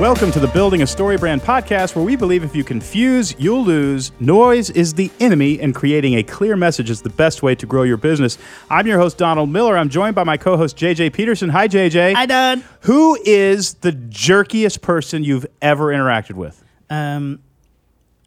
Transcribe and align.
Welcome 0.00 0.32
to 0.32 0.40
the 0.40 0.48
Building 0.48 0.80
a 0.80 0.86
Story 0.86 1.18
Brand 1.18 1.42
podcast, 1.42 1.94
where 1.94 2.02
we 2.02 2.16
believe 2.16 2.42
if 2.42 2.56
you 2.56 2.64
confuse, 2.64 3.38
you'll 3.38 3.62
lose. 3.62 4.12
Noise 4.18 4.70
is 4.70 4.94
the 4.94 5.10
enemy, 5.20 5.60
and 5.60 5.74
creating 5.74 6.14
a 6.14 6.22
clear 6.22 6.56
message 6.56 6.88
is 6.88 7.02
the 7.02 7.10
best 7.10 7.42
way 7.42 7.54
to 7.56 7.66
grow 7.66 7.82
your 7.82 7.98
business. 7.98 8.38
I'm 8.70 8.86
your 8.86 8.98
host, 8.98 9.18
Donald 9.18 9.50
Miller. 9.50 9.76
I'm 9.76 9.90
joined 9.90 10.14
by 10.14 10.24
my 10.24 10.38
co 10.38 10.56
host, 10.56 10.78
JJ 10.78 11.12
Peterson. 11.12 11.50
Hi, 11.50 11.68
JJ. 11.68 12.14
Hi, 12.14 12.24
Don. 12.24 12.64
Who 12.84 13.18
is 13.26 13.74
the 13.74 13.92
jerkiest 13.92 14.80
person 14.80 15.22
you've 15.22 15.44
ever 15.60 15.88
interacted 15.88 16.32
with? 16.32 16.64
Um, 16.88 17.40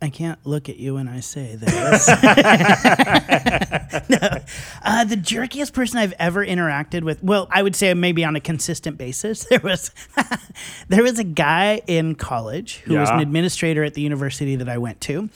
I 0.04 0.10
can't 0.10 0.38
look 0.46 0.68
at 0.68 0.76
you 0.76 0.96
when 0.96 1.08
I 1.08 1.22
say 1.22 1.56
this. 1.56 1.72
no. 2.10 2.18
uh, 4.84 5.06
the 5.06 5.16
jerkiest 5.16 5.72
person 5.72 5.98
I've 5.98 6.14
ever 6.20 6.46
interacted 6.46 7.04
with. 7.04 7.24
Well, 7.24 7.48
I 7.50 7.64
would 7.64 7.74
say 7.74 7.94
maybe 7.94 8.26
on 8.26 8.36
a 8.36 8.42
consistent 8.42 8.98
basis. 8.98 9.48
There 9.54 9.62
was 9.62 9.92
there 10.90 11.04
was 11.04 11.20
a 11.20 11.24
guy 11.24 11.84
in 11.86 12.16
college 12.16 12.78
who 12.80 12.98
was 12.98 13.08
an 13.10 13.20
administrator 13.20 13.84
at 13.84 13.94
the 13.94 14.02
university 14.02 14.56
that 14.56 14.68
I 14.68 14.80
went 14.80 15.00
to, 15.02 15.30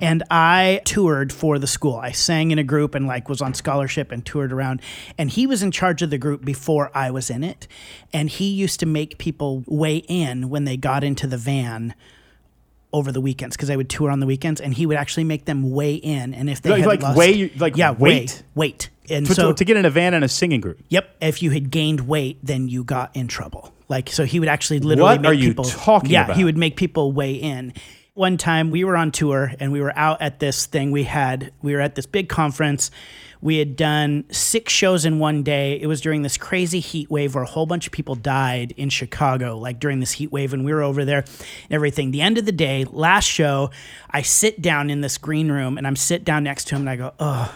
and 0.00 0.24
I 0.28 0.82
toured 0.84 1.32
for 1.32 1.60
the 1.60 1.68
school. 1.68 1.94
I 1.94 2.10
sang 2.10 2.50
in 2.50 2.58
a 2.58 2.64
group 2.64 2.96
and 2.96 3.06
like 3.06 3.28
was 3.28 3.40
on 3.40 3.54
scholarship 3.54 4.10
and 4.10 4.26
toured 4.26 4.52
around. 4.52 4.82
And 5.16 5.30
he 5.30 5.46
was 5.46 5.62
in 5.62 5.70
charge 5.70 6.02
of 6.02 6.10
the 6.10 6.18
group 6.18 6.44
before 6.44 6.90
I 6.94 7.12
was 7.12 7.30
in 7.30 7.44
it, 7.44 7.68
and 8.12 8.28
he 8.28 8.50
used 8.50 8.80
to 8.80 8.86
make 8.86 9.18
people 9.18 9.62
weigh 9.66 9.98
in 10.08 10.50
when 10.50 10.64
they 10.64 10.76
got 10.76 11.04
into 11.04 11.28
the 11.28 11.38
van 11.38 11.94
over 12.92 13.12
the 13.12 13.20
weekends 13.20 13.56
because 13.56 13.70
I 13.70 13.76
would 13.76 13.88
tour 13.88 14.10
on 14.10 14.20
the 14.20 14.26
weekends, 14.26 14.60
and 14.60 14.74
he 14.74 14.86
would 14.86 14.96
actually 14.96 15.24
make 15.24 15.44
them 15.44 15.70
weigh 15.70 15.94
in. 15.94 16.34
And 16.34 16.50
if 16.50 16.62
they 16.62 16.70
Like- 16.70 16.80
had 16.80 16.86
like 16.88 17.02
lost, 17.02 17.16
weigh- 17.18 17.52
like 17.58 17.76
yeah, 17.76 17.90
weight? 17.92 17.98
weight, 17.98 18.42
weight. 18.54 18.90
And 19.08 19.26
To, 19.26 19.34
so, 19.34 19.52
to 19.52 19.64
get 19.64 19.76
in 19.76 19.84
a 19.84 19.90
van 19.90 20.14
and 20.14 20.24
a 20.24 20.28
singing 20.28 20.60
group. 20.60 20.78
yep, 20.88 21.16
if 21.20 21.42
you 21.42 21.50
had 21.50 21.70
gained 21.70 22.02
weight, 22.06 22.38
then 22.44 22.68
you 22.68 22.84
got 22.84 23.14
in 23.16 23.26
trouble. 23.28 23.72
Like 23.88 24.08
so, 24.10 24.24
he 24.24 24.38
would 24.38 24.48
actually 24.48 24.78
literally 24.78 25.02
What 25.16 25.20
make 25.22 25.30
are 25.30 25.34
you 25.34 25.48
people. 25.48 25.64
talking 25.64 26.10
yeah, 26.10 26.24
about? 26.26 26.36
he 26.36 26.44
would 26.44 26.56
make 26.56 26.76
people 26.76 27.10
weigh 27.12 27.34
in. 27.34 27.72
One 28.14 28.36
time 28.36 28.70
we 28.70 28.84
were 28.84 28.96
on 28.96 29.10
tour 29.12 29.52
and 29.58 29.72
we 29.72 29.80
were 29.80 29.92
out 29.96 30.20
at 30.22 30.38
this 30.40 30.66
thing. 30.66 30.90
We 30.92 31.04
had 31.04 31.50
we 31.62 31.74
were 31.74 31.80
at 31.80 31.94
this 31.96 32.06
big 32.06 32.28
conference. 32.28 32.90
We 33.42 33.56
had 33.56 33.74
done 33.74 34.24
six 34.30 34.72
shows 34.72 35.04
in 35.04 35.18
one 35.18 35.42
day. 35.42 35.80
It 35.80 35.86
was 35.86 36.00
during 36.00 36.22
this 36.22 36.36
crazy 36.36 36.80
heat 36.80 37.10
wave 37.10 37.34
where 37.34 37.44
a 37.44 37.46
whole 37.46 37.66
bunch 37.66 37.86
of 37.86 37.92
people 37.92 38.14
died 38.14 38.72
in 38.76 38.90
Chicago, 38.90 39.56
like 39.56 39.80
during 39.80 40.00
this 40.00 40.12
heat 40.12 40.30
wave, 40.30 40.52
and 40.52 40.64
we 40.64 40.72
were 40.72 40.82
over 40.82 41.04
there 41.04 41.20
and 41.20 41.72
everything. 41.72 42.10
The 42.10 42.20
end 42.20 42.36
of 42.36 42.44
the 42.44 42.52
day, 42.52 42.84
last 42.84 43.24
show, 43.24 43.70
I 44.10 44.22
sit 44.22 44.60
down 44.60 44.90
in 44.90 45.00
this 45.00 45.16
green 45.16 45.50
room 45.50 45.78
and 45.78 45.86
I'm 45.86 45.96
sit 45.96 46.24
down 46.24 46.44
next 46.44 46.66
to 46.68 46.74
him 46.74 46.82
and 46.82 46.90
I 46.90 46.96
go, 46.96 47.14
Oh, 47.18 47.54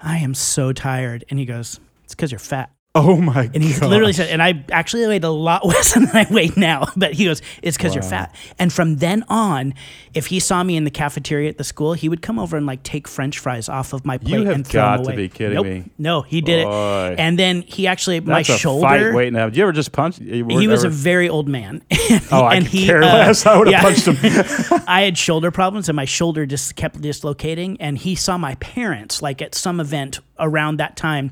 I 0.00 0.18
am 0.18 0.34
so 0.34 0.72
tired. 0.72 1.24
And 1.28 1.38
he 1.38 1.44
goes, 1.44 1.78
It's 2.04 2.14
because 2.14 2.32
you're 2.32 2.38
fat. 2.38 2.70
Oh 2.98 3.16
my 3.16 3.46
god. 3.46 3.54
And 3.54 3.62
he 3.62 3.78
literally 3.86 4.12
said, 4.14 4.30
and 4.30 4.42
I 4.42 4.64
actually 4.72 5.06
weighed 5.06 5.24
a 5.24 5.30
lot 5.30 5.64
less 5.66 5.94
than 5.94 6.08
I 6.14 6.26
weigh 6.30 6.50
now, 6.56 6.86
but 6.96 7.12
he 7.12 7.26
goes, 7.26 7.42
it's 7.62 7.76
because 7.76 7.94
you're 7.94 8.02
fat. 8.02 8.34
And 8.58 8.72
from 8.72 8.96
then 8.96 9.24
on, 9.28 9.74
if 10.14 10.26
he 10.26 10.40
saw 10.40 10.62
me 10.62 10.76
in 10.76 10.84
the 10.84 10.90
cafeteria 10.90 11.48
at 11.50 11.58
the 11.58 11.64
school, 11.64 11.92
he 11.92 12.08
would 12.08 12.22
come 12.22 12.38
over 12.38 12.56
and 12.56 12.64
like 12.64 12.82
take 12.82 13.06
French 13.06 13.38
fries 13.38 13.68
off 13.68 13.92
of 13.92 14.06
my 14.06 14.16
plate 14.18 14.46
and 14.46 14.66
throw 14.66 14.80
got 14.80 14.96
them 14.96 15.04
to 15.04 15.10
away. 15.12 15.16
be 15.16 15.28
kidding 15.28 15.54
Nope. 15.56 15.66
me. 15.66 15.84
No, 15.98 16.22
he 16.22 16.40
did 16.40 16.64
Boy. 16.64 17.12
it. 17.12 17.18
And 17.20 17.38
then 17.38 17.62
he 17.62 17.86
actually, 17.86 18.20
my 18.20 18.38
That's 18.38 18.48
a 18.48 18.58
shoulder. 18.58 18.86
fight 18.86 19.14
waiting 19.14 19.34
to 19.34 19.40
happen. 19.40 19.52
Did 19.52 19.58
you 19.58 19.64
ever 19.64 19.72
just 19.72 19.92
punch? 19.92 20.16
He 20.18 20.42
was 20.68 20.84
a 20.84 20.88
very 20.88 21.28
old 21.28 21.48
man. 21.48 21.82
Oh, 22.32 22.42
I 22.42 22.54
and 22.56 22.64
could 22.64 22.72
he, 22.72 22.86
care 22.86 23.02
uh, 23.02 23.06
less. 23.06 23.46
I 23.46 23.56
would 23.58 23.66
have 23.68 23.72
yeah. 23.72 23.82
punched 23.82 24.06
him. 24.06 24.82
I 24.88 25.02
had 25.02 25.18
shoulder 25.18 25.50
problems 25.50 25.88
and 25.88 25.94
my 25.96 26.04
shoulder 26.04 26.46
just 26.46 26.74
kept 26.76 27.00
dislocating. 27.00 27.76
And 27.80 27.98
he 27.98 28.14
saw 28.14 28.38
my 28.38 28.54
parents 28.56 29.22
like 29.22 29.42
at 29.42 29.54
some 29.54 29.80
event 29.80 30.20
around 30.38 30.76
that 30.78 30.96
time. 30.96 31.30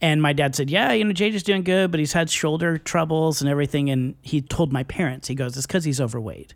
And 0.00 0.20
my 0.20 0.32
dad 0.32 0.54
said, 0.54 0.68
Yeah, 0.70 0.92
you 0.92 1.05
know, 1.06 1.14
JJ's 1.14 1.42
doing 1.42 1.64
good, 1.64 1.90
but 1.90 2.00
he's 2.00 2.12
had 2.12 2.30
shoulder 2.30 2.78
troubles 2.78 3.40
and 3.40 3.50
everything. 3.50 3.90
And 3.90 4.16
he 4.22 4.40
told 4.40 4.72
my 4.72 4.84
parents, 4.84 5.28
he 5.28 5.34
goes, 5.34 5.56
It's 5.56 5.66
because 5.66 5.84
he's 5.84 6.00
overweight. 6.00 6.54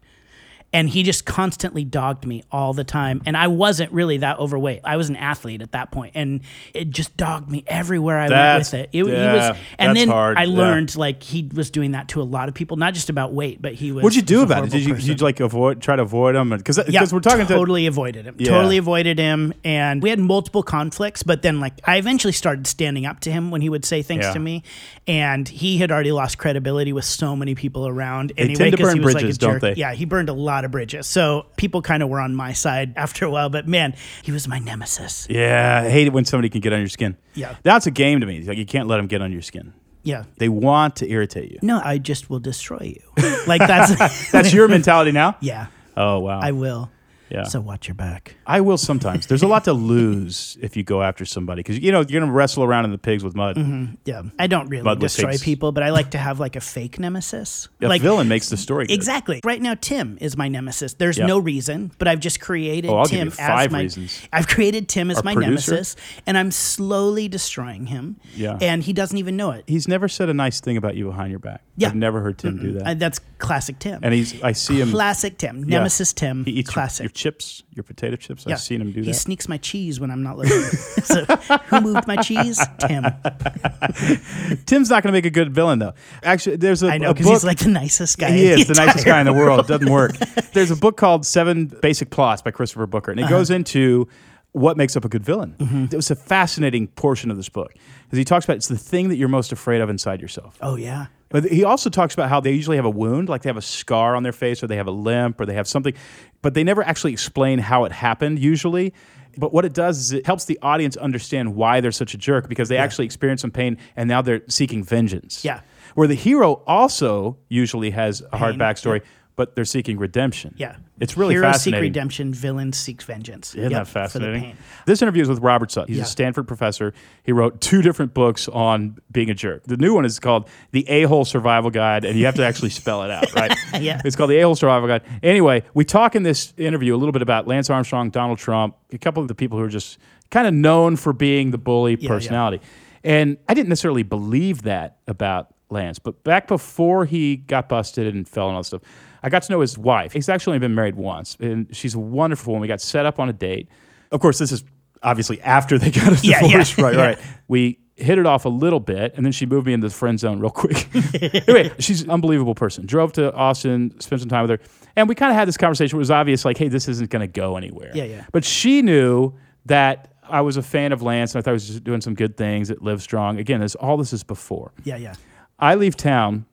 And 0.73 0.89
he 0.89 1.03
just 1.03 1.25
constantly 1.27 1.83
dogged 1.83 2.25
me 2.25 2.45
all 2.53 2.73
the 2.73 2.85
time. 2.85 3.23
And 3.27 3.37
I 3.37 3.49
wasn't 3.49 3.91
really 3.91 4.19
that 4.19 4.39
overweight. 4.39 4.83
I 4.85 4.97
was 4.99 5.09
an 5.09 5.17
athlete 5.17 5.63
at 5.63 5.73
that 5.73 5.91
point, 5.91 6.13
and 6.15 6.43
it 6.73 6.91
just 6.91 7.17
dogged 7.17 7.51
me 7.51 7.65
everywhere 7.67 8.19
I 8.21 8.29
That's- 8.29 8.73
went 8.73 8.85
with 8.89 8.95
it. 8.95 8.99
It, 9.01 9.05
he 9.07 9.13
yeah, 9.13 9.49
was, 9.51 9.59
and 9.81 9.97
then 9.97 10.09
hard, 10.09 10.39
I 10.39 10.45
yeah. 10.45 10.57
learned 10.57 10.95
like 10.97 11.25
he 11.25 11.49
was 11.53 11.71
doing 11.71 11.91
that 11.93 12.07
to 12.09 12.23
a 12.23 12.25
lot 12.25 12.49
of 12.49 12.55
people, 12.55 12.77
not 12.77 12.95
just 12.95 13.11
about 13.11 13.33
weight, 13.33 13.61
but 13.61 13.75
he 13.75 13.91
was. 13.91 14.05
What'd 14.05 14.15
you 14.15 14.23
do 14.23 14.43
about 14.43 14.65
it? 14.65 14.71
Did 14.71 14.85
you, 14.85 14.95
you 14.95 15.15
like 15.17 15.41
avoid, 15.41 15.83
try 15.83 15.97
to 15.97 16.03
avoid 16.03 16.37
him? 16.37 16.51
Because 16.51 16.79
Yeah, 16.89 17.05
we're 17.11 17.19
talking 17.19 17.47
to 17.49 17.53
totally 17.53 17.87
avoided 17.87 18.27
him. 18.27 18.37
Yeah. 18.39 18.51
Totally 18.51 18.77
avoided 18.79 19.19
him, 19.19 19.53
and 19.65 20.01
we 20.01 20.11
had 20.11 20.21
multiple 20.21 20.63
conflicts. 20.63 21.25
But 21.25 21.43
then, 21.43 21.59
like, 21.59 21.81
I 21.85 21.97
eventually 21.97 22.33
started 22.33 22.69
standing 22.69 23.07
up 23.07 23.19
to 23.21 23.33
him 23.33 23.51
when 23.51 23.61
he 23.61 23.69
would 23.69 23.85
say 23.85 24.03
things 24.03 24.25
Yeah. 24.25 24.35
to 24.35 24.39
me, 24.39 24.63
and 25.09 25.49
he 25.49 25.79
had 25.79 25.91
already 25.91 26.13
lost 26.13 26.39
credibility 26.39 26.93
with 26.93 27.05
so 27.07 27.35
many 27.35 27.57
people 27.57 27.89
around. 27.89 28.33
They 28.37 28.45
anyway, 28.45 28.55
tend 28.57 28.71
to 28.71 28.77
'cause 28.77 28.87
burn 28.87 28.97
he 28.99 29.05
was 29.05 29.15
bridges, 29.15 29.29
like 29.31 29.35
a 29.35 29.39
don't 29.41 29.53
jerk. 29.61 29.75
they? 29.75 29.81
Yeah, 29.81 29.95
he 29.95 30.05
burned 30.05 30.29
a 30.29 30.33
lot 30.33 30.60
of 30.65 30.71
bridges. 30.71 31.07
So 31.07 31.47
people 31.57 31.83
kind 31.83 32.03
of 32.03 32.09
were 32.09 32.21
on 32.21 32.35
my 32.35 32.53
side 32.53 32.95
after 32.97 33.25
a 33.25 33.31
while. 33.31 33.49
But 33.51 33.67
man, 33.69 33.95
he 34.23 34.33
was 34.33 34.47
my 34.49 34.59
nemesis. 34.59 35.27
Yeah, 35.31 35.83
I 35.85 35.91
hate 35.91 36.07
it 36.07 36.13
when 36.13 36.25
somebody 36.25 36.49
can 36.49 36.61
get 36.61 36.73
on 36.73 36.81
your 36.81 36.89
skin. 36.89 37.17
Yeah. 37.35 37.57
That's 37.63 37.87
a 37.87 37.91
game 37.91 38.21
to 38.21 38.27
me. 38.27 38.43
Like 38.43 38.59
you 38.59 38.67
can't 38.67 38.89
let 38.89 38.97
them 38.99 39.07
get 39.07 39.23
on 39.23 39.33
your 39.33 39.43
skin. 39.43 39.73
Yeah. 40.03 40.25
They 40.39 40.49
want 40.49 40.97
to 40.97 41.11
irritate 41.11 41.51
you. 41.53 41.59
No, 41.63 41.81
I 41.85 41.99
just 41.99 42.31
will 42.31 42.41
destroy 42.41 42.97
you. 42.97 43.25
like 43.47 43.61
that's 43.61 44.31
That's 44.33 44.53
your 44.53 44.69
mentality 44.69 45.13
now? 45.13 45.37
yeah. 45.41 45.67
Oh, 45.97 46.21
wow. 46.21 46.41
I 46.41 46.53
will. 46.53 46.91
Yeah. 47.31 47.45
So 47.45 47.61
watch 47.61 47.89
your 47.89 47.95
back. 47.95 48.37
I 48.47 48.61
will 48.61 48.79
sometimes. 48.79 49.27
There's 49.27 49.43
a 49.43 49.47
lot 49.49 49.65
to 49.65 49.73
lose 49.73 50.57
if 50.63 50.77
you 50.77 50.83
go 50.83 51.03
after 51.03 51.25
somebody 51.25 51.61
because, 51.61 51.79
you 51.79 51.93
know, 51.93 51.99
you're 52.01 52.21
going 52.21 52.27
to 52.31 52.33
wrestle 52.33 52.65
around 52.65 52.85
in 52.87 52.91
the 52.93 52.99
pigs 52.99 53.23
with 53.25 53.35
mud. 53.35 53.57
Yeah, 54.05 54.23
I 54.39 54.47
don't 54.47 54.69
really 54.69 54.85
Mud 54.85 55.01
destroy 55.01 55.37
people, 55.39 55.73
but 55.73 55.83
I 55.83 55.91
like 55.91 56.11
to 56.13 56.19
have 56.19 56.41
like 56.41 56.57
a 56.57 56.61
fake 56.61 56.99
nemesis. 56.99 57.69
A 57.81 57.87
like 57.89 58.03
villain 58.03 58.29
makes 58.29 58.49
the 58.49 58.57
story 58.57 58.87
good. 58.87 58.95
Exactly. 58.95 59.41
Right 59.45 59.61
now, 59.61 59.75
Tim 59.81 60.19
is 60.21 60.37
my 60.37 60.49
nemesis. 60.49 60.95
There's 60.95 61.19
Yep. 61.19 61.29
no 61.29 61.39
reason, 61.39 61.93
but 61.99 62.09
I've 62.09 62.21
just 62.21 62.41
created 62.41 62.91
Oh, 62.91 63.05
Tim 63.05 63.29
as 63.39 63.71
my. 63.71 63.81
reasons. 63.83 64.21
I've 64.33 64.49
created 64.49 64.89
Tim 64.89 65.11
as 65.11 65.19
Our 65.19 65.23
my 65.25 65.35
producer? 65.35 65.73
nemesis, 65.73 65.97
and 66.27 66.37
I'm 66.39 66.51
slowly 66.51 67.29
destroying 67.29 67.87
him. 67.87 68.17
Yeah. 68.35 68.59
And 68.61 68.83
he 68.83 68.93
doesn't 68.93 69.17
even 69.19 69.37
know 69.37 69.51
it. 69.51 69.65
He's 69.67 69.87
never 69.89 70.09
said 70.09 70.29
a 70.29 70.35
nice 70.35 70.61
thing 70.61 70.77
about 70.77 70.97
you 70.97 71.05
behind 71.07 71.31
your 71.31 71.39
back. 71.41 71.63
Yeah. 71.77 71.89
I've 71.89 71.95
never 71.95 72.21
heard 72.21 72.39
Tim 72.39 72.59
do 72.59 72.73
that. 72.73 72.87
Uh, 72.87 72.95
that's 72.95 73.21
classic 73.39 73.79
Tim. 73.79 74.01
and 74.03 74.13
he's, 74.15 74.43
I 74.43 74.53
see 74.53 74.81
him. 74.81 74.91
classic 74.91 75.39
Tim. 75.39 75.61
yeah. 75.61 75.79
Nemesis 75.79 76.13
Tim. 76.13 76.45
He 76.45 76.53
eats 76.53 76.69
your, 76.69 76.73
classic. 76.75 77.05
your 77.05 77.11
chips, 77.21 77.63
your 77.75 77.83
potato 77.83 78.17
chips. 78.17 78.45
Yeah. 78.47 78.55
I've 78.55 78.61
seen 78.61 78.81
him 78.81 78.93
do 78.93 79.01
He 79.01 79.01
that. 79.03 79.07
He 79.09 79.13
sneaks 79.13 79.49
my 79.49 79.59
cheese 79.59 80.01
when 80.01 80.11
I'm 80.11 80.23
not 80.23 80.39
looking. 80.39 80.61
so, 81.05 81.25
who 81.25 81.81
moved 81.81 82.07
my 82.07 82.17
cheese? 82.17 82.59
Tim. 82.79 83.05
Tim's 84.67 84.91
not 84.91 85.03
going 85.03 85.13
to 85.13 85.13
make 85.13 85.27
a 85.27 85.31
good 85.31 85.53
villain, 85.53 85.79
though. 85.79 85.95
Actually, 86.23 86.57
there's 86.57 86.83
a, 86.83 86.89
I 86.89 86.99
know 86.99 87.13
because 87.13 87.29
he's 87.29 87.45
like 87.45 87.59
the 87.59 87.69
nicest 87.69 88.19
guy. 88.19 88.31
He 88.31 88.49
is 88.49 88.67
the 88.67 88.75
nicest 88.75 89.05
guy 89.05 89.21
in 89.21 89.27
the 89.27 89.33
world. 89.33 89.61
It 89.61 89.67
doesn't 89.67 89.91
work. 89.91 90.17
There's 90.53 90.71
a 90.71 90.77
book 90.77 90.97
called 90.97 91.27
Seven 91.27 91.67
Basic 91.67 92.11
Plots 92.11 92.43
by 92.43 92.51
Christopher 92.51 92.87
Booker, 92.87 93.11
and 93.11 93.21
it 93.21 93.25
uh-huh. 93.25 93.37
goes 93.37 93.51
into 93.51 94.09
what 94.53 94.77
makes 94.77 94.97
up 94.97 95.05
a 95.05 95.09
good 95.09 95.25
villain. 95.25 95.55
Mm-hmm. 95.59 95.85
It 95.85 95.95
was 95.95 96.11
a 96.11 96.17
fascinating 96.17 96.89
portion 96.89 97.31
of 97.31 97.37
this 97.37 97.49
book 97.49 97.73
because 98.05 98.19
he 98.19 98.25
talks 98.25 98.45
about 98.45 98.57
it's 98.57 98.69
the 98.69 98.79
thing 98.79 99.09
that 99.09 99.17
you're 99.17 99.29
most 99.29 99.53
afraid 99.53 99.81
of 99.81 99.89
inside 99.89 100.21
yourself. 100.21 100.59
Oh 100.61 100.77
yeah. 100.77 101.07
But 101.29 101.45
he 101.45 101.63
also 101.63 101.91
talks 101.91 102.13
about 102.13 102.29
how 102.29 102.41
they 102.41 102.51
usually 102.51 102.77
have 102.77 102.85
a 102.85 102.91
wound, 102.91 103.29
like 103.29 103.43
they 103.43 103.49
have 103.49 103.57
a 103.57 103.63
scar 103.63 104.17
on 104.17 104.25
their 104.25 104.33
face, 104.33 104.65
or 104.65 104.67
they 104.67 104.77
have 104.77 104.89
a 104.89 104.93
limp, 104.93 105.41
or 105.41 105.47
they 105.47 105.55
have 105.55 105.69
something, 105.69 105.95
but 106.43 106.55
they 106.55 106.65
never 106.65 106.83
actually 106.83 107.13
explain 107.13 107.61
how 107.61 107.85
it 107.85 107.93
happened. 107.93 108.41
Usually. 108.41 108.93
But 109.39 109.53
what 109.53 109.65
it 109.65 109.73
does 109.73 109.99
is 109.99 110.13
it 110.13 110.27
helps 110.27 110.47
the 110.47 110.59
audience 110.61 110.97
understand 110.97 111.55
why 111.55 111.81
they're 111.81 111.93
such 111.93 112.15
a 112.15 112.19
jerk 112.19 112.49
because 112.49 112.69
they 112.69 112.77
actually 112.77 113.05
experience 113.05 113.43
some 113.43 113.53
pain 113.53 113.79
and 113.95 114.09
now 114.09 114.23
they're 114.23 114.43
seeking 114.49 114.83
vengeance. 114.83 115.45
Yeah. 115.45 115.61
Where 115.95 116.09
the 116.09 116.15
hero 116.15 116.63
also 116.67 117.39
usually 117.49 117.91
has 117.91 118.23
a 118.33 118.37
hard 118.37 118.55
Pain, 118.55 118.61
backstory, 118.61 119.03
but 119.41 119.55
they're 119.57 119.65
seeking 119.65 119.97
redemption. 119.97 120.55
Yeah. 120.59 120.77
It's 121.01 121.17
really 121.17 121.33
Heroes 121.33 121.53
fascinating. 121.55 121.79
seek 121.79 121.95
redemption, 121.97 122.35
villains 122.35 122.77
seek 122.77 123.01
vengeance. 123.01 123.55
Isn't 123.55 123.71
Yep, 123.71 123.87
that 123.87 123.89
fascinating? 123.89 124.55
This 124.85 125.01
interview 125.01 125.23
is 125.23 125.31
with 125.31 125.39
Robert 125.39 125.71
Sutton. 125.73 125.89
He's 125.89 125.97
Yeah. 125.97 126.03
a 126.03 126.07
Stanford 126.07 126.47
professor. 126.47 126.93
He 127.23 127.33
wrote 127.33 127.63
two 127.63 127.81
different 127.81 128.13
books 128.13 128.49
on 128.49 128.99
being 129.11 129.31
a 129.31 129.35
jerk. 129.35 129.63
The 129.65 129.79
new 129.79 129.95
one 129.95 130.05
is 130.05 130.19
called 130.19 130.47
The 130.73 130.87
A 130.91 131.05
Hole 131.05 131.25
Survival 131.25 131.71
Guide, 131.71 132.05
and 132.05 132.19
you 132.19 132.27
have 132.27 132.35
to 132.35 132.45
actually 132.45 132.69
spell 132.69 133.03
it 133.03 133.11
out, 133.11 133.35
right? 133.35 133.51
Yeah. 133.81 134.03
It's 134.05 134.15
called 134.15 134.29
The 134.29 134.37
A 134.37 134.43
Hole 134.43 134.55
Survival 134.57 134.87
Guide. 134.87 135.05
Anyway, 135.23 135.63
we 135.73 135.87
talk 135.87 136.15
in 136.15 136.23
this 136.23 136.53
interview 136.59 136.95
a 136.95 136.99
little 136.99 137.13
bit 137.13 137.23
about 137.23 137.49
Lance 137.49 137.71
Armstrong, 137.71 138.11
Donald 138.11 138.39
Trump, 138.39 138.77
a 138.93 138.99
couple 138.99 139.23
of 139.23 139.29
the 139.29 139.35
people 139.35 139.57
who 139.57 139.65
are 139.65 139.69
just 139.71 139.97
kind 140.31 140.47
of 140.47 140.53
known 140.53 140.97
for 140.97 141.15
being 141.15 141.51
the 141.51 141.57
bully 141.57 141.97
yeah. 141.99 142.09
personality. 142.11 142.61
And 143.03 143.39
I 143.49 143.55
didn't 143.55 143.71
necessarily 143.71 144.03
believe 144.03 144.65
that 144.65 144.99
about 145.09 145.55
Lance, 145.71 145.99
but 145.99 146.25
back 146.25 146.49
before 146.49 147.05
he 147.05 147.37
got 147.37 147.69
busted 147.69 148.13
and 148.13 148.29
fell 148.29 148.49
and 148.49 148.57
all 148.57 148.63
that 148.63 148.67
stuff, 148.67 148.83
I 149.23 149.29
got 149.29 149.43
to 149.45 149.53
know 149.53 149.61
his 149.61 149.77
wife. 149.79 150.13
He's 150.13 150.29
actually 150.29 150.53
only 150.57 150.67
been 150.67 150.75
married 150.75 150.95
once, 150.97 151.37
and 151.41 151.75
she's 151.75 151.95
a 151.95 151.99
wonderful 151.99 152.53
woman. 152.53 152.63
We 152.63 152.69
got 152.69 152.81
set 152.81 153.07
up 153.07 153.19
on 153.19 153.29
a 153.29 153.33
date. 153.33 153.69
Of 154.11 154.21
course, 154.21 154.39
this 154.39 154.53
is 154.53 154.65
obviously 155.03 155.41
after 155.43 155.79
they 155.79 155.91
got 155.91 156.13
a 156.13 156.27
Yeah, 156.27 156.41
yeah, 156.43 156.49
divorce, 156.49 156.79
right? 156.79 156.97
Right. 156.97 157.19
We 157.49 157.79
hit 157.97 158.19
it 158.19 158.25
off 158.27 158.45
a 158.47 158.49
little 158.49 158.81
bit, 158.81 159.15
and 159.17 159.25
then 159.25 159.33
she 159.33 159.45
moved 159.47 159.67
me 159.67 159.73
into 159.75 159.89
the 159.89 159.95
friend 159.95 160.19
zone 160.19 160.41
real 160.41 160.51
quick. 160.51 160.89
anyway, 161.47 161.71
she's 161.79 162.03
an 162.03 162.11
unbelievable 162.11 162.55
person. 162.55 162.87
Drove 162.87 163.13
to 163.15 163.33
Austin, 163.35 163.99
spent 164.01 164.21
some 164.23 164.29
time 164.31 164.49
with 164.49 164.61
her, 164.61 164.67
and 164.97 165.09
we 165.09 165.15
kind 165.15 165.31
of 165.31 165.37
had 165.37 165.47
this 165.47 165.57
conversation. 165.59 165.97
It 165.97 166.01
was 166.01 166.11
obvious, 166.11 166.45
like, 166.45 166.57
hey, 166.57 166.69
this 166.69 166.89
isn't 166.89 167.11
going 167.11 167.21
to 167.21 167.27
go 167.33 167.57
anywhere. 167.57 167.91
Yeah, 167.95 168.05
yeah. 168.05 168.25
But 168.33 168.45
she 168.45 168.81
knew 168.83 169.35
that 169.67 170.15
I 170.27 170.41
was 170.41 170.57
a 170.57 170.63
fan 170.63 170.93
of 170.93 171.03
Lance, 171.03 171.35
and 171.35 171.41
I 171.41 171.43
thought 171.43 171.51
he 171.51 171.55
was 171.55 171.67
just 171.67 171.85
doing 171.85 172.01
some 172.01 172.15
good 172.15 172.37
things 172.37 172.71
at 172.71 172.83
Live 172.83 173.03
Strong. 173.03 173.39
Again, 173.39 173.61
this 173.61 173.75
all 173.75 173.97
this 173.99 174.13
is 174.15 174.23
before. 174.25 174.73
Yeah, 174.85 174.97
yeah. 174.97 175.15
I 175.59 175.75
leave 175.75 175.95
town 175.97 176.47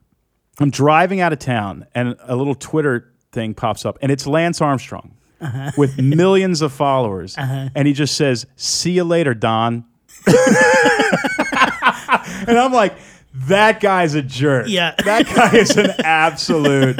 I'm 0.60 0.72
driving 0.72 1.22
out 1.22 1.34
of 1.34 1.40
town 1.40 1.86
and 1.94 2.16
a 2.22 2.36
little 2.36 2.56
Twitter 2.56 3.14
thing 3.32 3.54
pops 3.54 3.86
up 3.86 3.98
and 4.02 4.12
it's 4.12 4.26
Lance 4.26 4.62
Armstrong 4.62 5.16
uh-huh. 5.40 5.72
with 5.78 5.98
millions 6.02 6.62
of 6.62 6.72
followers. 6.74 7.38
Uh-huh. 7.38 7.70
And 7.76 7.88
he 7.88 7.94
just 7.94 8.16
says, 8.16 8.46
See 8.56 8.92
you 8.92 9.04
later, 9.04 9.34
Don. 9.34 9.86
and 12.48 12.58
I'm 12.58 12.74
like, 12.74 12.94
that 13.34 13.80
guy's 13.80 14.16
a 14.16 14.22
jerk. 14.22 14.68
Yeah. 14.68 14.96
That 15.06 15.26
guy 15.28 15.56
is 15.58 15.78
an 15.78 15.92
absolute. 16.04 17.00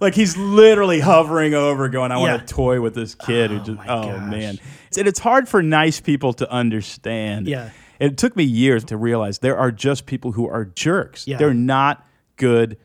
Like 0.00 0.14
he's 0.14 0.36
literally 0.36 1.00
hovering 1.00 1.54
over, 1.54 1.88
going, 1.88 2.12
"I 2.12 2.16
Yeah. 2.16 2.34
want 2.34 2.46
to 2.46 2.54
toy 2.54 2.80
with 2.80 2.94
this 2.94 3.14
kid." 3.14 3.50
who 3.50 3.56
oh 3.56 3.60
just, 3.60 3.80
oh 3.88 4.02
gosh. 4.02 4.30
man, 4.30 4.58
and 4.98 5.08
it's 5.08 5.20
hard 5.20 5.48
for 5.48 5.62
nice 5.62 6.00
people 6.00 6.34
to 6.34 6.50
understand. 6.50 7.46
Yeah. 7.46 7.70
it 7.98 8.18
took 8.18 8.36
me 8.36 8.44
years 8.44 8.84
to 8.86 8.96
realize 8.98 9.38
there 9.38 9.56
are 9.56 9.70
just 9.70 10.04
people 10.04 10.32
who 10.32 10.46
are 10.48 10.66
jerks. 10.66 11.26
Yeah. 11.26 11.38
They're 11.38 11.54
not 11.54 12.06
good 12.36 12.76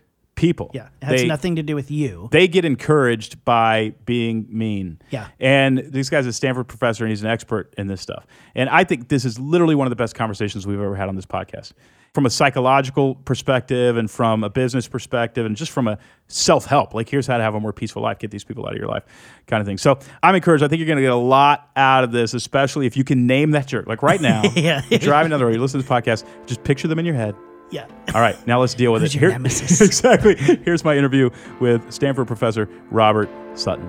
people. 0.41 0.71
Yeah, 0.73 0.87
it 1.01 1.05
has 1.05 1.21
They- 1.21 1.27
nothing 1.27 1.55
to 1.57 1.63
do 1.63 1.75
with 1.75 1.91
you. 1.91 2.27
they 2.31 2.47
get 2.47 2.65
encouraged 2.65 3.45
by 3.45 3.93
being 4.05 4.47
mean. 4.49 4.99
Yeah. 5.11 5.27
And 5.39 5.77
this 5.77 6.09
guy's 6.09 6.25
a 6.25 6.33
Stanford 6.33 6.67
professor 6.67 7.03
and 7.03 7.11
he's 7.11 7.21
an 7.23 7.29
expert 7.29 7.73
in 7.77 7.87
this 7.87 8.01
stuff. 8.01 8.25
And 8.55 8.69
I 8.69 8.83
think 8.83 9.07
this 9.09 9.23
is 9.23 9.39
literally 9.39 9.75
one 9.75 9.87
of 9.87 9.89
the 9.91 9.95
best 9.95 10.15
conversations 10.15 10.65
we've 10.67 10.79
ever 10.81 10.95
had 10.95 11.07
on 11.09 11.15
this 11.15 11.25
podcast. 11.25 11.73
From 12.13 12.25
a 12.25 12.29
psychological 12.29 13.15
perspective 13.15 13.95
and 13.95 14.11
from 14.11 14.43
a 14.43 14.49
business 14.49 14.85
perspective 14.85 15.45
and 15.45 15.55
just 15.55 15.71
from 15.71 15.87
a 15.87 15.97
self 16.27 16.65
help, 16.65 16.93
like 16.93 17.07
here's 17.07 17.25
how 17.25 17.37
to 17.37 17.43
have 17.43 17.55
a 17.55 17.59
more 17.61 17.71
peaceful 17.71 18.01
life, 18.01 18.19
get 18.19 18.31
these 18.31 18.43
people 18.43 18.65
out 18.65 18.73
of 18.73 18.77
your 18.77 18.89
life, 18.89 19.03
kind 19.47 19.61
of 19.61 19.67
thing. 19.67 19.77
So 19.77 19.97
I'm 20.21 20.35
encouraged. 20.35 20.61
I 20.61 20.67
think 20.67 20.79
you're 20.79 20.87
going 20.87 20.97
to 20.97 21.03
get 21.03 21.11
a 21.13 21.15
lot 21.15 21.69
out 21.77 22.03
of 22.03 22.11
this, 22.11 22.33
especially 22.33 22.85
if 22.85 22.97
you 22.97 23.05
can 23.05 23.27
name 23.27 23.51
that 23.51 23.65
jerk. 23.67 23.87
Like 23.87 24.03
right 24.03 24.19
now, 24.19 24.41
Yeah. 24.55 24.81
you're 24.89 24.99
driving 24.99 25.29
down 25.29 25.39
the 25.39 25.45
road, 25.45 25.53
you 25.55 25.61
listen 25.61 25.79
to 25.81 25.87
this 25.87 25.89
podcast, 25.89 26.25
just 26.47 26.63
picture 26.65 26.89
them 26.89 26.99
in 26.99 27.05
your 27.05 27.15
head. 27.15 27.33
Yeah. 27.71 27.87
All 28.13 28.21
right, 28.21 28.35
now 28.45 28.59
let's 28.59 28.73
deal 28.73 28.91
with 28.91 29.01
Who's 29.01 29.15
it. 29.15 29.21
your 29.21 29.31
nemesis? 29.31 29.79
exactly. 29.81 30.35
Here's 30.35 30.83
my 30.83 30.97
interview 30.97 31.29
with 31.59 31.91
Stanford 31.91 32.27
professor 32.27 32.67
Robert 32.91 33.29
Sutton. 33.55 33.87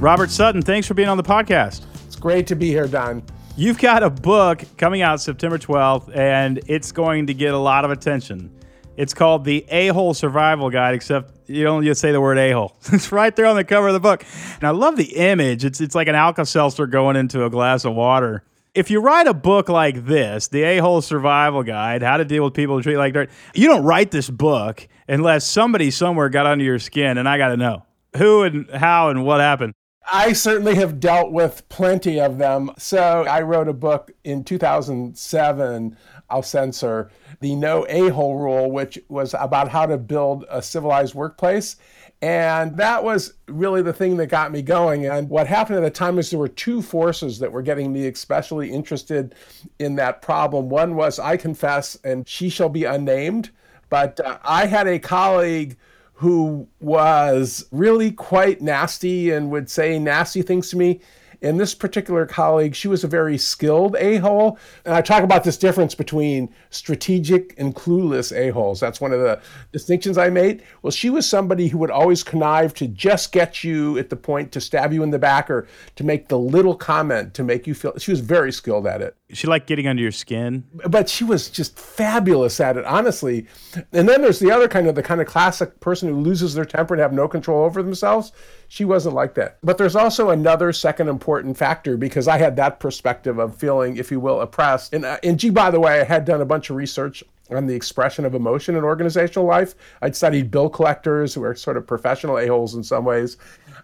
Robert 0.00 0.30
Sutton, 0.30 0.62
thanks 0.62 0.86
for 0.86 0.94
being 0.94 1.08
on 1.08 1.16
the 1.16 1.22
podcast. 1.22 1.82
It's 2.06 2.16
great 2.16 2.46
to 2.46 2.56
be 2.56 2.68
here, 2.68 2.86
Don. 2.86 3.22
You've 3.56 3.78
got 3.78 4.04
a 4.04 4.10
book 4.10 4.62
coming 4.76 5.02
out 5.02 5.20
September 5.20 5.58
12th, 5.58 6.16
and 6.16 6.60
it's 6.66 6.92
going 6.92 7.26
to 7.26 7.34
get 7.34 7.52
a 7.52 7.58
lot 7.58 7.84
of 7.84 7.90
attention. 7.90 8.54
It's 8.96 9.12
called 9.12 9.44
The 9.44 9.64
A 9.68 9.88
Hole 9.88 10.14
Survival 10.14 10.70
Guide, 10.70 10.94
except 10.94 11.32
you 11.48 11.64
don't 11.64 11.84
just 11.84 12.00
say 12.00 12.12
the 12.12 12.20
word 12.20 12.38
a 12.38 12.52
hole. 12.52 12.76
It's 12.92 13.10
right 13.10 13.34
there 13.34 13.46
on 13.46 13.56
the 13.56 13.64
cover 13.64 13.88
of 13.88 13.94
the 13.94 14.00
book. 14.00 14.24
And 14.56 14.64
I 14.64 14.70
love 14.70 14.96
the 14.96 15.16
image. 15.16 15.64
It's, 15.64 15.80
it's 15.80 15.94
like 15.96 16.06
an 16.08 16.14
Alka 16.14 16.46
Seltzer 16.46 16.86
going 16.86 17.16
into 17.16 17.44
a 17.44 17.50
glass 17.50 17.84
of 17.84 17.94
water. 17.94 18.44
If 18.74 18.90
you 18.90 19.00
write 19.00 19.26
a 19.26 19.34
book 19.34 19.68
like 19.68 20.06
this, 20.06 20.48
The 20.48 20.62
A 20.62 20.78
Hole 20.78 21.00
Survival 21.00 21.62
Guide, 21.62 22.02
How 22.02 22.18
to 22.18 22.24
Deal 22.24 22.44
with 22.44 22.54
People 22.54 22.76
Who 22.76 22.82
Treat 22.82 22.92
You 22.92 22.98
Like 22.98 23.14
Dirt, 23.14 23.30
you 23.54 23.66
don't 23.66 23.82
write 23.82 24.10
this 24.10 24.28
book 24.28 24.86
unless 25.08 25.46
somebody 25.46 25.90
somewhere 25.90 26.28
got 26.28 26.46
under 26.46 26.64
your 26.64 26.78
skin, 26.78 27.18
and 27.18 27.28
I 27.28 27.38
got 27.38 27.48
to 27.48 27.56
know 27.56 27.86
who 28.16 28.42
and 28.42 28.70
how 28.70 29.08
and 29.08 29.24
what 29.24 29.40
happened. 29.40 29.72
I 30.10 30.32
certainly 30.32 30.74
have 30.76 31.00
dealt 31.00 31.32
with 31.32 31.68
plenty 31.68 32.20
of 32.20 32.38
them. 32.38 32.70
So 32.78 33.24
I 33.24 33.42
wrote 33.42 33.68
a 33.68 33.74
book 33.74 34.10
in 34.24 34.44
2007, 34.44 35.96
I'll 36.30 36.42
censor, 36.42 37.10
the 37.40 37.54
no 37.54 37.86
a 37.88 38.08
hole 38.08 38.36
rule, 38.36 38.70
which 38.70 38.98
was 39.08 39.34
about 39.38 39.68
how 39.68 39.86
to 39.86 39.98
build 39.98 40.44
a 40.50 40.62
civilized 40.62 41.14
workplace. 41.14 41.76
And 42.20 42.76
that 42.78 43.04
was 43.04 43.34
really 43.46 43.80
the 43.80 43.92
thing 43.92 44.16
that 44.16 44.26
got 44.26 44.50
me 44.50 44.60
going. 44.60 45.06
And 45.06 45.28
what 45.28 45.46
happened 45.46 45.78
at 45.78 45.82
the 45.82 45.90
time 45.90 46.18
is 46.18 46.30
there 46.30 46.38
were 46.38 46.48
two 46.48 46.82
forces 46.82 47.38
that 47.38 47.52
were 47.52 47.62
getting 47.62 47.92
me 47.92 48.08
especially 48.08 48.72
interested 48.72 49.36
in 49.78 49.94
that 49.96 50.20
problem. 50.20 50.68
One 50.68 50.96
was, 50.96 51.20
I 51.20 51.36
confess, 51.36 51.96
and 52.02 52.28
she 52.28 52.48
shall 52.48 52.68
be 52.68 52.84
unnamed, 52.84 53.50
but 53.88 54.18
uh, 54.18 54.38
I 54.42 54.66
had 54.66 54.88
a 54.88 54.98
colleague 54.98 55.76
who 56.14 56.66
was 56.80 57.66
really 57.70 58.10
quite 58.10 58.60
nasty 58.60 59.30
and 59.30 59.52
would 59.52 59.70
say 59.70 60.00
nasty 60.00 60.42
things 60.42 60.70
to 60.70 60.76
me. 60.76 61.00
And 61.42 61.58
this 61.58 61.74
particular 61.74 62.26
colleague, 62.26 62.74
she 62.74 62.88
was 62.88 63.04
a 63.04 63.08
very 63.08 63.38
skilled 63.38 63.96
a 63.96 64.16
hole. 64.16 64.58
And 64.84 64.94
I 64.94 65.00
talk 65.00 65.22
about 65.22 65.44
this 65.44 65.56
difference 65.56 65.94
between 65.94 66.52
strategic 66.70 67.54
and 67.58 67.74
clueless 67.74 68.36
a 68.36 68.50
holes. 68.50 68.80
That's 68.80 69.00
one 69.00 69.12
of 69.12 69.20
the 69.20 69.40
distinctions 69.72 70.18
I 70.18 70.30
made. 70.30 70.62
Well, 70.82 70.90
she 70.90 71.10
was 71.10 71.28
somebody 71.28 71.68
who 71.68 71.78
would 71.78 71.90
always 71.90 72.24
connive 72.24 72.74
to 72.74 72.88
just 72.88 73.32
get 73.32 73.62
you 73.62 73.98
at 73.98 74.10
the 74.10 74.16
point 74.16 74.52
to 74.52 74.60
stab 74.60 74.92
you 74.92 75.02
in 75.02 75.10
the 75.10 75.18
back 75.18 75.50
or 75.50 75.68
to 75.96 76.04
make 76.04 76.28
the 76.28 76.38
little 76.38 76.74
comment 76.74 77.34
to 77.34 77.44
make 77.44 77.66
you 77.66 77.74
feel. 77.74 77.96
She 77.98 78.10
was 78.10 78.20
very 78.20 78.52
skilled 78.52 78.86
at 78.86 79.00
it 79.00 79.16
She 79.30 79.46
liked 79.46 79.66
getting 79.66 79.86
under 79.86 80.02
your 80.02 80.12
skin. 80.12 80.64
but 80.88 81.08
she 81.08 81.22
was 81.22 81.50
just 81.50 81.78
fabulous 81.78 82.60
at 82.60 82.78
it, 82.78 82.84
honestly. 82.86 83.46
And 83.92 84.08
then 84.08 84.22
there's 84.22 84.38
the 84.38 84.50
other 84.50 84.68
kind 84.68 84.86
of 84.86 84.94
the 84.94 85.02
kind 85.02 85.20
of 85.20 85.26
classic 85.26 85.80
person 85.80 86.08
who 86.08 86.20
loses 86.20 86.54
their 86.54 86.64
temper 86.64 86.94
and 86.94 87.00
have 87.02 87.12
no 87.12 87.28
control 87.28 87.64
over 87.64 87.82
themselves. 87.82 88.32
She 88.68 88.86
wasn't 88.86 89.14
like 89.14 89.34
that. 89.34 89.58
But 89.62 89.76
there's 89.76 89.96
also 89.96 90.30
another 90.30 90.72
second 90.72 91.08
important 91.08 91.58
factor 91.58 91.98
because 91.98 92.26
I 92.26 92.38
had 92.38 92.56
that 92.56 92.80
perspective 92.80 93.38
of 93.38 93.54
feeling, 93.54 93.98
if 93.98 94.10
you 94.10 94.18
will, 94.18 94.40
oppressed. 94.40 94.94
And, 94.94 95.04
uh, 95.04 95.18
and 95.22 95.38
gee, 95.38 95.50
by 95.50 95.70
the 95.70 95.80
way, 95.80 96.00
I 96.00 96.04
had 96.04 96.24
done 96.24 96.40
a 96.40 96.46
bunch 96.46 96.70
of 96.70 96.76
research 96.76 97.22
on 97.50 97.66
the 97.66 97.74
expression 97.74 98.24
of 98.24 98.34
emotion 98.34 98.76
in 98.76 98.84
organizational 98.84 99.46
life. 99.46 99.74
I'd 100.02 100.16
studied 100.16 100.50
bill 100.50 100.68
collectors 100.68 101.34
who 101.34 101.42
are 101.44 101.54
sort 101.54 101.76
of 101.76 101.86
professional 101.86 102.38
a-holes 102.38 102.74
in 102.74 102.82
some 102.82 103.04
ways. 103.04 103.36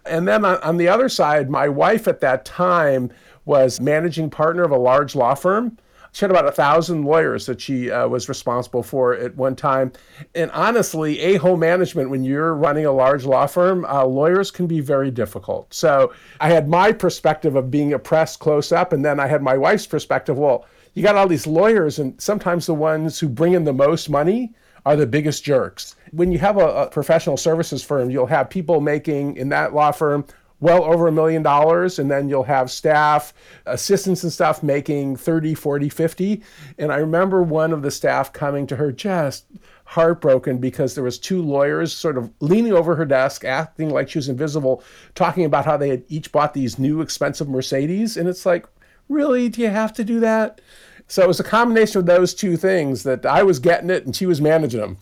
And 0.05 0.27
then 0.27 0.45
on, 0.45 0.57
on 0.61 0.77
the 0.77 0.87
other 0.87 1.09
side, 1.09 1.49
my 1.49 1.67
wife 1.67 2.07
at 2.07 2.21
that 2.21 2.45
time 2.45 3.11
was 3.45 3.79
managing 3.79 4.29
partner 4.29 4.63
of 4.63 4.71
a 4.71 4.77
large 4.77 5.15
law 5.15 5.35
firm. 5.35 5.77
She 6.11 6.21
had 6.21 6.31
about 6.31 6.47
a 6.47 6.51
thousand 6.51 7.03
lawyers 7.03 7.45
that 7.45 7.59
she 7.59 7.91
uh, 7.91 8.07
was 8.07 8.29
responsible 8.29 8.83
for 8.83 9.15
at 9.15 9.35
one 9.35 9.53
time. 9.53 9.91
And 10.33 10.49
honestly, 10.51 11.19
a-hole 11.19 11.57
management, 11.57 12.09
when 12.09 12.23
you're 12.23 12.55
running 12.55 12.85
a 12.85 12.91
large 12.93 13.25
law 13.25 13.47
firm, 13.47 13.83
uh, 13.83 14.05
lawyers 14.05 14.49
can 14.49 14.65
be 14.65 14.79
very 14.79 15.11
difficult. 15.11 15.73
So 15.73 16.13
I 16.39 16.49
had 16.49 16.69
my 16.69 16.93
perspective 16.93 17.57
of 17.57 17.69
being 17.69 17.91
oppressed 17.91 18.39
close 18.39 18.71
up, 18.71 18.93
and 18.93 19.03
then 19.03 19.19
I 19.19 19.27
had 19.27 19.41
my 19.41 19.57
wife's 19.57 19.87
perspective. 19.87 20.37
Well, 20.37 20.65
you 20.93 21.03
got 21.03 21.17
all 21.17 21.27
these 21.27 21.47
lawyers, 21.47 21.99
and 21.99 22.19
sometimes 22.21 22.65
the 22.65 22.73
ones 22.73 23.19
who 23.19 23.27
bring 23.27 23.51
in 23.51 23.65
the 23.65 23.73
most 23.73 24.09
money 24.09 24.53
are 24.85 24.95
the 24.95 25.05
biggest 25.05 25.43
jerks. 25.43 25.97
When 26.11 26.31
you 26.31 26.39
have 26.39 26.55
a, 26.55 26.67
a 26.83 26.87
professional 26.87 27.35
services 27.35 27.83
firm, 27.83 28.09
you'll 28.09 28.27
have 28.27 28.49
people 28.49 28.79
making 28.79 29.35
in 29.35 29.49
that 29.49 29.73
law 29.73 29.91
firm 29.91 30.23
well 30.65 30.83
over 30.83 31.07
a 31.07 31.11
million 31.11 31.43
dollars 31.43 31.99
and 31.99 32.09
then 32.09 32.27
you'll 32.27 32.43
have 32.43 32.69
staff 32.69 33.33
assistants 33.65 34.23
and 34.23 34.33
stuff 34.33 34.63
making 34.63 35.15
30 35.15 35.53
40 35.53 35.89
50 35.89 36.41
and 36.77 36.91
i 36.91 36.97
remember 36.97 37.41
one 37.43 37.71
of 37.71 37.81
the 37.81 37.91
staff 37.91 38.33
coming 38.33 38.67
to 38.67 38.75
her 38.75 38.91
just 38.91 39.45
heartbroken 39.85 40.57
because 40.57 40.95
there 40.95 41.03
was 41.03 41.17
two 41.17 41.41
lawyers 41.41 41.93
sort 41.93 42.17
of 42.17 42.31
leaning 42.39 42.73
over 42.73 42.95
her 42.95 43.05
desk 43.05 43.45
acting 43.45 43.89
like 43.89 44.09
she 44.09 44.17
was 44.17 44.27
invisible 44.27 44.83
talking 45.13 45.45
about 45.45 45.65
how 45.65 45.77
they 45.77 45.89
had 45.89 46.03
each 46.09 46.31
bought 46.31 46.53
these 46.53 46.79
new 46.79 47.01
expensive 47.01 47.47
mercedes. 47.47 48.17
And 48.17 48.27
it's 48.27 48.45
like 48.45 48.65
really? 49.07 49.49
Do 49.49 49.61
you 49.61 49.69
have 49.69 49.93
to 49.93 50.03
do 50.03 50.19
that? 50.21 50.59
So 51.07 51.21
it 51.21 51.27
was 51.27 51.39
a 51.39 51.43
combination 51.43 51.99
of 51.99 52.07
those 52.07 52.33
two 52.33 52.57
things 52.57 53.03
that 53.03 53.25
i 53.25 53.43
was 53.43 53.59
getting 53.59 53.91
it 53.91 54.05
and 54.05 54.15
she 54.15 54.25
was 54.25 54.41
managing 54.41 54.81
them 54.81 54.97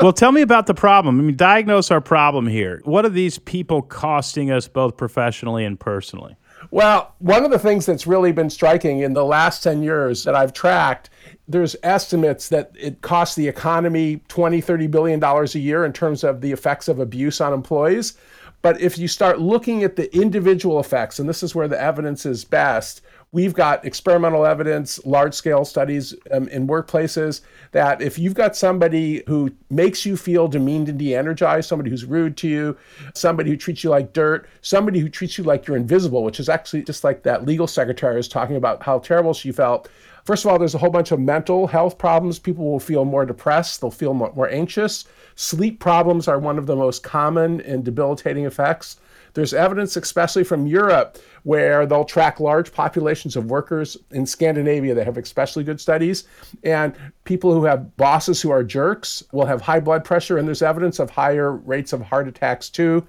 well, 0.00 0.12
tell 0.12 0.32
me 0.32 0.42
about 0.42 0.66
the 0.66 0.74
problem. 0.74 1.18
I 1.18 1.22
mean, 1.22 1.36
diagnose 1.36 1.90
our 1.90 2.00
problem 2.00 2.46
here. 2.46 2.80
What 2.84 3.04
are 3.04 3.10
these 3.10 3.38
people 3.38 3.82
costing 3.82 4.50
us 4.50 4.68
both 4.68 4.96
professionally 4.96 5.64
and 5.64 5.78
personally? 5.78 6.36
Well, 6.70 7.14
one 7.18 7.44
of 7.44 7.50
the 7.50 7.58
things 7.58 7.86
that's 7.86 8.06
really 8.06 8.32
been 8.32 8.50
striking 8.50 9.00
in 9.00 9.12
the 9.12 9.24
last 9.24 9.62
10 9.62 9.82
years 9.82 10.24
that 10.24 10.34
I've 10.34 10.52
tracked, 10.52 11.10
there's 11.46 11.76
estimates 11.82 12.48
that 12.48 12.72
it 12.78 13.02
costs 13.02 13.36
the 13.36 13.46
economy 13.48 14.22
20, 14.28 14.60
30 14.60 14.86
billion 14.86 15.20
dollars 15.20 15.54
a 15.54 15.58
year 15.58 15.84
in 15.84 15.92
terms 15.92 16.24
of 16.24 16.40
the 16.40 16.52
effects 16.52 16.88
of 16.88 16.98
abuse 16.98 17.40
on 17.40 17.52
employees. 17.52 18.16
But 18.62 18.80
if 18.80 18.96
you 18.96 19.08
start 19.08 19.40
looking 19.40 19.82
at 19.82 19.96
the 19.96 20.14
individual 20.16 20.80
effects, 20.80 21.18
and 21.18 21.28
this 21.28 21.42
is 21.42 21.54
where 21.54 21.68
the 21.68 21.80
evidence 21.80 22.24
is 22.24 22.46
best, 22.46 23.02
we've 23.30 23.52
got 23.52 23.84
experimental 23.84 24.46
evidence, 24.46 25.04
large 25.04 25.34
scale 25.34 25.66
studies 25.66 26.14
um, 26.30 26.48
in 26.48 26.66
workplaces 26.66 27.42
that 27.74 28.00
if 28.00 28.20
you've 28.20 28.34
got 28.34 28.54
somebody 28.54 29.24
who 29.26 29.50
makes 29.68 30.06
you 30.06 30.16
feel 30.16 30.46
demeaned 30.46 30.88
and 30.88 30.96
de 30.96 31.12
energized, 31.12 31.68
somebody 31.68 31.90
who's 31.90 32.04
rude 32.04 32.36
to 32.36 32.46
you, 32.46 32.76
somebody 33.14 33.50
who 33.50 33.56
treats 33.56 33.82
you 33.82 33.90
like 33.90 34.12
dirt, 34.12 34.48
somebody 34.62 35.00
who 35.00 35.08
treats 35.08 35.36
you 35.36 35.42
like 35.42 35.66
you're 35.66 35.76
invisible, 35.76 36.22
which 36.22 36.38
is 36.38 36.48
actually 36.48 36.84
just 36.84 37.02
like 37.02 37.24
that 37.24 37.44
legal 37.44 37.66
secretary 37.66 38.14
was 38.14 38.28
talking 38.28 38.54
about 38.54 38.80
how 38.80 39.00
terrible 39.00 39.34
she 39.34 39.50
felt. 39.50 39.88
First 40.24 40.44
of 40.44 40.52
all, 40.52 40.58
there's 40.58 40.76
a 40.76 40.78
whole 40.78 40.88
bunch 40.88 41.10
of 41.10 41.18
mental 41.18 41.66
health 41.66 41.98
problems. 41.98 42.38
People 42.38 42.64
will 42.64 42.78
feel 42.78 43.04
more 43.04 43.26
depressed, 43.26 43.80
they'll 43.80 43.90
feel 43.90 44.14
more, 44.14 44.32
more 44.36 44.48
anxious. 44.48 45.06
Sleep 45.34 45.80
problems 45.80 46.28
are 46.28 46.38
one 46.38 46.58
of 46.58 46.66
the 46.66 46.76
most 46.76 47.02
common 47.02 47.60
and 47.62 47.84
debilitating 47.84 48.46
effects. 48.46 49.00
There's 49.34 49.52
evidence, 49.52 49.96
especially 49.96 50.44
from 50.44 50.66
Europe, 50.66 51.18
where 51.42 51.86
they'll 51.86 52.04
track 52.04 52.40
large 52.40 52.72
populations 52.72 53.36
of 53.36 53.50
workers 53.50 53.96
in 54.12 54.24
Scandinavia. 54.24 54.94
They 54.94 55.04
have 55.04 55.18
especially 55.18 55.64
good 55.64 55.80
studies. 55.80 56.24
And 56.62 56.94
people 57.24 57.52
who 57.52 57.64
have 57.64 57.96
bosses 57.96 58.40
who 58.40 58.50
are 58.50 58.62
jerks 58.62 59.24
will 59.32 59.46
have 59.46 59.60
high 59.60 59.80
blood 59.80 60.04
pressure, 60.04 60.38
and 60.38 60.46
there's 60.46 60.62
evidence 60.62 61.00
of 61.00 61.10
higher 61.10 61.52
rates 61.52 61.92
of 61.92 62.00
heart 62.00 62.28
attacks 62.28 62.70
too. 62.70 63.06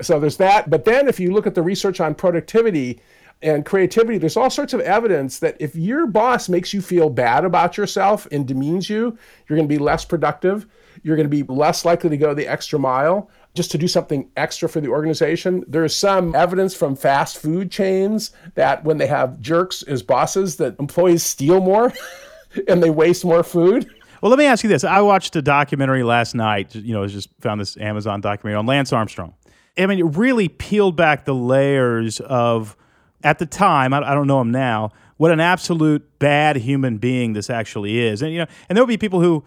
So 0.00 0.20
there's 0.20 0.36
that. 0.36 0.68
But 0.70 0.84
then 0.84 1.08
if 1.08 1.18
you 1.18 1.32
look 1.32 1.46
at 1.46 1.54
the 1.54 1.62
research 1.62 2.00
on 2.00 2.14
productivity, 2.14 3.00
and 3.42 3.66
creativity, 3.66 4.16
there's 4.16 4.36
all 4.36 4.48
sorts 4.48 4.72
of 4.72 4.80
evidence 4.80 5.38
that 5.40 5.56
if 5.60 5.76
your 5.76 6.06
boss 6.06 6.48
makes 6.48 6.72
you 6.72 6.80
feel 6.80 7.10
bad 7.10 7.44
about 7.44 7.76
yourself 7.76 8.26
and 8.32 8.46
demeans 8.46 8.88
you, 8.88 9.18
you're 9.46 9.56
going 9.56 9.68
to 9.68 9.74
be 9.74 9.78
less 9.78 10.04
productive. 10.04 10.66
You're 11.02 11.16
going 11.16 11.28
to 11.28 11.44
be 11.44 11.52
less 11.52 11.84
likely 11.84 12.08
to 12.10 12.16
go 12.16 12.32
the 12.32 12.46
extra 12.46 12.78
mile 12.78 13.30
just 13.54 13.70
to 13.70 13.78
do 13.78 13.86
something 13.86 14.28
extra 14.36 14.68
for 14.68 14.80
the 14.80 14.88
organization. 14.88 15.64
There's 15.68 15.94
some 15.94 16.34
evidence 16.34 16.74
from 16.74 16.96
fast 16.96 17.38
food 17.38 17.70
chains 17.70 18.32
that 18.54 18.84
when 18.84 18.98
they 18.98 19.06
have 19.06 19.40
jerks 19.40 19.82
as 19.84 20.02
bosses, 20.02 20.56
that 20.56 20.78
employees 20.80 21.22
steal 21.22 21.60
more 21.60 21.92
and 22.68 22.82
they 22.82 22.90
waste 22.90 23.24
more 23.24 23.42
food. 23.42 23.88
Well, 24.20 24.30
let 24.30 24.38
me 24.38 24.46
ask 24.46 24.64
you 24.64 24.70
this. 24.70 24.84
I 24.84 25.00
watched 25.02 25.36
a 25.36 25.42
documentary 25.42 26.02
last 26.02 26.34
night. 26.34 26.74
You 26.74 26.94
know, 26.94 27.04
I 27.04 27.06
just 27.06 27.28
found 27.40 27.60
this 27.60 27.76
Amazon 27.76 28.20
documentary 28.20 28.58
on 28.58 28.66
Lance 28.66 28.92
Armstrong. 28.92 29.34
I 29.76 29.86
mean, 29.86 29.98
it 29.98 30.16
really 30.16 30.48
peeled 30.48 30.96
back 30.96 31.24
the 31.24 31.34
layers 31.34 32.20
of, 32.20 32.76
at 33.22 33.38
the 33.38 33.46
time, 33.46 33.92
I, 33.92 33.98
I 33.98 34.14
don't 34.14 34.26
know 34.26 34.40
him 34.40 34.50
now, 34.50 34.92
what 35.16 35.30
an 35.30 35.40
absolute 35.40 36.18
bad 36.18 36.56
human 36.56 36.98
being 36.98 37.34
this 37.34 37.50
actually 37.50 38.00
is. 38.00 38.22
And, 38.22 38.32
you 38.32 38.38
know, 38.38 38.46
and 38.68 38.76
there'll 38.76 38.86
be 38.86 38.96
people 38.96 39.20
who, 39.20 39.44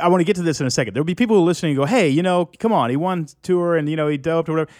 I 0.00 0.08
want 0.08 0.20
to 0.20 0.24
get 0.24 0.36
to 0.36 0.42
this 0.42 0.60
in 0.60 0.66
a 0.66 0.70
second. 0.70 0.94
There'll 0.94 1.04
be 1.04 1.14
people 1.14 1.36
who 1.36 1.42
are 1.42 1.46
listening 1.46 1.72
and 1.72 1.78
go, 1.78 1.84
hey, 1.84 2.08
you 2.08 2.22
know, 2.22 2.46
come 2.58 2.72
on, 2.72 2.90
he 2.90 2.96
won 2.96 3.26
tour 3.42 3.76
and, 3.76 3.88
you 3.88 3.96
know, 3.96 4.08
he 4.08 4.16
doped 4.16 4.48
or 4.48 4.52
whatever. 4.52 4.70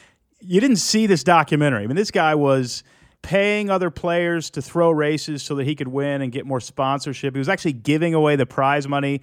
You 0.40 0.60
didn't 0.60 0.76
see 0.76 1.06
this 1.06 1.22
documentary. 1.22 1.84
I 1.84 1.86
mean, 1.86 1.96
this 1.96 2.10
guy 2.10 2.34
was 2.34 2.82
paying 3.22 3.70
other 3.70 3.90
players 3.90 4.50
to 4.50 4.62
throw 4.62 4.90
races 4.90 5.42
so 5.42 5.56
that 5.56 5.64
he 5.64 5.74
could 5.74 5.88
win 5.88 6.22
and 6.22 6.30
get 6.30 6.46
more 6.46 6.60
sponsorship. 6.60 7.34
He 7.34 7.38
was 7.38 7.48
actually 7.48 7.72
giving 7.72 8.14
away 8.14 8.36
the 8.36 8.46
prize 8.46 8.86
money 8.86 9.20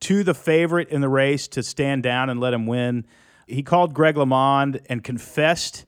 to 0.00 0.22
the 0.22 0.34
favorite 0.34 0.90
in 0.90 1.00
the 1.00 1.08
race 1.08 1.48
to 1.48 1.62
stand 1.62 2.02
down 2.02 2.28
and 2.28 2.38
let 2.38 2.52
him 2.52 2.66
win. 2.66 3.06
He 3.46 3.62
called 3.62 3.94
Greg 3.94 4.16
LeMond 4.16 4.84
and 4.90 5.02
confessed 5.02 5.85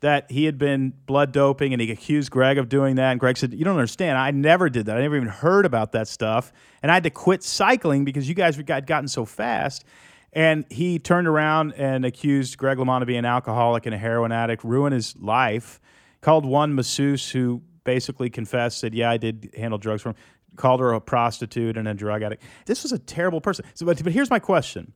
that 0.00 0.30
he 0.30 0.44
had 0.44 0.58
been 0.58 0.92
blood 1.06 1.32
doping 1.32 1.72
and 1.72 1.82
he 1.82 1.90
accused 1.90 2.30
Greg 2.30 2.58
of 2.58 2.68
doing 2.68 2.96
that. 2.96 3.10
And 3.10 3.20
Greg 3.20 3.36
said, 3.36 3.52
You 3.52 3.64
don't 3.64 3.76
understand. 3.76 4.16
I 4.16 4.30
never 4.30 4.68
did 4.68 4.86
that. 4.86 4.96
I 4.96 5.00
never 5.00 5.16
even 5.16 5.28
heard 5.28 5.66
about 5.66 5.92
that 5.92 6.08
stuff. 6.08 6.52
And 6.82 6.90
I 6.90 6.94
had 6.94 7.02
to 7.04 7.10
quit 7.10 7.42
cycling 7.42 8.04
because 8.04 8.28
you 8.28 8.34
guys 8.34 8.56
had 8.56 8.86
gotten 8.86 9.08
so 9.08 9.24
fast. 9.24 9.84
And 10.32 10.66
he 10.70 10.98
turned 10.98 11.26
around 11.26 11.72
and 11.72 12.04
accused 12.04 12.58
Greg 12.58 12.78
LeMond 12.78 13.00
of 13.00 13.06
being 13.06 13.20
an 13.20 13.24
alcoholic 13.24 13.86
and 13.86 13.94
a 13.94 13.98
heroin 13.98 14.30
addict, 14.30 14.62
ruin 14.62 14.92
his 14.92 15.16
life. 15.16 15.80
Called 16.20 16.44
one 16.44 16.74
masseuse 16.74 17.30
who 17.30 17.62
basically 17.84 18.28
confessed, 18.28 18.78
said, 18.78 18.94
Yeah, 18.94 19.10
I 19.10 19.16
did 19.16 19.50
handle 19.56 19.78
drugs 19.78 20.02
for 20.02 20.10
him. 20.10 20.16
Called 20.56 20.80
her 20.80 20.92
a 20.92 21.00
prostitute 21.00 21.76
and 21.76 21.86
a 21.86 21.94
drug 21.94 22.22
addict. 22.22 22.42
This 22.66 22.82
was 22.82 22.92
a 22.92 22.98
terrible 22.98 23.40
person. 23.40 23.64
So, 23.74 23.86
but, 23.86 24.02
but 24.02 24.12
here's 24.12 24.30
my 24.30 24.38
question 24.38 24.92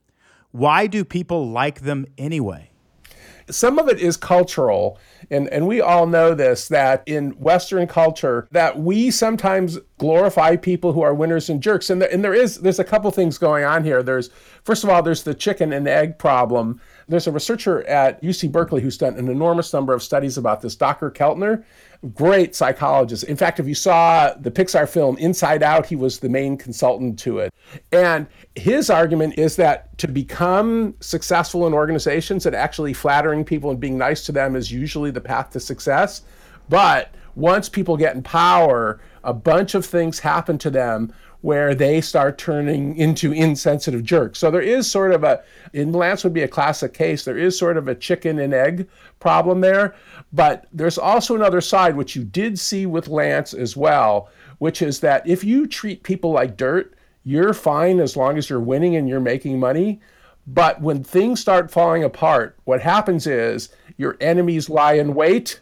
Why 0.50 0.86
do 0.86 1.04
people 1.04 1.48
like 1.48 1.80
them 1.80 2.06
anyway? 2.18 2.71
Some 3.50 3.78
of 3.78 3.88
it 3.88 3.98
is 3.98 4.16
cultural 4.16 4.98
and 5.30 5.48
and 5.48 5.66
we 5.66 5.80
all 5.80 6.06
know 6.06 6.34
this 6.34 6.68
that 6.68 7.02
in 7.06 7.30
western 7.32 7.86
culture 7.86 8.48
that 8.50 8.78
we 8.78 9.10
sometimes 9.10 9.78
glorify 9.98 10.56
people 10.56 10.92
who 10.92 11.00
are 11.00 11.14
winners 11.14 11.48
and 11.48 11.62
jerks 11.62 11.88
and, 11.88 12.02
there, 12.02 12.12
and 12.12 12.24
there 12.24 12.34
is 12.34 12.56
there's 12.56 12.80
a 12.80 12.84
couple 12.84 13.10
things 13.12 13.38
going 13.38 13.64
on 13.64 13.84
here. 13.84 14.02
There's 14.02 14.30
first 14.64 14.82
of 14.82 14.90
all 14.90 15.02
there's 15.02 15.22
the 15.22 15.32
chicken 15.32 15.72
and 15.72 15.86
egg 15.86 16.18
problem 16.18 16.80
there's 17.08 17.26
a 17.26 17.32
researcher 17.32 17.86
at 17.86 18.22
UC 18.22 18.50
Berkeley 18.52 18.82
who's 18.82 18.98
done 18.98 19.16
an 19.16 19.28
enormous 19.28 19.72
number 19.72 19.92
of 19.92 20.02
studies 20.02 20.38
about 20.38 20.60
this 20.60 20.76
Dacher 20.76 21.12
Keltner 21.12 21.64
great 22.14 22.54
psychologist. 22.54 23.24
In 23.24 23.36
fact, 23.36 23.60
if 23.60 23.68
you 23.68 23.74
saw 23.74 24.34
the 24.34 24.50
Pixar 24.50 24.88
film 24.88 25.16
Inside 25.18 25.62
Out, 25.62 25.86
he 25.86 25.94
was 25.94 26.18
the 26.18 26.28
main 26.28 26.56
consultant 26.56 27.18
to 27.20 27.38
it. 27.38 27.54
And 27.92 28.26
his 28.56 28.90
argument 28.90 29.38
is 29.38 29.54
that 29.56 29.96
to 29.98 30.08
become 30.08 30.94
successful 31.00 31.66
in 31.66 31.72
organizations, 31.72 32.42
that 32.44 32.54
actually 32.54 32.92
flattering 32.92 33.44
people 33.44 33.70
and 33.70 33.78
being 33.78 33.96
nice 33.96 34.26
to 34.26 34.32
them 34.32 34.56
is 34.56 34.72
usually 34.72 35.12
the 35.12 35.20
path 35.20 35.50
to 35.50 35.60
success. 35.60 36.22
But 36.68 37.14
once 37.36 37.68
people 37.68 37.96
get 37.96 38.16
in 38.16 38.22
power, 38.22 39.00
a 39.22 39.32
bunch 39.32 39.74
of 39.74 39.86
things 39.86 40.18
happen 40.18 40.58
to 40.58 40.70
them 40.70 41.12
where 41.42 41.74
they 41.74 42.00
start 42.00 42.38
turning 42.38 42.96
into 42.96 43.32
insensitive 43.32 44.02
jerks. 44.02 44.38
So 44.38 44.50
there 44.50 44.62
is 44.62 44.90
sort 44.90 45.12
of 45.12 45.24
a, 45.24 45.42
in 45.72 45.92
Lance 45.92 46.24
would 46.24 46.32
be 46.32 46.42
a 46.42 46.48
classic 46.48 46.94
case, 46.94 47.24
there 47.24 47.38
is 47.38 47.58
sort 47.58 47.76
of 47.76 47.88
a 47.88 47.94
chicken 47.94 48.38
and 48.38 48.54
egg 48.54 48.88
problem 49.20 49.60
there. 49.60 49.94
But 50.32 50.66
there's 50.72 50.98
also 50.98 51.34
another 51.34 51.60
side, 51.60 51.96
which 51.96 52.16
you 52.16 52.24
did 52.24 52.58
see 52.58 52.86
with 52.86 53.08
Lance 53.08 53.52
as 53.52 53.76
well, 53.76 54.30
which 54.58 54.80
is 54.82 55.00
that 55.00 55.26
if 55.26 55.44
you 55.44 55.66
treat 55.66 56.04
people 56.04 56.30
like 56.30 56.56
dirt, 56.56 56.94
you're 57.24 57.54
fine 57.54 58.00
as 58.00 58.16
long 58.16 58.38
as 58.38 58.48
you're 58.48 58.60
winning 58.60 58.96
and 58.96 59.08
you're 59.08 59.20
making 59.20 59.58
money. 59.58 60.00
But 60.46 60.80
when 60.80 61.04
things 61.04 61.40
start 61.40 61.70
falling 61.70 62.02
apart, 62.02 62.56
what 62.64 62.80
happens 62.80 63.26
is 63.26 63.68
your 63.96 64.16
enemies 64.20 64.70
lie 64.70 64.94
in 64.94 65.14
wait 65.14 65.60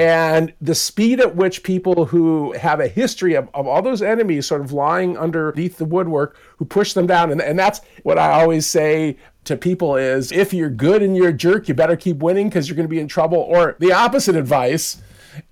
and 0.00 0.54
the 0.62 0.74
speed 0.74 1.20
at 1.20 1.36
which 1.36 1.62
people 1.62 2.06
who 2.06 2.52
have 2.52 2.80
a 2.80 2.88
history 2.88 3.34
of, 3.34 3.50
of 3.52 3.66
all 3.66 3.82
those 3.82 4.00
enemies 4.00 4.46
sort 4.46 4.62
of 4.62 4.72
lying 4.72 5.18
underneath 5.18 5.76
the 5.76 5.84
woodwork 5.84 6.38
who 6.56 6.64
push 6.64 6.94
them 6.94 7.06
down 7.06 7.30
and, 7.30 7.42
and 7.42 7.58
that's 7.58 7.82
what 8.02 8.18
i 8.18 8.32
always 8.32 8.66
say 8.66 9.14
to 9.44 9.56
people 9.56 9.96
is 9.96 10.32
if 10.32 10.54
you're 10.54 10.70
good 10.70 11.02
and 11.02 11.16
you're 11.16 11.28
a 11.28 11.32
jerk 11.32 11.68
you 11.68 11.74
better 11.74 11.96
keep 11.96 12.16
winning 12.18 12.48
because 12.48 12.66
you're 12.66 12.76
going 12.76 12.88
to 12.88 12.90
be 12.90 12.98
in 12.98 13.08
trouble 13.08 13.38
or 13.38 13.76
the 13.78 13.92
opposite 13.92 14.34
advice 14.34 15.02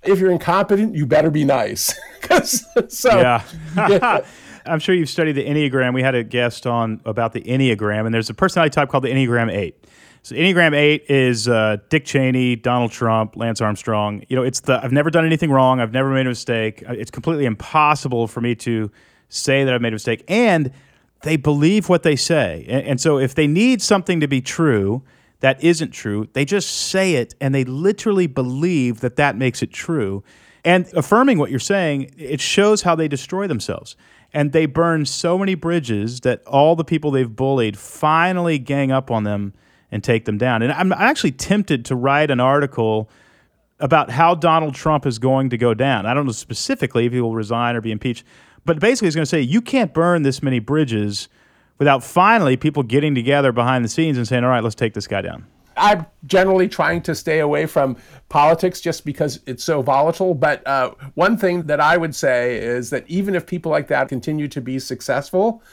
if 0.03 0.19
you're 0.19 0.31
incompetent 0.31 0.95
you 0.95 1.05
better 1.05 1.29
be 1.29 1.45
nice 1.45 1.93
so 2.89 3.19
yeah. 3.19 3.43
yeah. 3.75 4.25
I'm 4.65 4.79
sure 4.79 4.93
you've 4.93 5.09
studied 5.09 5.31
the 5.33 5.45
Enneagram. 5.45 5.95
We 5.95 6.03
had 6.03 6.13
a 6.13 6.23
guest 6.23 6.67
on 6.67 7.01
about 7.05 7.33
the 7.33 7.41
Enneagram, 7.41 8.05
and 8.05 8.13
there's 8.13 8.29
a 8.29 8.35
personality 8.35 8.71
type 8.71 8.89
called 8.89 9.03
the 9.03 9.09
Enneagram 9.09 9.51
8. 9.51 9.83
So 10.21 10.35
Enneagram 10.35 10.75
Eight 10.75 11.05
is 11.09 11.47
uh, 11.47 11.77
Dick 11.89 12.05
Cheney, 12.05 12.55
Donald 12.55 12.91
Trump, 12.91 13.35
Lance 13.35 13.61
Armstrong. 13.61 14.23
You 14.27 14.35
know, 14.35 14.43
it's 14.43 14.59
the 14.59 14.83
I've 14.83 14.91
never 14.91 15.09
done 15.09 15.25
anything 15.25 15.51
wrong. 15.51 15.79
I've 15.79 15.93
never 15.93 16.09
made 16.09 16.25
a 16.25 16.29
mistake. 16.29 16.83
Uh, 16.87 16.93
it's 16.93 17.11
completely 17.11 17.45
impossible 17.45 18.27
for 18.27 18.41
me 18.41 18.55
to 18.55 18.91
say 19.29 19.63
that 19.63 19.73
I've 19.73 19.81
made 19.81 19.93
a 19.93 19.95
mistake. 19.95 20.23
And 20.27 20.71
they 21.21 21.37
believe 21.37 21.89
what 21.89 22.03
they 22.03 22.15
say. 22.15 22.65
And, 22.67 22.85
and 22.85 23.01
so 23.01 23.17
if 23.17 23.35
they 23.35 23.47
need 23.47 23.81
something 23.81 24.19
to 24.19 24.27
be 24.27 24.41
true 24.41 25.03
that 25.39 25.63
isn't 25.63 25.91
true, 25.91 26.27
they 26.33 26.43
just 26.43 26.69
say 26.69 27.15
it, 27.15 27.33
and 27.39 27.55
they 27.55 27.63
literally 27.63 28.27
believe 28.27 28.99
that 28.99 29.15
that 29.15 29.37
makes 29.37 29.63
it 29.63 29.71
true. 29.71 30.23
And 30.65 30.85
affirming 30.93 31.37
what 31.37 31.49
you're 31.49 31.59
saying, 31.59 32.11
it 32.17 32.41
shows 32.41 32.81
how 32.81 32.95
they 32.95 33.07
destroy 33.07 33.47
themselves. 33.47 33.95
And 34.33 34.51
they 34.51 34.65
burn 34.65 35.05
so 35.05 35.37
many 35.37 35.55
bridges 35.55 36.19
that 36.21 36.45
all 36.45 36.75
the 36.75 36.83
people 36.83 37.11
they've 37.11 37.33
bullied 37.33 37.77
finally 37.77 38.59
gang 38.59 38.91
up 38.91 39.09
on 39.09 39.23
them 39.23 39.53
and 39.91 40.03
take 40.03 40.25
them 40.25 40.37
down. 40.37 40.61
And 40.61 40.71
I'm 40.71 40.91
actually 40.91 41.31
tempted 41.31 41.85
to 41.85 41.95
write 41.95 42.31
an 42.31 42.39
article 42.39 43.09
about 43.79 44.09
how 44.11 44.35
Donald 44.35 44.75
Trump 44.75 45.05
is 45.05 45.19
going 45.19 45.49
to 45.49 45.57
go 45.57 45.73
down. 45.73 46.05
I 46.05 46.13
don't 46.13 46.25
know 46.25 46.31
specifically 46.31 47.05
if 47.05 47.13
he 47.13 47.21
will 47.21 47.33
resign 47.33 47.75
or 47.75 47.81
be 47.81 47.91
impeached, 47.91 48.23
but 48.65 48.79
basically 48.79 49.07
he's 49.07 49.15
going 49.15 49.23
to 49.23 49.29
say 49.29 49.41
you 49.41 49.61
can't 49.61 49.93
burn 49.93 50.23
this 50.23 50.43
many 50.43 50.59
bridges 50.59 51.29
without 51.77 52.03
finally 52.03 52.57
people 52.57 52.83
getting 52.83 53.15
together 53.15 53.51
behind 53.51 53.85
the 53.85 53.89
scenes 53.89 54.17
and 54.17 54.27
saying, 54.27 54.43
"All 54.43 54.49
right, 54.49 54.63
let's 54.63 54.75
take 54.75 54.93
this 54.93 55.07
guy 55.07 55.21
down." 55.21 55.45
I'm 55.77 56.05
generally 56.25 56.67
trying 56.67 57.01
to 57.03 57.15
stay 57.15 57.39
away 57.39 57.65
from 57.65 57.95
politics 58.27 58.81
just 58.81 59.05
because 59.05 59.39
it's 59.45 59.63
so 59.63 59.81
volatile. 59.81 60.33
But 60.33 60.65
uh, 60.67 60.91
one 61.15 61.37
thing 61.37 61.63
that 61.63 61.79
I 61.79 61.95
would 61.95 62.13
say 62.13 62.57
is 62.57 62.89
that 62.89 63.05
even 63.07 63.33
if 63.33 63.45
people 63.45 63.71
like 63.71 63.87
that 63.87 64.09
continue 64.09 64.49
to 64.49 64.61
be 64.61 64.77
successful, 64.77 65.63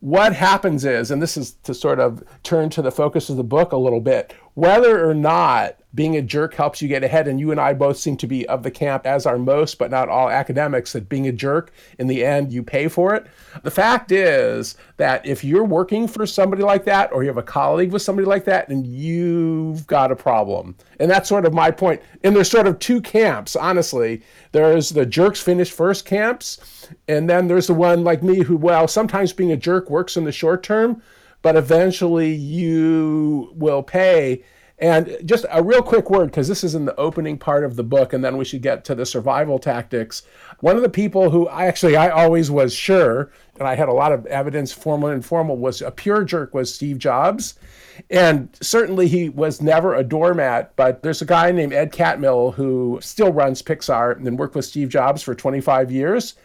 what 0.00 0.34
happens 0.34 0.84
is, 0.84 1.10
and 1.10 1.22
this 1.22 1.36
is 1.36 1.52
to 1.64 1.74
sort 1.74 2.00
of 2.00 2.22
turn 2.42 2.70
to 2.70 2.82
the 2.82 2.92
focus 2.92 3.28
of 3.28 3.36
the 3.36 3.44
book 3.44 3.72
a 3.72 3.76
little 3.76 4.00
bit, 4.00 4.34
whether 4.54 5.08
or 5.08 5.14
not 5.14 5.76
being 5.94 6.16
a 6.16 6.22
jerk 6.22 6.54
helps 6.54 6.82
you 6.82 6.88
get 6.88 7.04
ahead, 7.04 7.28
and 7.28 7.38
you 7.38 7.52
and 7.52 7.60
I 7.60 7.72
both 7.72 7.96
seem 7.96 8.16
to 8.16 8.26
be 8.26 8.46
of 8.48 8.64
the 8.64 8.70
camp, 8.70 9.06
as 9.06 9.26
are 9.26 9.38
most, 9.38 9.78
but 9.78 9.92
not 9.92 10.08
all 10.08 10.28
academics, 10.28 10.92
that 10.92 11.08
being 11.08 11.28
a 11.28 11.32
jerk, 11.32 11.72
in 12.00 12.08
the 12.08 12.24
end, 12.24 12.52
you 12.52 12.64
pay 12.64 12.88
for 12.88 13.14
it. 13.14 13.26
The 13.62 13.70
fact 13.70 14.10
is 14.10 14.76
that 14.96 15.24
if 15.24 15.44
you're 15.44 15.64
working 15.64 16.08
for 16.08 16.26
somebody 16.26 16.64
like 16.64 16.84
that, 16.86 17.12
or 17.12 17.22
you 17.22 17.28
have 17.28 17.36
a 17.36 17.42
colleague 17.42 17.92
with 17.92 18.02
somebody 18.02 18.26
like 18.26 18.44
that, 18.46 18.68
and 18.68 18.84
you've 18.84 19.86
got 19.86 20.10
a 20.10 20.16
problem. 20.16 20.74
And 20.98 21.08
that's 21.08 21.28
sort 21.28 21.46
of 21.46 21.54
my 21.54 21.70
point. 21.70 22.02
And 22.24 22.34
there's 22.34 22.50
sort 22.50 22.66
of 22.66 22.80
two 22.80 23.00
camps, 23.00 23.54
honestly. 23.54 24.22
There's 24.50 24.90
the 24.90 25.06
jerks 25.06 25.40
finish 25.40 25.70
first 25.70 26.06
camps, 26.06 26.88
and 27.06 27.30
then 27.30 27.46
there's 27.46 27.68
the 27.68 27.74
one 27.74 28.02
like 28.02 28.22
me 28.22 28.42
who, 28.42 28.56
well, 28.56 28.88
sometimes 28.88 29.32
being 29.32 29.52
a 29.52 29.56
jerk 29.56 29.90
works 29.90 30.16
in 30.16 30.24
the 30.24 30.32
short 30.32 30.64
term, 30.64 31.02
but 31.44 31.56
eventually 31.56 32.32
you 32.32 33.52
will 33.54 33.82
pay. 33.82 34.42
And 34.78 35.18
just 35.26 35.44
a 35.50 35.62
real 35.62 35.82
quick 35.82 36.08
word, 36.08 36.26
because 36.26 36.48
this 36.48 36.64
is 36.64 36.74
in 36.74 36.86
the 36.86 36.96
opening 36.96 37.36
part 37.36 37.64
of 37.64 37.76
the 37.76 37.84
book, 37.84 38.14
and 38.14 38.24
then 38.24 38.38
we 38.38 38.46
should 38.46 38.62
get 38.62 38.82
to 38.86 38.94
the 38.94 39.04
survival 39.04 39.58
tactics. 39.58 40.22
One 40.60 40.74
of 40.74 40.82
the 40.82 40.88
people 40.88 41.28
who 41.28 41.46
I 41.46 41.66
actually 41.66 41.96
I 41.96 42.08
always 42.08 42.50
was 42.50 42.74
sure, 42.74 43.30
and 43.58 43.68
I 43.68 43.74
had 43.74 43.90
a 43.90 43.92
lot 43.92 44.10
of 44.10 44.24
evidence, 44.24 44.72
formal 44.72 45.10
and 45.10 45.16
informal, 45.16 45.58
was 45.58 45.82
a 45.82 45.90
pure 45.90 46.24
jerk 46.24 46.54
was 46.54 46.74
Steve 46.74 46.98
Jobs. 46.98 47.54
And 48.08 48.48
certainly 48.62 49.06
he 49.06 49.28
was 49.28 49.60
never 49.60 49.94
a 49.94 50.02
doormat, 50.02 50.74
but 50.76 51.02
there's 51.02 51.20
a 51.20 51.26
guy 51.26 51.52
named 51.52 51.74
Ed 51.74 51.92
Catmull 51.92 52.54
who 52.54 52.98
still 53.02 53.34
runs 53.34 53.62
Pixar 53.62 54.16
and 54.16 54.38
worked 54.38 54.56
with 54.56 54.64
Steve 54.64 54.88
Jobs 54.88 55.22
for 55.22 55.34
25 55.34 55.92
years. 55.92 56.36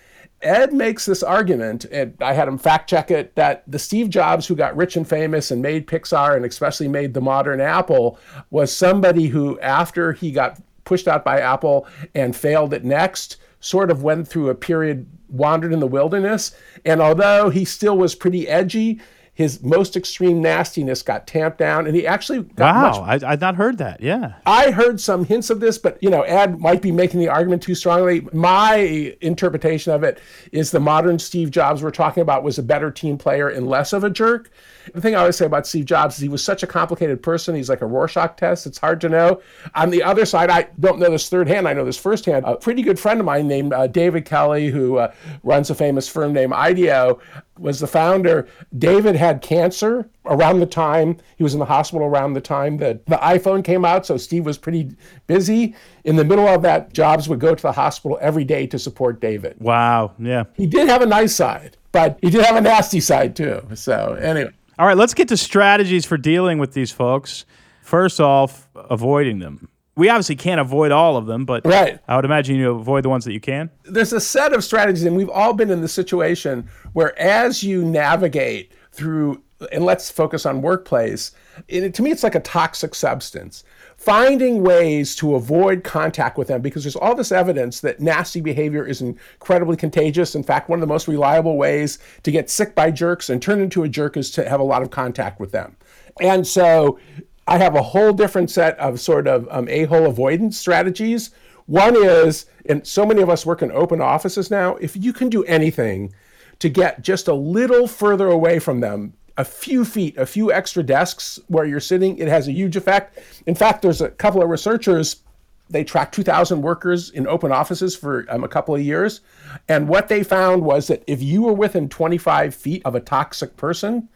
Ed 0.41 0.73
makes 0.73 1.05
this 1.05 1.21
argument, 1.21 1.85
and 1.85 2.15
I 2.21 2.33
had 2.33 2.47
him 2.47 2.57
fact 2.57 2.89
check 2.89 3.11
it, 3.11 3.35
that 3.35 3.63
the 3.67 3.79
Steve 3.79 4.09
Jobs 4.09 4.47
who 4.47 4.55
got 4.55 4.75
rich 4.75 4.95
and 4.95 5.07
famous 5.07 5.51
and 5.51 5.61
made 5.61 5.87
Pixar 5.87 6.35
and 6.35 6.45
especially 6.45 6.87
made 6.87 7.13
the 7.13 7.21
modern 7.21 7.59
Apple 7.59 8.17
was 8.49 8.71
somebody 8.71 9.27
who, 9.27 9.59
after 9.59 10.13
he 10.13 10.31
got 10.31 10.59
pushed 10.85 11.07
out 11.07 11.25
by 11.25 11.39
Apple 11.39 11.87
and 12.15 12.35
failed 12.35 12.73
at 12.73 12.85
Next, 12.85 13.37
sort 13.59 13.91
of 13.91 14.03
went 14.03 14.27
through 14.27 14.49
a 14.49 14.55
period, 14.55 15.05
wandered 15.27 15.73
in 15.73 15.79
the 15.79 15.87
wilderness. 15.87 16.55
And 16.85 17.01
although 17.01 17.49
he 17.49 17.65
still 17.65 17.97
was 17.97 18.15
pretty 18.15 18.47
edgy, 18.47 19.01
his 19.39 19.63
most 19.63 19.95
extreme 19.95 20.41
nastiness 20.41 21.01
got 21.01 21.25
tamped 21.25 21.59
down, 21.59 21.87
and 21.87 21.95
he 21.95 22.05
actually 22.05 22.41
got 22.41 22.75
Wow, 22.75 23.05
much 23.05 23.23
I, 23.23 23.31
I'd 23.31 23.39
not 23.39 23.55
heard 23.55 23.77
that. 23.77 24.01
Yeah. 24.01 24.33
I 24.45 24.71
heard 24.71 24.99
some 24.99 25.23
hints 25.23 25.49
of 25.49 25.61
this, 25.61 25.77
but 25.77 25.97
you 26.03 26.09
know, 26.09 26.23
Ed 26.23 26.59
might 26.59 26.81
be 26.81 26.91
making 26.91 27.21
the 27.21 27.29
argument 27.29 27.63
too 27.63 27.73
strongly. 27.73 28.27
My 28.33 29.15
interpretation 29.21 29.93
of 29.93 30.03
it 30.03 30.19
is 30.51 30.71
the 30.71 30.81
modern 30.81 31.19
Steve 31.19 31.51
Jobs 31.51 31.81
we're 31.81 31.91
talking 31.91 32.19
about 32.19 32.43
was 32.43 32.57
a 32.57 32.63
better 32.63 32.91
team 32.91 33.17
player 33.17 33.47
and 33.47 33.65
less 33.65 33.93
of 33.93 34.03
a 34.03 34.09
jerk. 34.09 34.51
The 34.93 35.01
thing 35.01 35.15
I 35.15 35.19
always 35.19 35.35
say 35.35 35.45
about 35.45 35.67
Steve 35.67 35.85
Jobs 35.85 36.15
is 36.15 36.21
he 36.21 36.29
was 36.29 36.43
such 36.43 36.63
a 36.63 36.67
complicated 36.67 37.21
person. 37.21 37.55
He's 37.55 37.69
like 37.69 37.81
a 37.81 37.85
Rorschach 37.85 38.37
test. 38.37 38.65
It's 38.65 38.77
hard 38.77 39.01
to 39.01 39.09
know. 39.09 39.41
On 39.75 39.89
the 39.89 40.03
other 40.03 40.25
side, 40.25 40.49
I 40.49 40.67
don't 40.79 40.99
know 40.99 41.09
this 41.09 41.29
third 41.29 41.47
hand. 41.47 41.67
I 41.67 41.73
know 41.73 41.85
this 41.85 41.97
first 41.97 42.25
hand. 42.25 42.45
A 42.47 42.55
pretty 42.55 42.81
good 42.81 42.99
friend 42.99 43.19
of 43.19 43.25
mine 43.25 43.47
named 43.47 43.73
uh, 43.73 43.87
David 43.87 44.25
Kelley, 44.25 44.69
who 44.69 44.97
uh, 44.97 45.13
runs 45.43 45.69
a 45.69 45.75
famous 45.75 46.07
firm 46.07 46.33
named 46.33 46.53
IDEO, 46.53 47.19
was 47.57 47.79
the 47.79 47.87
founder. 47.87 48.47
David 48.77 49.15
had 49.15 49.41
cancer 49.41 50.09
around 50.25 50.59
the 50.59 50.65
time 50.65 51.17
he 51.37 51.43
was 51.43 51.53
in 51.53 51.59
the 51.59 51.65
hospital 51.65 52.07
around 52.07 52.33
the 52.33 52.41
time 52.41 52.77
that 52.77 53.05
the 53.05 53.17
iPhone 53.17 53.63
came 53.63 53.83
out. 53.83 54.05
So 54.05 54.17
Steve 54.17 54.45
was 54.45 54.57
pretty 54.57 54.95
busy. 55.27 55.75
In 56.03 56.15
the 56.15 56.23
middle 56.23 56.47
of 56.47 56.61
that, 56.61 56.93
Jobs 56.93 57.27
would 57.27 57.39
go 57.39 57.53
to 57.53 57.61
the 57.61 57.71
hospital 57.71 58.17
every 58.21 58.43
day 58.43 58.67
to 58.67 58.79
support 58.79 59.19
David. 59.19 59.59
Wow. 59.59 60.13
Yeah. 60.19 60.45
He 60.55 60.67
did 60.67 60.87
have 60.87 61.01
a 61.01 61.05
nice 61.05 61.35
side, 61.35 61.77
but 61.91 62.19
he 62.21 62.29
did 62.29 62.45
have 62.45 62.55
a 62.55 62.61
nasty 62.61 62.99
side 62.99 63.35
too. 63.35 63.61
So 63.75 64.13
anyway. 64.13 64.51
All 64.77 64.85
right, 64.87 64.97
let's 64.97 65.13
get 65.13 65.27
to 65.29 65.37
strategies 65.37 66.05
for 66.05 66.17
dealing 66.17 66.57
with 66.57 66.73
these 66.73 66.91
folks. 66.91 67.45
First 67.81 68.19
off, 68.21 68.69
avoiding 68.75 69.39
them. 69.39 69.67
We 69.95 70.07
obviously 70.07 70.37
can't 70.37 70.61
avoid 70.61 70.91
all 70.93 71.17
of 71.17 71.25
them, 71.25 71.43
but 71.43 71.65
Right. 71.65 71.99
I 72.07 72.15
would 72.15 72.23
imagine 72.23 72.55
you 72.55 72.71
avoid 72.71 73.03
the 73.03 73.09
ones 73.09 73.25
that 73.25 73.33
you 73.33 73.41
can. 73.41 73.69
there's 73.83 74.13
a 74.13 74.21
set 74.21 74.53
of 74.53 74.63
strategies, 74.63 75.03
and 75.03 75.17
we've 75.17 75.29
all 75.29 75.51
been 75.51 75.69
in 75.69 75.81
the 75.81 75.89
situation 75.89 76.69
where 76.93 77.19
as 77.19 77.63
you 77.63 77.83
navigate 77.83 78.71
through, 78.93 79.43
and 79.73 79.83
let's 79.83 80.09
focus 80.09 80.45
on 80.45 80.61
workplace, 80.61 81.31
it, 81.67 81.93
to 81.95 82.01
me, 82.01 82.11
it's 82.11 82.23
like 82.23 82.35
a 82.35 82.39
toxic 82.39 82.95
substance. 82.95 83.65
Finding 83.99 84.63
ways 84.63 85.13
to 85.17 85.35
avoid 85.35 85.83
contact 85.83 86.37
with 86.37 86.47
them 86.47 86.61
because 86.61 86.85
there's 86.85 86.95
all 86.95 87.15
this 87.15 87.33
evidence 87.33 87.81
that 87.81 87.99
nasty 87.99 88.39
behavior 88.39 88.85
is 88.85 89.01
incredibly 89.01 89.75
contagious. 89.75 90.35
In 90.35 90.43
fact, 90.43 90.69
one 90.69 90.79
of 90.79 90.81
the 90.81 90.87
most 90.87 91.09
reliable 91.09 91.57
ways 91.57 91.99
to 92.23 92.31
get 92.31 92.49
sick 92.49 92.75
by 92.75 92.91
jerks 92.91 93.29
and 93.29 93.41
turn 93.41 93.59
into 93.59 93.83
a 93.83 93.89
jerk 93.89 94.15
is 94.15 94.31
to 94.31 94.47
have 94.47 94.61
a 94.61 94.63
lot 94.63 94.81
of 94.81 94.89
contact 94.89 95.37
with 95.41 95.51
them. 95.51 95.75
And 96.21 96.47
so 96.47 96.97
I 97.45 97.57
have 97.57 97.75
a 97.75 97.81
whole 97.81 98.13
different 98.13 98.49
set 98.49 98.79
of 98.79 99.01
sort 99.01 99.27
of 99.27 99.45
um, 99.51 99.67
a 99.67 99.83
hole 99.83 100.05
avoidance 100.05 100.57
strategies. 100.57 101.31
One 101.65 101.97
is, 101.97 102.45
and 102.67 102.87
so 102.87 103.05
many 103.05 103.21
of 103.21 103.29
us 103.29 103.45
work 103.45 103.61
in 103.61 103.69
open 103.73 103.99
offices 103.99 104.49
now, 104.49 104.77
if 104.77 104.95
you 104.95 105.11
can 105.11 105.27
do 105.27 105.43
anything 105.43 106.13
to 106.59 106.69
get 106.69 107.01
just 107.01 107.27
a 107.27 107.33
little 107.33 107.85
further 107.85 108.27
away 108.27 108.59
from 108.59 108.79
them, 108.79 109.13
a 109.39 109.45
few 109.45 109.85
feet, 109.85 110.17
a 110.17 110.25
few 110.25 110.51
extra 110.51 110.83
desks 110.83 111.39
where 111.47 111.63
you're 111.63 111.79
sitting, 111.79 112.17
it 112.17 112.27
has 112.27 112.49
a 112.49 112.51
huge 112.51 112.75
effect. 112.75 113.17
In 113.47 113.55
fact, 113.55 113.81
there's 113.81 114.01
a 114.01 114.09
couple 114.09 114.43
of 114.43 114.49
researchers 114.49 115.21
they 115.69 115.83
tracked 115.83 116.15
2,000 116.15 116.61
workers 116.61 117.11
in 117.11 117.27
open 117.27 117.51
offices 117.51 117.95
for 117.95 118.25
um, 118.29 118.43
a 118.43 118.47
couple 118.47 118.75
of 118.75 118.81
years. 118.81 119.21
And 119.69 119.87
what 119.87 120.07
they 120.07 120.23
found 120.23 120.63
was 120.63 120.87
that 120.87 121.03
if 121.07 121.21
you 121.21 121.43
were 121.43 121.53
within 121.53 121.87
25 121.87 122.53
feet 122.55 122.81
of 122.85 122.95
a 122.95 122.99
toxic 122.99 123.55
person, 123.55 124.09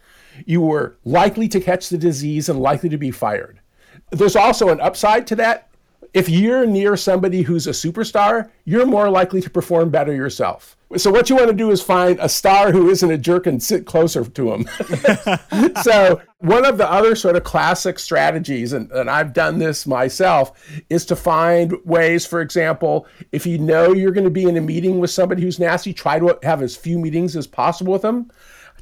you 0.46 0.60
were 0.60 0.96
likely 1.04 1.48
to 1.48 1.60
catch 1.60 1.88
the 1.88 1.96
disease 1.96 2.48
and 2.48 2.60
likely 2.60 2.88
to 2.88 2.98
be 2.98 3.12
fired. 3.12 3.60
There's 4.10 4.36
also 4.36 4.68
an 4.68 4.80
upside 4.80 5.26
to 5.28 5.36
that. 5.36 5.70
If 6.14 6.28
you're 6.28 6.64
near 6.64 6.96
somebody 6.96 7.42
who's 7.42 7.66
a 7.66 7.70
superstar, 7.70 8.48
you're 8.64 8.86
more 8.86 9.10
likely 9.10 9.40
to 9.40 9.50
perform 9.50 9.90
better 9.90 10.14
yourself. 10.14 10.76
So 10.96 11.10
what 11.10 11.28
you 11.28 11.34
want 11.34 11.48
to 11.48 11.54
do 11.54 11.72
is 11.72 11.82
find 11.82 12.20
a 12.20 12.28
star 12.28 12.70
who 12.70 12.88
isn't 12.88 13.10
a 13.10 13.18
jerk 13.18 13.48
and 13.48 13.60
sit 13.60 13.84
closer 13.84 14.24
to 14.24 14.52
him. 14.52 14.68
so 15.82 16.22
one 16.38 16.64
of 16.64 16.78
the 16.78 16.88
other 16.88 17.16
sort 17.16 17.34
of 17.34 17.42
classic 17.42 17.98
strategies, 17.98 18.72
and, 18.72 18.92
and 18.92 19.10
I've 19.10 19.32
done 19.32 19.58
this 19.58 19.88
myself, 19.88 20.52
is 20.88 21.04
to 21.06 21.16
find 21.16 21.74
ways, 21.84 22.24
for 22.26 22.40
example, 22.40 23.08
if 23.32 23.44
you 23.44 23.58
know 23.58 23.92
you're 23.92 24.12
going 24.12 24.22
to 24.22 24.30
be 24.30 24.44
in 24.44 24.56
a 24.56 24.60
meeting 24.60 25.00
with 25.00 25.10
somebody 25.10 25.42
who's 25.42 25.58
nasty, 25.58 25.92
try 25.92 26.20
to 26.20 26.38
have 26.44 26.62
as 26.62 26.76
few 26.76 26.96
meetings 26.96 27.34
as 27.34 27.48
possible 27.48 27.94
with 27.94 28.02
them. 28.02 28.30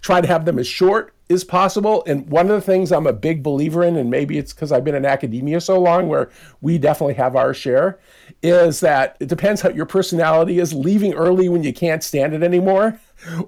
Try 0.03 0.21
to 0.21 0.29
have 0.29 0.45
them 0.45 0.59
as 0.59 0.67
short 0.67 1.15
as 1.31 1.45
possible. 1.45 2.05
And 2.07 2.29
one 2.29 2.51
of 2.51 2.55
the 2.55 2.61
things 2.61 2.93
I'm 2.93 3.07
a 3.07 3.13
big 3.13 3.43
believer 3.43 3.83
in, 3.85 3.97
and 3.97 4.11
maybe 4.11 4.37
it's 4.37 4.53
because 4.53 4.71
I've 4.71 4.85
been 4.85 4.95
in 4.95 5.07
academia 5.07 5.61
so 5.61 5.81
long, 5.81 6.09
where 6.09 6.31
we 6.61 6.77
definitely 6.77 7.15
have 7.15 7.37
our 7.37 7.55
share, 7.55 7.99
is 8.43 8.81
that 8.81 9.17
it 9.21 9.29
depends 9.29 9.61
how 9.61 9.71
your 9.71 9.87
personality 9.87 10.59
is. 10.59 10.75
Leaving 10.75 11.15
early 11.15 11.49
when 11.49 11.63
you 11.63 11.73
can't 11.73 12.03
stand 12.03 12.35
it 12.35 12.43
anymore, 12.43 12.99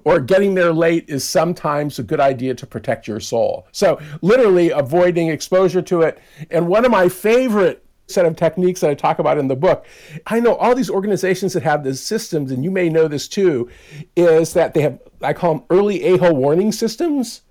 or 0.03 0.19
getting 0.19 0.55
there 0.55 0.73
late 0.73 1.05
is 1.09 1.27
sometimes 1.27 1.99
a 1.99 2.03
good 2.03 2.19
idea 2.19 2.55
to 2.55 2.65
protect 2.65 3.07
your 3.07 3.19
soul. 3.19 3.67
So, 3.71 3.99
literally 4.21 4.69
avoiding 4.71 5.29
exposure 5.29 5.81
to 5.83 6.01
it. 6.01 6.19
And 6.49 6.67
one 6.67 6.85
of 6.85 6.91
my 6.91 7.09
favorite 7.09 7.84
set 8.07 8.25
of 8.25 8.35
techniques 8.35 8.81
that 8.81 8.89
I 8.89 8.93
talk 8.93 9.19
about 9.19 9.37
in 9.37 9.47
the 9.47 9.55
book. 9.55 9.85
I 10.27 10.39
know 10.39 10.55
all 10.55 10.75
these 10.75 10.89
organizations 10.89 11.53
that 11.53 11.63
have 11.63 11.83
these 11.83 12.01
systems, 12.01 12.51
and 12.51 12.63
you 12.63 12.71
may 12.71 12.89
know 12.89 13.07
this 13.07 13.27
too, 13.27 13.69
is 14.15 14.53
that 14.53 14.73
they 14.73 14.81
have, 14.81 14.99
I 15.21 15.33
call 15.33 15.55
them 15.55 15.63
early 15.69 16.03
a-hole 16.03 16.35
warning 16.35 16.71
systems. 16.71 17.41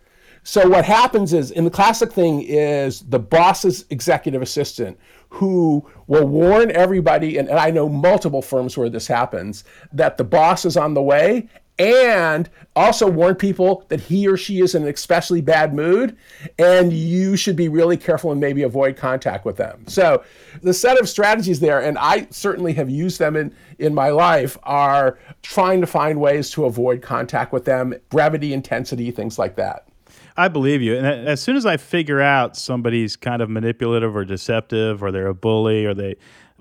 So 0.47 0.69
what 0.69 0.85
happens 0.85 1.33
is, 1.33 1.51
in 1.51 1.65
the 1.65 1.71
classic 1.71 2.13
thing 2.13 2.43
is 2.43 3.01
the 3.01 3.19
boss's 3.19 3.87
executive 3.89 4.43
assistant 4.43 4.99
who 5.31 5.91
will 6.07 6.27
warn 6.27 6.71
everybody, 6.71 7.39
and, 7.39 7.49
and 7.49 7.59
I 7.59 7.71
know 7.71 7.89
multiple 7.89 8.43
firms 8.43 8.77
where 8.77 8.91
this 8.91 9.07
happens, 9.07 9.65
that 9.93 10.19
the 10.19 10.25
boss 10.25 10.65
is 10.65 10.77
on 10.77 10.95
the 10.95 11.03
way 11.03 11.49
and 11.79 12.49
also 12.77 13.11
warn 13.11 13.35
people 13.35 13.85
that 13.89 14.01
he 14.01 14.29
or 14.29 14.37
she 14.37 14.61
is 14.61 14.75
in 14.75 14.83
an 14.83 14.89
especially 14.89 15.41
bad 15.41 15.75
mood 15.75 16.17
and 16.59 16.93
you 16.93 17.37
should 17.37 17.57
be 17.57 17.69
really 17.69 17.97
careful 17.97 18.31
and 18.31 18.41
maybe 18.41 18.63
avoid 18.63 18.97
contact 18.97 19.45
with 19.45 19.57
them 19.57 19.85
so 19.89 20.23
the 20.63 20.75
set 20.75 20.99
of 21.01 21.09
strategies 21.09 21.61
there 21.61 21.81
and 21.81 21.99
i 21.99 22.27
certainly 22.31 22.73
have 22.73 22.89
used 22.89 23.19
them 23.19 23.35
in, 23.37 23.55
in 23.79 23.93
my 23.93 24.09
life 24.09 24.57
are 24.63 25.19
trying 25.43 25.81
to 25.81 25.87
find 25.87 26.21
ways 26.21 26.51
to 26.51 26.65
avoid 26.65 27.03
contact 27.03 27.53
with 27.53 27.65
them 27.65 27.95
brevity 28.09 28.53
intensity 28.53 29.11
things 29.11 29.39
like 29.39 29.57
that 29.57 29.89
I 30.37 30.49
believe 30.49 30.83
you. 30.83 30.97
And 30.97 31.07
as 31.07 31.41
soon 31.41 31.55
as 31.55 31.65
I 31.65 31.77
figure 31.77 32.21
out 32.21 32.57
somebody's 32.57 33.15
kind 33.15 33.41
of 33.41 33.49
manipulative 33.49 34.17
or 34.17 34.25
deceptive 34.25 35.01
or 35.01 35.13
they're 35.13 35.29
a 35.29 35.35
bully 35.35 35.87
or 35.87 35.95
they 35.95 36.17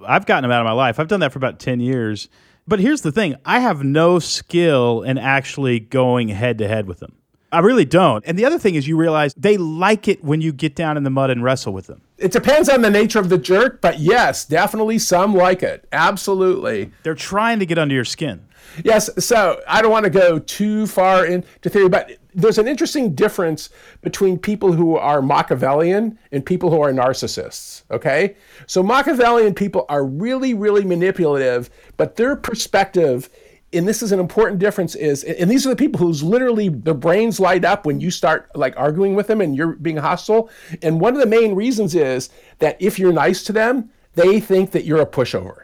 I've 0.06 0.26
gotten 0.26 0.44
them 0.44 0.52
out 0.52 0.62
of 0.62 0.66
my 0.66 0.74
life. 0.74 1.00
I've 1.00 1.08
done 1.08 1.22
that 1.22 1.32
for 1.32 1.40
about 1.40 1.60
10 1.60 1.80
years. 1.80 2.30
But 2.68 2.80
here's 2.80 3.02
the 3.02 3.12
thing, 3.12 3.36
I 3.46 3.60
have 3.60 3.84
no 3.84 4.20
skill 4.20 5.02
in 5.02 5.18
actually 5.18 5.80
going 5.80 6.30
head 6.30 6.58
to 6.60 6.68
head 6.68 6.88
with 6.88 7.00
them. 7.00 7.16
I 7.52 7.60
really 7.60 7.86
don't. 7.86 8.24
And 8.26 8.40
the 8.40 8.46
other 8.46 8.58
thing 8.58 8.74
is 8.74 8.88
you 8.88 8.98
realize 8.98 9.34
they 9.36 9.58
like 9.58 10.08
it 10.08 10.24
when 10.24 10.42
you 10.42 10.52
get 10.52 10.76
down 10.76 10.98
in 10.98 11.04
the 11.04 11.12
mud 11.12 11.30
and 11.30 11.44
wrestle 11.44 11.72
with 11.72 11.86
them. 11.86 12.02
it 12.18 12.32
depends 12.32 12.68
on 12.68 12.82
the 12.82 12.90
nature 12.90 13.20
of 13.20 13.30
the 13.30 13.38
jerk 13.38 13.80
but 13.82 14.00
yes 14.00 14.44
definitely 14.46 14.98
some 14.98 15.36
like 15.36 15.62
it 15.62 15.88
absolutely 15.92 16.90
They're 17.04 17.14
trying 17.14 17.60
to 17.60 17.66
get 17.68 17.78
under 17.78 17.94
your 17.94 18.06
skin. 18.06 18.48
Yes, 18.84 19.10
so 19.24 19.62
I 19.68 19.82
don't 19.84 19.92
want 19.92 20.06
to 20.06 20.10
go 20.10 20.40
too 20.40 20.88
far 20.88 21.26
into 21.28 21.70
theory, 21.70 21.90
but 21.90 22.18
there's 22.36 22.58
an 22.58 22.68
interesting 22.68 23.14
difference 23.14 23.70
between 24.02 24.38
people 24.38 24.72
who 24.74 24.96
are 24.96 25.22
Machiavellian 25.22 26.18
and 26.32 26.46
people 26.46 26.70
who 26.70 26.82
are 26.82 26.92
narcissists. 26.92 27.84
Okay? 27.92 28.36
So 28.68 28.84
Machiavellian 28.84 29.54
people 29.54 29.86
are 29.90 30.06
really, 30.06 30.54
really 30.54 30.84
manipulative, 30.84 31.70
but 31.98 32.16
their 32.16 32.36
perspective, 32.36 33.30
and 33.72 33.88
this 33.88 34.04
is 34.04 34.12
an 34.12 34.20
important 34.20 34.60
difference, 34.60 34.96
is 34.96 35.24
and 35.24 35.50
these 35.50 35.66
are 35.66 35.70
the 35.70 35.76
people 35.76 36.00
whose 36.00 36.24
literally 36.24 36.70
their 36.70 36.94
brains 36.94 37.40
light 37.40 37.66
up 37.66 37.86
when 37.86 38.00
you 38.00 38.12
start 38.12 38.50
like 38.56 38.74
arguing 38.78 39.16
with 39.16 39.28
them 39.28 39.42
and 39.42 39.56
you're 39.56 39.74
being 39.74 39.98
hostile. 39.98 40.50
And 40.82 41.00
one 41.00 41.14
of 41.14 41.20
the 41.20 41.26
main 41.26 41.56
reasons 41.56 41.96
is 41.96 42.30
that 42.60 42.78
if 42.80 43.00
you're 43.00 43.14
nice 43.14 43.44
to 43.44 43.54
them, 43.54 43.90
they 44.16 44.40
think 44.40 44.72
that 44.72 44.86
you're 44.86 45.02
a 45.02 45.06
pushover. 45.06 45.64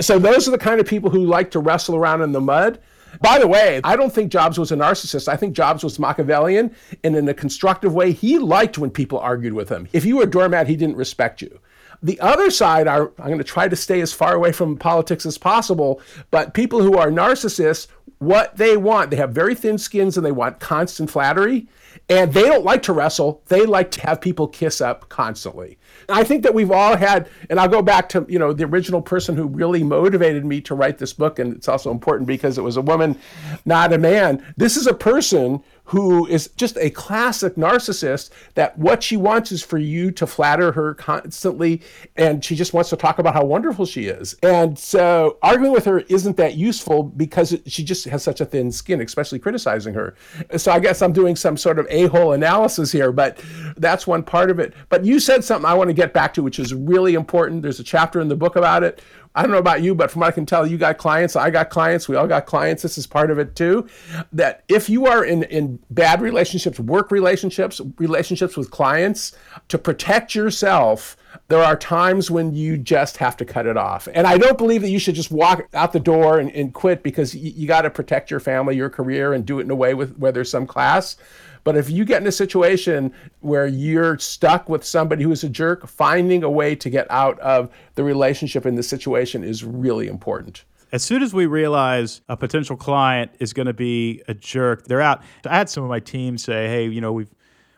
So 0.00 0.18
those 0.18 0.46
are 0.46 0.50
the 0.52 0.58
kind 0.58 0.80
of 0.80 0.86
people 0.86 1.10
who 1.10 1.24
like 1.24 1.50
to 1.52 1.58
wrestle 1.58 1.96
around 1.96 2.22
in 2.22 2.32
the 2.32 2.40
mud. 2.40 2.80
By 3.20 3.38
the 3.38 3.48
way, 3.48 3.80
I 3.84 3.96
don't 3.96 4.12
think 4.12 4.30
Jobs 4.30 4.58
was 4.58 4.72
a 4.72 4.76
narcissist. 4.76 5.28
I 5.28 5.36
think 5.36 5.54
Jobs 5.54 5.82
was 5.82 5.98
Machiavellian, 5.98 6.74
and 7.04 7.16
in 7.16 7.28
a 7.28 7.34
constructive 7.34 7.92
way, 7.94 8.12
he 8.12 8.38
liked 8.38 8.78
when 8.78 8.90
people 8.90 9.18
argued 9.18 9.52
with 9.52 9.68
him. 9.68 9.88
If 9.92 10.04
you 10.04 10.18
were 10.18 10.24
a 10.24 10.30
doormat, 10.30 10.68
he 10.68 10.76
didn't 10.76 10.96
respect 10.96 11.42
you. 11.42 11.60
The 12.02 12.18
other 12.20 12.50
side 12.50 12.88
are 12.88 13.12
I'm 13.18 13.26
going 13.26 13.38
to 13.38 13.44
try 13.44 13.68
to 13.68 13.76
stay 13.76 14.00
as 14.00 14.12
far 14.12 14.34
away 14.34 14.52
from 14.52 14.76
politics 14.76 15.26
as 15.26 15.36
possible, 15.36 16.00
but 16.30 16.54
people 16.54 16.82
who 16.82 16.96
are 16.96 17.10
narcissists, 17.10 17.88
what 18.18 18.56
they 18.56 18.76
want, 18.76 19.10
they 19.10 19.16
have 19.16 19.32
very 19.32 19.54
thin 19.54 19.76
skins 19.76 20.16
and 20.16 20.24
they 20.24 20.32
want 20.32 20.60
constant 20.60 21.10
flattery. 21.10 21.68
And 22.10 22.32
they 22.32 22.42
don't 22.42 22.64
like 22.64 22.82
to 22.82 22.92
wrestle. 22.92 23.40
They 23.46 23.64
like 23.64 23.92
to 23.92 24.00
have 24.00 24.20
people 24.20 24.48
kiss 24.48 24.80
up 24.80 25.08
constantly. 25.08 25.78
I 26.08 26.24
think 26.24 26.42
that 26.42 26.52
we've 26.52 26.72
all 26.72 26.96
had, 26.96 27.28
and 27.48 27.60
I'll 27.60 27.68
go 27.68 27.82
back 27.82 28.08
to, 28.10 28.26
you 28.28 28.38
know, 28.38 28.52
the 28.52 28.64
original 28.64 29.00
person 29.00 29.36
who 29.36 29.46
really 29.46 29.84
motivated 29.84 30.44
me 30.44 30.60
to 30.62 30.74
write 30.74 30.98
this 30.98 31.12
book. 31.12 31.38
And 31.38 31.54
it's 31.54 31.68
also 31.68 31.92
important 31.92 32.26
because 32.26 32.58
it 32.58 32.62
was 32.62 32.76
a 32.76 32.82
woman, 32.82 33.16
not 33.64 33.92
a 33.92 33.98
man. 33.98 34.44
This 34.56 34.76
is 34.76 34.88
a 34.88 34.94
person 34.94 35.62
who 35.90 36.24
is 36.28 36.48
just 36.54 36.76
a 36.78 36.88
classic 36.90 37.56
narcissist 37.56 38.30
that 38.54 38.78
what 38.78 39.02
she 39.02 39.16
wants 39.16 39.50
is 39.50 39.60
for 39.60 39.76
you 39.76 40.12
to 40.12 40.24
flatter 40.24 40.70
her 40.70 40.94
constantly 40.94 41.82
and 42.16 42.44
she 42.44 42.54
just 42.54 42.72
wants 42.72 42.90
to 42.90 42.96
talk 42.96 43.18
about 43.18 43.34
how 43.34 43.44
wonderful 43.44 43.84
she 43.84 44.04
is 44.04 44.36
and 44.44 44.78
so 44.78 45.36
arguing 45.42 45.72
with 45.72 45.84
her 45.84 45.98
isn't 46.08 46.36
that 46.36 46.54
useful 46.54 47.02
because 47.02 47.56
she 47.66 47.82
just 47.82 48.04
has 48.04 48.22
such 48.22 48.40
a 48.40 48.44
thin 48.44 48.70
skin 48.70 49.00
especially 49.00 49.40
criticizing 49.40 49.92
her 49.92 50.14
so 50.56 50.70
i 50.70 50.78
guess 50.78 51.02
i'm 51.02 51.12
doing 51.12 51.34
some 51.34 51.56
sort 51.56 51.76
of 51.76 51.88
a-hole 52.04 52.32
analysis 52.32 52.92
here 52.92 53.12
but 53.12 53.42
that's 53.76 54.06
one 54.06 54.22
part 54.22 54.50
of 54.50 54.58
it 54.58 54.74
but 54.88 55.04
you 55.04 55.20
said 55.20 55.44
something 55.44 55.68
i 55.68 55.74
want 55.74 55.88
to 55.88 55.94
get 55.94 56.12
back 56.12 56.34
to 56.34 56.42
which 56.42 56.58
is 56.58 56.74
really 56.74 57.14
important 57.14 57.62
there's 57.62 57.80
a 57.80 57.84
chapter 57.84 58.20
in 58.20 58.28
the 58.28 58.36
book 58.36 58.56
about 58.56 58.82
it 58.82 59.00
I 59.34 59.42
don't 59.42 59.52
know 59.52 59.58
about 59.58 59.82
you, 59.82 59.94
but 59.94 60.10
from 60.10 60.20
what 60.20 60.28
I 60.28 60.32
can 60.32 60.44
tell, 60.44 60.66
you 60.66 60.76
got 60.76 60.98
clients. 60.98 61.36
I 61.36 61.50
got 61.50 61.70
clients. 61.70 62.08
We 62.08 62.16
all 62.16 62.26
got 62.26 62.46
clients. 62.46 62.82
This 62.82 62.98
is 62.98 63.06
part 63.06 63.30
of 63.30 63.38
it 63.38 63.54
too. 63.54 63.88
That 64.32 64.64
if 64.68 64.90
you 64.90 65.06
are 65.06 65.24
in, 65.24 65.44
in 65.44 65.78
bad 65.90 66.20
relationships, 66.20 66.80
work 66.80 67.12
relationships, 67.12 67.80
relationships 67.98 68.56
with 68.56 68.72
clients, 68.72 69.36
to 69.68 69.78
protect 69.78 70.34
yourself, 70.34 71.16
there 71.46 71.62
are 71.62 71.76
times 71.76 72.28
when 72.28 72.54
you 72.54 72.76
just 72.76 73.18
have 73.18 73.36
to 73.36 73.44
cut 73.44 73.66
it 73.66 73.76
off. 73.76 74.08
And 74.12 74.26
I 74.26 74.36
don't 74.36 74.58
believe 74.58 74.82
that 74.82 74.90
you 74.90 74.98
should 74.98 75.14
just 75.14 75.30
walk 75.30 75.68
out 75.74 75.92
the 75.92 76.00
door 76.00 76.40
and, 76.40 76.50
and 76.50 76.74
quit 76.74 77.04
because 77.04 77.32
you, 77.32 77.52
you 77.54 77.68
got 77.68 77.82
to 77.82 77.90
protect 77.90 78.32
your 78.32 78.40
family, 78.40 78.76
your 78.76 78.90
career, 78.90 79.32
and 79.32 79.46
do 79.46 79.60
it 79.60 79.62
in 79.62 79.70
a 79.70 79.76
way 79.76 79.94
with 79.94 80.16
where 80.18 80.32
there's 80.32 80.50
some 80.50 80.66
class. 80.66 81.16
But 81.64 81.76
if 81.76 81.90
you 81.90 82.04
get 82.04 82.20
in 82.20 82.26
a 82.26 82.32
situation 82.32 83.12
where 83.40 83.66
you're 83.66 84.18
stuck 84.18 84.68
with 84.68 84.84
somebody 84.84 85.22
who 85.22 85.32
is 85.32 85.44
a 85.44 85.48
jerk, 85.48 85.86
finding 85.86 86.42
a 86.42 86.50
way 86.50 86.74
to 86.76 86.90
get 86.90 87.10
out 87.10 87.38
of 87.40 87.70
the 87.94 88.04
relationship 88.04 88.66
in 88.66 88.74
the 88.74 88.82
situation 88.82 89.44
is 89.44 89.64
really 89.64 90.08
important. 90.08 90.64
As 90.92 91.04
soon 91.04 91.22
as 91.22 91.32
we 91.32 91.46
realize 91.46 92.20
a 92.28 92.36
potential 92.36 92.76
client 92.76 93.30
is 93.38 93.52
going 93.52 93.66
to 93.66 93.72
be 93.72 94.22
a 94.26 94.34
jerk, 94.34 94.86
they're 94.86 95.00
out. 95.00 95.22
I 95.46 95.56
had 95.56 95.68
some 95.68 95.84
of 95.84 95.88
my 95.88 96.00
team 96.00 96.36
say, 96.36 96.66
"Hey, 96.66 96.88
you 96.88 97.00
know, 97.00 97.12
we've 97.12 97.32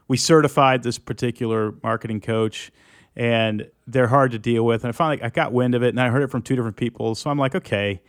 we 0.08 0.16
certified 0.16 0.82
this 0.82 0.98
particular 0.98 1.74
marketing 1.82 2.20
coach." 2.20 2.70
and 3.14 3.68
they're 3.86 4.06
hard 4.06 4.32
to 4.32 4.38
deal 4.38 4.64
with. 4.64 4.84
And 4.84 4.88
I 4.88 4.92
finally 4.92 5.22
I 5.22 5.28
got 5.28 5.52
wind 5.52 5.74
of 5.74 5.82
it, 5.82 5.88
and 5.88 6.00
I 6.00 6.08
heard 6.08 6.22
it 6.22 6.30
from 6.30 6.42
two 6.42 6.56
different 6.56 6.76
people. 6.76 7.14
So 7.14 7.30
I'm 7.30 7.38
like, 7.38 7.54
okay, 7.54 8.00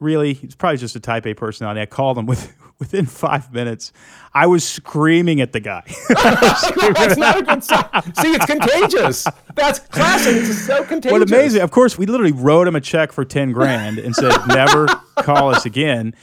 really, 0.00 0.32
it's 0.42 0.54
probably 0.54 0.78
just 0.78 0.96
a 0.96 1.00
Type 1.00 1.26
A 1.26 1.34
personality. 1.34 1.80
I 1.80 1.86
called 1.86 2.16
them 2.16 2.26
with 2.26 2.52
within 2.80 3.06
five 3.06 3.52
minutes, 3.52 3.92
I 4.34 4.46
was 4.46 4.66
screaming 4.66 5.40
at 5.40 5.52
the 5.52 5.60
guy. 5.60 5.82
That's 6.08 7.16
not 7.16 7.38
a 7.38 7.42
good 7.42 7.62
sign. 7.62 8.14
See, 8.16 8.32
it's 8.32 8.46
contagious. 8.46 9.26
That's 9.54 9.78
classic. 9.78 10.36
It's 10.36 10.66
so 10.66 10.82
contagious. 10.84 11.12
What 11.12 11.22
amazing! 11.22 11.62
Of 11.62 11.70
course, 11.70 11.96
we 11.96 12.06
literally 12.06 12.32
wrote 12.32 12.66
him 12.66 12.74
a 12.74 12.80
check 12.80 13.12
for 13.12 13.24
ten 13.24 13.52
grand 13.52 13.98
and 13.98 14.16
said, 14.16 14.34
"Never 14.48 14.86
call 15.18 15.54
us 15.54 15.64
again." 15.64 16.14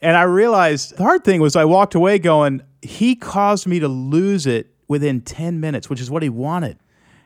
And 0.00 0.16
I 0.16 0.22
realized 0.22 0.96
the 0.96 1.02
hard 1.02 1.24
thing 1.24 1.40
was 1.40 1.56
I 1.56 1.64
walked 1.64 1.94
away 1.94 2.18
going, 2.18 2.62
"He 2.80 3.16
caused 3.16 3.66
me 3.66 3.80
to 3.80 3.88
lose 3.88 4.46
it 4.46 4.70
within 4.88 5.20
ten 5.20 5.60
minutes, 5.60 5.90
which 5.90 6.00
is 6.00 6.10
what 6.10 6.22
he 6.22 6.28
wanted." 6.28 6.78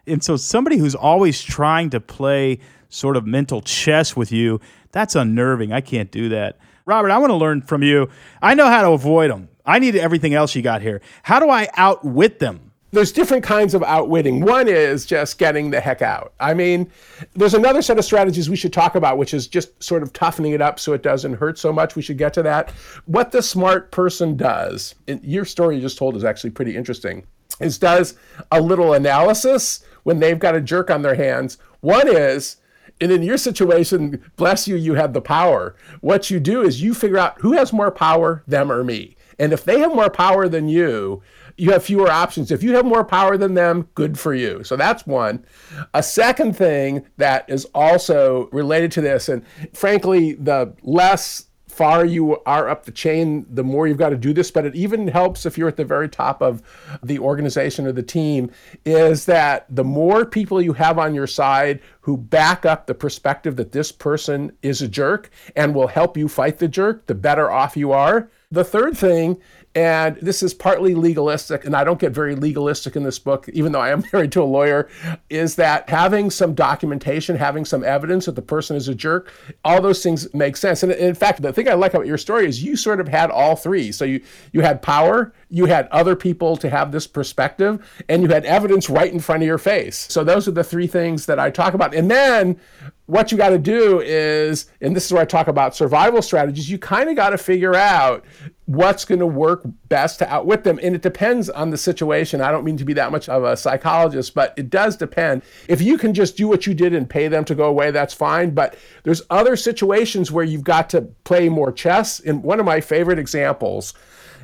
And 0.07 0.24
so, 0.24 0.37
somebody 0.37 0.79
who's 0.79 0.94
always 0.94 1.42
trying 1.42 1.90
to 1.90 2.01
play 2.01 2.61
sort 2.88 3.16
of 3.16 3.27
mental 3.27 3.61
chess 3.61 4.16
with 4.16 4.33
you, 4.33 4.61
that's 4.92 5.14
unnerving. 5.14 5.72
I 5.72 5.83
can't 5.83 6.11
do 6.11 6.31
that. 6.31 6.59
Robert, 6.88 7.11
I 7.11 7.18
want 7.18 7.31
to 7.31 7.37
learn 7.37 7.61
from 7.61 7.83
you. 7.83 8.09
I 8.40 8.55
know 8.55 8.66
how 8.68 8.81
to 8.81 8.92
avoid 8.92 9.31
them. 9.31 9.51
I 9.66 9.79
need 9.79 9.94
everything 9.94 10.33
else 10.33 10.55
you 10.55 10.62
got 10.62 10.81
here. 10.81 11.03
How 11.22 11.38
do 11.38 11.51
I 11.51 11.68
outwit 11.77 12.38
them? 12.38 12.72
There's 12.92 13.12
different 13.12 13.44
kinds 13.44 13.74
of 13.74 13.83
outwitting. 13.83 14.40
One 14.40 14.68
is 14.68 15.05
just 15.05 15.37
getting 15.37 15.70
the 15.70 15.83
heck 15.83 16.01
out. 16.01 16.33
I 16.40 16.55
mean, 16.55 16.90
there's 17.35 17.53
another 17.53 17.83
set 17.83 17.98
of 17.98 18.07
strategies 18.07 18.48
we 18.48 18.57
should 18.57 18.72
talk 18.72 18.94
about, 18.94 19.18
which 19.18 19.35
is 19.35 19.46
just 19.46 19.83
sort 19.83 20.03
of 20.03 20.14
toughening 20.14 20.53
it 20.53 20.62
up 20.62 20.81
so 20.81 20.94
it 20.94 21.03
doesn't 21.03 21.35
hurt 21.35 21.59
so 21.59 21.74
much. 21.74 21.94
We 21.94 22.01
should 22.01 22.16
get 22.16 22.33
to 22.33 22.42
that. 22.44 22.70
What 23.05 23.33
the 23.33 23.42
smart 23.42 23.90
person 23.90 24.35
does, 24.35 24.94
your 25.07 25.44
story 25.44 25.77
you 25.77 25.83
just 25.83 25.98
told 25.98 26.16
is 26.16 26.24
actually 26.24 26.53
pretty 26.53 26.74
interesting, 26.74 27.27
is 27.61 27.77
does 27.77 28.14
a 28.51 28.62
little 28.62 28.94
analysis 28.94 29.85
when 30.05 30.20
they've 30.20 30.38
got 30.38 30.55
a 30.57 30.61
jerk 30.62 30.90
on 30.90 31.03
their 31.03 31.16
hands. 31.16 31.59
One 31.81 32.09
is, 32.09 32.57
and 33.01 33.13
in 33.13 33.23
your 33.23 33.39
situation, 33.39 34.23
bless 34.37 34.67
you, 34.67 34.77
you 34.77 34.95
have 34.95 35.13
the 35.13 35.21
power. 35.21 35.77
What 36.01 36.31
you 36.31 36.41
do 36.41 36.63
is 36.63 36.83
you 36.83 36.95
figure 36.95 37.19
out 37.19 37.41
who 37.41 37.53
has 37.53 37.73
more 37.73 37.91
power, 37.91 38.43
them 38.47 38.73
or 38.73 38.83
me. 38.85 39.17
And 39.39 39.53
if 39.53 39.65
they 39.65 39.79
have 39.81 39.95
more 39.95 40.11
power 40.11 40.49
than 40.49 40.69
you, 40.69 41.23
you 41.57 41.73
have 41.73 41.85
fewer 41.85 42.09
options. 42.11 42.51
If 42.51 42.63
you 42.63 42.75
have 42.75 42.85
more 42.85 43.05
power 43.05 43.37
than 43.37 43.55
them, 43.55 43.89
good 43.95 44.19
for 44.19 44.33
you. 44.33 44.63
So 44.63 44.77
that's 44.77 45.07
one. 45.07 45.45
A 45.93 46.03
second 46.03 46.57
thing 46.57 47.05
that 47.17 47.49
is 47.49 47.65
also 47.75 48.49
related 48.53 48.93
to 48.93 49.01
this, 49.01 49.29
and 49.29 49.45
frankly, 49.73 50.35
the 50.35 50.75
less 50.83 51.48
far 51.79 52.05
you 52.05 52.37
are 52.43 52.69
up 52.69 52.87
the 52.87 52.91
chain, 52.91 53.47
the 53.49 53.62
more 53.62 53.87
you've 53.87 53.97
got 53.97 54.09
to 54.09 54.17
do 54.17 54.33
this. 54.33 54.51
But 54.51 54.67
it 54.67 54.75
even 54.75 55.07
helps 55.07 55.47
if 55.47 55.57
you're 55.57 55.69
at 55.69 55.77
the 55.77 55.85
very 55.85 56.09
top 56.09 56.43
of 56.43 56.61
the 57.05 57.21
organization 57.21 57.87
or 57.87 57.93
the 57.93 58.03
team, 58.03 58.51
is 58.85 59.27
that 59.27 59.64
the 59.71 59.85
more 59.85 60.27
people 60.27 60.61
you 60.61 60.73
have 60.73 60.99
on 60.99 61.14
your 61.14 61.29
side 61.29 61.81
who 62.01 62.17
back 62.17 62.67
up 62.67 62.88
the 62.88 62.95
perspective 62.95 63.55
that 63.57 63.71
this 63.71 63.93
person 63.93 64.51
is 64.61 64.83
a 64.83 64.88
jerk 64.88 65.31
and 65.55 65.73
will 65.73 65.87
help 65.87 66.17
you 66.17 66.27
fight 66.27 66.59
the 66.59 66.67
jerk, 66.67 67.07
the 67.07 67.14
better 67.14 67.49
off 67.49 67.77
you 67.77 67.93
are. 67.93 68.29
The 68.51 68.64
third 68.64 68.97
thing 68.97 69.41
and 69.75 70.17
this 70.17 70.43
is 70.43 70.55
partly 70.55 70.95
legalistic, 70.95 71.65
and 71.65 71.77
I 71.77 71.85
don't 71.85 72.01
get 72.01 72.13
very 72.13 72.35
legalistic 72.35 72.97
in 72.97 73.03
this 73.03 73.19
book, 73.19 73.49
even 73.53 73.73
though 73.73 73.81
I 73.81 73.91
am 73.91 74.03
married 74.13 74.33
to 74.33 74.43
a 74.43 74.45
lawyer, 74.45 74.89
is 75.31 75.57
that 75.57 75.89
having 75.89 76.31
some 76.31 76.55
documentation, 76.55 77.37
having 77.37 77.65
some 77.65 77.85
evidence 77.85 78.27
that 78.27 78.35
the 78.35 78.43
person 78.43 78.77
is 78.77 78.89
a 78.89 78.95
jerk, 78.95 79.33
all 79.65 79.81
those 79.81 80.03
things 80.03 80.33
make 80.35 80.57
sense. 80.57 80.83
And 80.83 80.93
in 80.93 81.15
fact, 81.15 81.43
the 81.43 81.53
thing 81.53 81.69
I 81.69 81.75
like 81.75 81.95
about 81.95 82.07
your 82.07 82.19
story 82.19 82.47
is 82.47 82.63
you 82.63 82.77
sort 82.77 83.01
of 83.01 83.09
had 83.09 83.31
all 83.31 83.57
three. 83.57 83.93
So 83.93 84.05
you, 84.05 84.23
you 84.53 84.63
had 84.63 84.83
power, 84.83 85.33
you 85.51 85.67
had 85.67 85.89
other 85.89 86.15
people 86.15 86.57
to 86.59 86.69
have 86.69 86.93
this 86.93 87.07
perspective, 87.07 88.05
and 88.09 88.23
you 88.23 88.29
had 88.29 88.45
evidence 88.45 88.91
right 88.91 89.13
in 89.13 89.21
front 89.21 89.43
of 89.43 89.47
your 89.47 89.59
face. 89.59 90.07
So 90.11 90.25
those 90.25 90.47
are 90.47 90.53
the 90.53 90.65
three 90.65 90.87
things 90.87 91.27
that 91.27 91.39
I 91.39 91.51
talk 91.51 91.75
about. 91.75 91.95
And 91.95 92.11
then 92.11 92.61
what 93.07 93.33
you 93.33 93.39
got 93.39 93.49
to 93.49 93.59
do 93.59 94.01
is, 94.01 94.71
and 94.83 94.95
this 94.95 95.07
is 95.07 95.13
where 95.13 95.23
I 95.23 95.25
talk 95.25 95.49
about 95.49 95.75
survival 95.75 96.21
strategies, 96.21 96.71
you 96.71 96.79
kind 96.79 97.09
of 97.09 97.17
got 97.17 97.31
to 97.31 97.39
figure 97.39 97.75
out 97.75 98.23
what's 98.67 99.07
going 99.07 99.21
to 99.21 99.27
work 99.27 99.63
best 99.89 100.19
to 100.19 100.31
outwit 100.31 100.65
them. 100.65 100.79
And 100.83 100.95
it 100.95 101.01
depends 101.01 101.49
on 101.49 101.71
the 101.71 101.79
situation. 101.79 102.43
I 102.43 102.53
don't 102.53 102.65
mean 102.65 102.77
to 102.77 102.85
be 102.85 102.93
that 102.93 103.11
much 103.11 103.31
of 103.31 103.45
a 103.45 103.57
psychologist, 103.57 104.35
but 104.35 104.53
it 104.59 104.69
does 104.69 104.95
depend. 104.97 105.41
If 105.69 105.81
you 105.81 105.97
can 105.97 106.13
just 106.13 106.37
do 106.37 106.47
what 106.47 106.67
you 106.67 106.75
did 106.75 106.93
and 106.93 107.09
pay 107.09 107.29
them 107.29 107.47
to 107.47 107.55
go 107.55 107.65
away, 107.65 107.91
that's 107.91 108.13
fine. 108.13 108.51
But 108.51 108.77
there's 109.05 109.23
other 109.31 109.57
situations 109.57 110.31
where 110.31 110.45
you've 110.45 110.65
got 110.65 110.91
to 110.91 111.01
play 111.25 111.49
more 111.49 111.73
chess. 111.73 112.21
And 112.21 112.43
one 112.43 112.61
of 112.61 112.67
my 112.67 112.83
favorite 112.83 113.19
examples, 113.19 113.95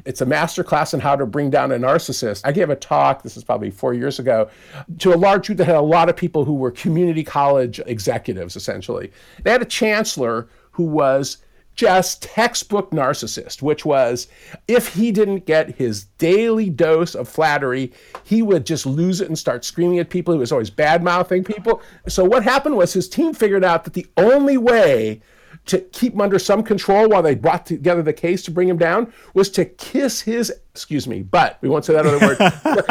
it's 0.05 0.21
a 0.21 0.27
master 0.27 0.63
class 0.63 0.95
on 0.95 1.01
how 1.01 1.17
to 1.17 1.27
bring 1.27 1.51
down 1.51 1.73
a 1.73 1.79
narcissist. 1.79 2.43
I 2.45 2.53
gave 2.53 2.71
a 2.71 2.77
talk, 2.77 3.23
this 3.23 3.37
is 3.37 3.45
probably 3.45 3.71
four 3.71 3.95
years 3.95 4.19
ago, 4.19 4.49
to 4.99 5.15
a 5.15 5.17
large 5.17 5.47
group 5.47 5.59
that 5.59 5.67
had 5.67 5.77
a 5.77 5.81
lot 5.81 6.09
of 6.09 6.17
people 6.17 6.45
who 6.45 6.55
were 6.55 6.71
community 6.71 7.25
college 7.25 7.81
executives, 7.87 8.57
essentially. 8.57 9.13
They 9.43 9.51
had 9.51 9.63
a 9.63 9.67
chancellor 9.67 10.49
who 10.73 10.85
was 10.85 11.39
just 11.75 12.23
textbook 12.23 12.91
narcissist, 12.91 13.63
which 13.63 13.85
was 13.85 14.29
if 14.69 14.95
he 14.95 15.11
didn't 15.11 15.47
get 15.47 15.75
his 15.77 16.05
daily 16.19 16.71
dose 16.71 17.15
of 17.15 17.29
flattery, 17.29 17.93
he 18.23 18.43
would 18.43 18.65
just 18.65 18.87
lose 18.87 19.21
it 19.21 19.29
and 19.29 19.39
start 19.39 19.65
screaming 19.65 19.99
at 19.99 20.11
people. 20.11 20.33
He 20.35 20.41
was 20.41 20.53
always 20.53 20.71
bad 20.71 21.03
mouthing 21.03 21.43
people. 21.43 21.83
So, 22.07 22.25
what 22.25 22.45
happened 22.45 22.77
was 22.77 22.93
his 22.93 23.09
team 23.09 23.35
figured 23.35 23.65
out 23.65 23.85
that 23.85 23.95
the 23.95 24.07
only 24.17 24.57
way 24.57 25.21
to 25.67 25.81
keep 25.81 26.13
him 26.13 26.21
under 26.21 26.39
some 26.39 26.63
control 26.63 27.09
while 27.09 27.23
they 27.23 27.35
brought 27.35 27.65
together 27.67 28.03
the 28.03 28.13
case 28.13 28.43
to 28.43 28.51
bring 28.51 28.69
him 28.69 28.77
down 28.77 29.13
was 29.33 29.49
to 29.51 29.65
kiss 29.65 30.21
his 30.21 30.53
excuse 30.73 31.07
me 31.07 31.23
but 31.23 31.59
we 31.63 31.69
won't 31.69 31.85
say 31.85 31.93
that 31.93 32.07
other 32.07 32.19
word. 32.19 32.39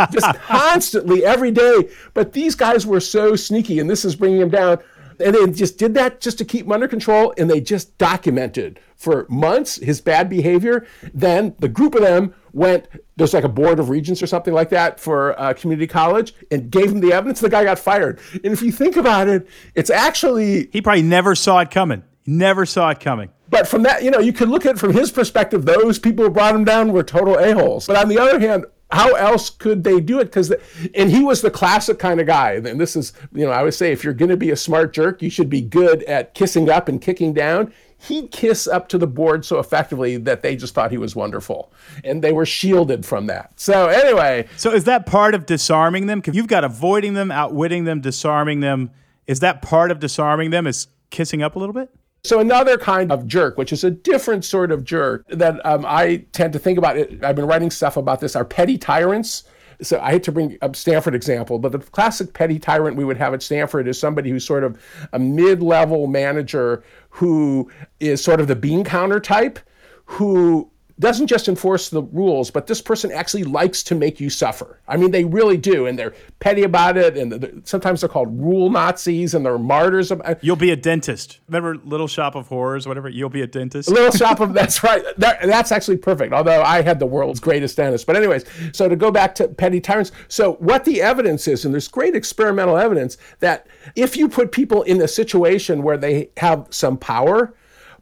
Just 0.11 0.39
constantly 0.41 1.25
every 1.25 1.51
day. 1.51 1.89
But 2.13 2.33
these 2.33 2.55
guys 2.55 2.85
were 2.85 2.99
so 2.99 3.35
sneaky 3.35 3.79
and 3.79 3.89
this 3.89 4.05
is 4.05 4.15
bringing 4.15 4.41
him 4.41 4.49
down. 4.49 4.79
And 5.23 5.35
they 5.35 5.45
just 5.51 5.77
did 5.77 5.93
that 5.93 6.21
just 6.21 6.39
to 6.39 6.45
keep 6.45 6.65
him 6.65 6.71
under 6.71 6.87
control 6.87 7.35
and 7.37 7.47
they 7.47 7.61
just 7.61 7.95
documented 7.99 8.79
for 8.95 9.27
months 9.29 9.75
his 9.75 10.01
bad 10.01 10.27
behavior. 10.27 10.87
Then 11.13 11.55
the 11.59 11.69
group 11.69 11.93
of 11.93 12.01
them 12.01 12.33
went 12.51 12.87
there's 13.15 13.33
like 13.33 13.43
a 13.43 13.49
board 13.49 13.79
of 13.79 13.89
regents 13.89 14.23
or 14.23 14.27
something 14.27 14.53
like 14.53 14.69
that 14.69 14.99
for 14.99 15.39
uh, 15.39 15.53
community 15.53 15.85
college 15.85 16.33
and 16.49 16.71
gave 16.71 16.91
him 16.91 16.99
the 16.99 17.13
evidence. 17.13 17.39
The 17.39 17.49
guy 17.49 17.63
got 17.63 17.77
fired. 17.77 18.19
And 18.33 18.47
if 18.47 18.61
you 18.63 18.71
think 18.71 18.95
about 18.95 19.27
it 19.27 19.47
it's 19.75 19.91
actually 19.91 20.69
he 20.73 20.81
probably 20.81 21.03
never 21.03 21.35
saw 21.35 21.59
it 21.59 21.69
coming 21.69 22.03
never 22.25 22.65
saw 22.65 22.89
it 22.89 22.99
coming 22.99 23.29
but 23.49 23.67
from 23.67 23.83
that 23.83 24.03
you 24.03 24.11
know 24.11 24.19
you 24.19 24.33
could 24.33 24.49
look 24.49 24.65
at 24.65 24.75
it 24.75 24.79
from 24.79 24.93
his 24.93 25.11
perspective 25.11 25.65
those 25.65 25.99
people 25.99 26.25
who 26.25 26.31
brought 26.31 26.55
him 26.55 26.63
down 26.63 26.91
were 26.91 27.03
total 27.03 27.37
a-holes 27.37 27.87
but 27.87 27.95
on 27.95 28.07
the 28.07 28.17
other 28.17 28.39
hand 28.39 28.65
how 28.93 29.13
else 29.15 29.49
could 29.49 29.83
they 29.83 29.99
do 29.99 30.19
it? 30.19 30.25
Because 30.25 30.53
and 30.93 31.09
he 31.09 31.23
was 31.23 31.41
the 31.41 31.51
classic 31.51 31.99
kind 31.99 32.21
of 32.21 32.27
guy. 32.27 32.53
And 32.53 32.79
this 32.79 32.95
is 32.95 33.13
you 33.33 33.45
know 33.45 33.51
I 33.51 33.63
would 33.63 33.73
say 33.73 33.91
if 33.91 34.03
you're 34.03 34.13
going 34.13 34.29
to 34.29 34.37
be 34.37 34.51
a 34.51 34.55
smart 34.55 34.93
jerk, 34.93 35.21
you 35.21 35.29
should 35.29 35.49
be 35.49 35.61
good 35.61 36.03
at 36.03 36.33
kissing 36.33 36.69
up 36.69 36.87
and 36.87 37.01
kicking 37.01 37.33
down. 37.33 37.73
He'd 37.97 38.31
kiss 38.31 38.67
up 38.67 38.89
to 38.89 38.97
the 38.97 39.07
board 39.07 39.45
so 39.45 39.59
effectively 39.59 40.17
that 40.17 40.41
they 40.41 40.57
just 40.57 40.73
thought 40.73 40.91
he 40.91 40.97
was 40.97 41.15
wonderful, 41.15 41.71
and 42.03 42.21
they 42.21 42.33
were 42.33 42.45
shielded 42.45 43.05
from 43.05 43.27
that. 43.27 43.57
So 43.59 43.87
anyway, 43.87 44.47
So 44.57 44.71
is 44.71 44.83
that 44.83 45.05
part 45.05 45.33
of 45.33 45.45
disarming 45.45 46.07
them? 46.07 46.19
Because 46.19 46.35
you've 46.35 46.47
got 46.47 46.65
avoiding 46.65 47.13
them, 47.13 47.31
outwitting 47.31 47.85
them, 47.85 48.01
disarming 48.01 48.59
them. 48.59 48.91
Is 49.25 49.39
that 49.39 49.61
part 49.61 49.89
of 49.89 49.99
disarming 49.99 50.49
them? 50.49 50.67
Is 50.67 50.87
kissing 51.11 51.41
up 51.41 51.55
a 51.55 51.59
little 51.59 51.73
bit? 51.73 51.89
So 52.25 52.39
another 52.39 52.77
kind 52.77 53.11
of 53.11 53.27
jerk, 53.27 53.57
which 53.57 53.73
is 53.73 53.83
a 53.83 53.91
different 53.91 54.45
sort 54.45 54.71
of 54.71 54.85
jerk 54.85 55.27
that 55.27 55.63
um, 55.65 55.85
I 55.85 56.25
tend 56.31 56.53
to 56.53 56.59
think 56.59 56.77
about. 56.77 56.97
It, 56.97 57.21
I've 57.21 57.35
been 57.35 57.47
writing 57.47 57.69
stuff 57.69 57.97
about 57.97 58.21
this. 58.21 58.33
Are 58.33 58.45
petty 58.45 58.77
tyrants. 58.77 59.43
So 59.81 59.99
I 59.99 60.11
hate 60.11 60.23
to 60.23 60.31
bring 60.31 60.57
up 60.61 60.77
Stanford 60.77 61.15
example, 61.15 61.59
but 61.59 61.73
the 61.73 61.79
classic 61.79 62.33
petty 62.33 62.59
tyrant 62.59 62.95
we 62.95 63.03
would 63.03 63.17
have 63.17 63.33
at 63.33 63.43
Stanford 63.43 63.89
is 63.89 63.99
somebody 63.99 64.29
who's 64.29 64.45
sort 64.45 64.63
of 64.63 64.81
a 65.11 65.19
mid-level 65.19 66.07
manager 66.07 66.83
who 67.09 67.69
is 67.99 68.23
sort 68.23 68.39
of 68.39 68.47
the 68.47 68.55
bean 68.55 68.85
counter 68.85 69.19
type, 69.19 69.59
who 70.05 70.71
doesn't 71.03 71.27
just 71.27 71.47
enforce 71.47 71.89
the 71.89 72.01
rules, 72.01 72.49
but 72.49 72.65
this 72.65 72.81
person 72.81 73.11
actually 73.11 73.43
likes 73.43 73.83
to 73.83 73.93
make 73.93 74.19
you 74.19 74.29
suffer. 74.29 74.79
I 74.87 74.97
mean, 74.97 75.11
they 75.11 75.25
really 75.25 75.57
do, 75.57 75.85
and 75.85 75.99
they're 75.99 76.13
petty 76.39 76.63
about 76.63 76.97
it. 76.97 77.17
And 77.17 77.31
they're- 77.31 77.51
sometimes 77.65 78.01
they're 78.01 78.09
called 78.09 78.39
rule 78.39 78.69
Nazis, 78.69 79.33
and 79.33 79.45
they're 79.45 79.57
martyrs. 79.57 80.11
About, 80.11 80.27
uh, 80.29 80.35
You'll 80.41 80.55
be 80.55 80.71
a 80.71 80.75
dentist. 80.75 81.39
Remember 81.47 81.75
Little 81.85 82.07
Shop 82.07 82.35
of 82.35 82.47
Horrors, 82.47 82.87
whatever? 82.87 83.09
You'll 83.09 83.29
be 83.29 83.41
a 83.41 83.47
dentist. 83.47 83.89
Little 83.89 84.11
Shop 84.11 84.39
of 84.39 84.53
that's 84.53 84.83
right. 84.83 85.03
That, 85.17 85.41
that's 85.43 85.71
actually 85.71 85.97
perfect. 85.97 86.33
Although 86.33 86.63
I 86.63 86.81
had 86.81 86.99
the 86.99 87.05
world's 87.05 87.39
greatest 87.39 87.77
dentist, 87.77 88.07
but 88.07 88.15
anyways. 88.15 88.45
So 88.71 88.87
to 88.89 88.95
go 88.95 89.11
back 89.11 89.35
to 89.35 89.47
petty 89.49 89.79
tyrants. 89.81 90.11
So 90.29 90.53
what 90.53 90.85
the 90.85 91.01
evidence 91.01 91.47
is, 91.47 91.65
and 91.65 91.73
there's 91.73 91.87
great 91.87 92.15
experimental 92.15 92.77
evidence 92.77 93.17
that 93.41 93.67
if 93.95 94.15
you 94.15 94.29
put 94.29 94.51
people 94.51 94.83
in 94.83 95.01
a 95.01 95.07
situation 95.07 95.83
where 95.83 95.97
they 95.97 96.29
have 96.37 96.67
some 96.69 96.97
power, 96.97 97.53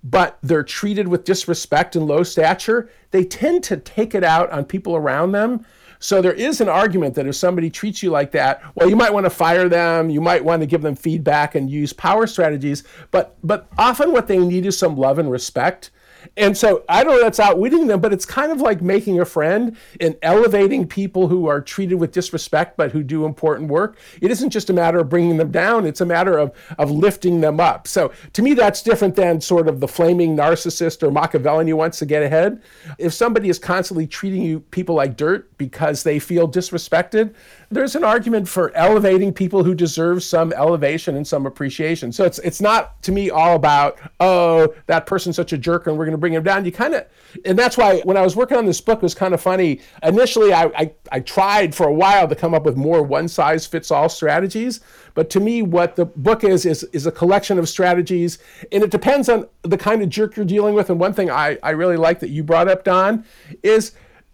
but 0.03 0.37
they're 0.41 0.63
treated 0.63 1.07
with 1.07 1.23
disrespect 1.23 1.95
and 1.95 2.07
low 2.07 2.23
stature, 2.23 2.89
they 3.11 3.23
tend 3.23 3.63
to 3.65 3.77
take 3.77 4.15
it 4.15 4.23
out 4.23 4.49
on 4.51 4.65
people 4.65 4.95
around 4.95 5.31
them. 5.31 5.65
So 5.99 6.19
there 6.19 6.33
is 6.33 6.61
an 6.61 6.69
argument 6.69 7.13
that 7.15 7.27
if 7.27 7.35
somebody 7.35 7.69
treats 7.69 8.01
you 8.01 8.09
like 8.09 8.31
that, 8.31 8.63
well, 8.73 8.89
you 8.89 8.95
might 8.95 9.13
want 9.13 9.27
to 9.27 9.29
fire 9.29 9.69
them, 9.69 10.09
you 10.09 10.19
might 10.19 10.43
want 10.43 10.61
to 10.61 10.65
give 10.65 10.81
them 10.81 10.95
feedback 10.95 11.53
and 11.53 11.69
use 11.69 11.93
power 11.93 12.25
strategies, 12.25 12.83
but 13.11 13.37
but 13.43 13.67
often 13.77 14.11
what 14.11 14.27
they 14.27 14.39
need 14.39 14.65
is 14.65 14.77
some 14.77 14.97
love 14.97 15.19
and 15.19 15.29
respect. 15.29 15.91
And 16.38 16.58
so 16.58 16.86
I 16.88 17.04
don't 17.04 17.17
know 17.17 17.24
that's 17.24 17.41
outwitting 17.41 17.88
them, 17.88 18.00
but 18.00 18.13
it's 18.13 18.26
kind 18.26 18.54
of 18.54 18.62
like 18.62 18.82
making 18.82 19.20
a 19.20 19.26
friend 19.26 19.76
and 20.00 20.15
elevating 20.22 20.88
people 20.88 21.28
who 21.28 21.48
are 21.48 21.60
treated 21.60 21.96
with 21.96 22.13
disrespect 22.13 22.78
but 22.78 22.91
who 22.91 23.04
do 23.04 23.26
important 23.26 23.70
work. 23.70 23.98
It 24.22 24.32
isn't 24.32 24.50
just 24.50 24.70
a 24.70 24.74
matter 24.74 25.00
of 25.00 25.10
bringing 25.10 25.36
them 25.36 25.52
down, 25.52 25.86
it's 25.86 26.00
a 26.00 26.06
matter 26.06 26.38
of, 26.38 26.54
of 26.78 26.89
lifting 26.89 27.41
them 27.41 27.60
up. 27.60 27.86
So 27.86 28.13
to 28.32 28.41
me, 28.41 28.54
that's 28.54 28.82
different 28.82 29.15
than 29.15 29.41
sort 29.41 29.67
of 29.67 29.82
the 29.82 29.88
flaming 29.88 30.36
narcissist 30.36 31.04
or 31.04 31.12
Machiavellian 31.12 31.67
who 31.67 31.76
wants 31.76 32.00
to 32.00 32.06
get 32.06 32.24
ahead. 32.24 32.62
If 32.98 33.13
somebody 33.13 33.50
is 33.50 33.60
constantly 33.60 34.08
treating 34.08 34.41
you 34.41 34.62
people 34.62 34.96
like 34.96 35.17
dirt 35.17 35.56
because 35.58 36.04
they 36.04 36.17
feel 36.17 36.48
disrespected, 36.48 37.34
there's 37.71 37.95
an 37.95 38.03
argument 38.03 38.49
for 38.49 38.75
elevating 38.75 39.34
people 39.34 39.63
who 39.63 39.73
deserve 39.73 40.21
some 40.21 40.51
elevation 40.53 41.15
and 41.15 41.25
some 41.25 41.45
appreciation. 41.45 42.12
So 42.12 42.25
it's 42.25 42.38
it's 42.39 42.60
not 42.60 43.01
to 43.03 43.13
me 43.13 43.29
all 43.29 43.55
about 43.55 43.97
oh 44.19 44.75
that 44.88 45.05
person's 45.05 45.38
such 45.38 45.53
a 45.53 45.57
jerk 45.57 45.88
and 45.88 45.97
we're 45.97 46.05
going 46.05 46.12
to 46.12 46.19
bring 46.19 46.34
him 46.34 46.43
down. 46.43 46.65
You 46.65 46.73
kind 46.73 46.93
of 46.93 47.05
and 47.45 47.57
that's 47.57 47.77
why 47.77 48.01
when 48.01 48.17
I 48.17 48.21
was 48.21 48.36
working 48.36 48.57
on 48.57 48.65
this 48.65 48.81
book 48.81 48.97
it 48.97 49.03
was 49.03 49.15
kind 49.15 49.34
of 49.34 49.41
funny. 49.41 49.79
Initially 50.03 50.53
I, 50.53 50.65
I 50.77 50.91
I 51.13 51.19
tried 51.21 51.73
for 51.73 51.88
a 51.88 51.93
while 51.93 52.27
to 52.27 52.36
come 52.36 52.53
up 52.53 52.65
with 52.65 52.75
more 52.75 53.01
one 53.01 53.29
size 53.29 53.65
fits 53.65 53.89
all 53.89 54.10
strategies, 54.10 54.81
but 55.13 55.29
to 55.29 55.39
me 55.39 55.62
what 55.62 55.95
the 55.95 56.05
book 56.05 56.43
is 56.43 56.65
is 56.65 56.84
is 56.91 57.07
a 57.07 57.12
collection 57.12 57.57
of 57.57 57.69
strategies 57.69 58.38
and 58.73 58.84
it 58.84 58.91
depends 58.91 59.29
on 59.29 59.47
the 59.62 59.77
kind 59.77 60.01
of 60.01 60.10
jerk 60.10 60.36
you're 60.36 60.45
dealing 60.45 60.75
with. 60.75 60.89
And 60.89 60.99
one 60.99 61.13
thing 61.13 61.31
I 61.31 61.57
I 61.63 61.69
really 61.69 61.97
like 61.97 62.19
that 62.19 62.31
you 62.31 62.43
brought 62.43 62.67
up 62.67 62.84
Don 62.84 63.23
is 63.63 63.93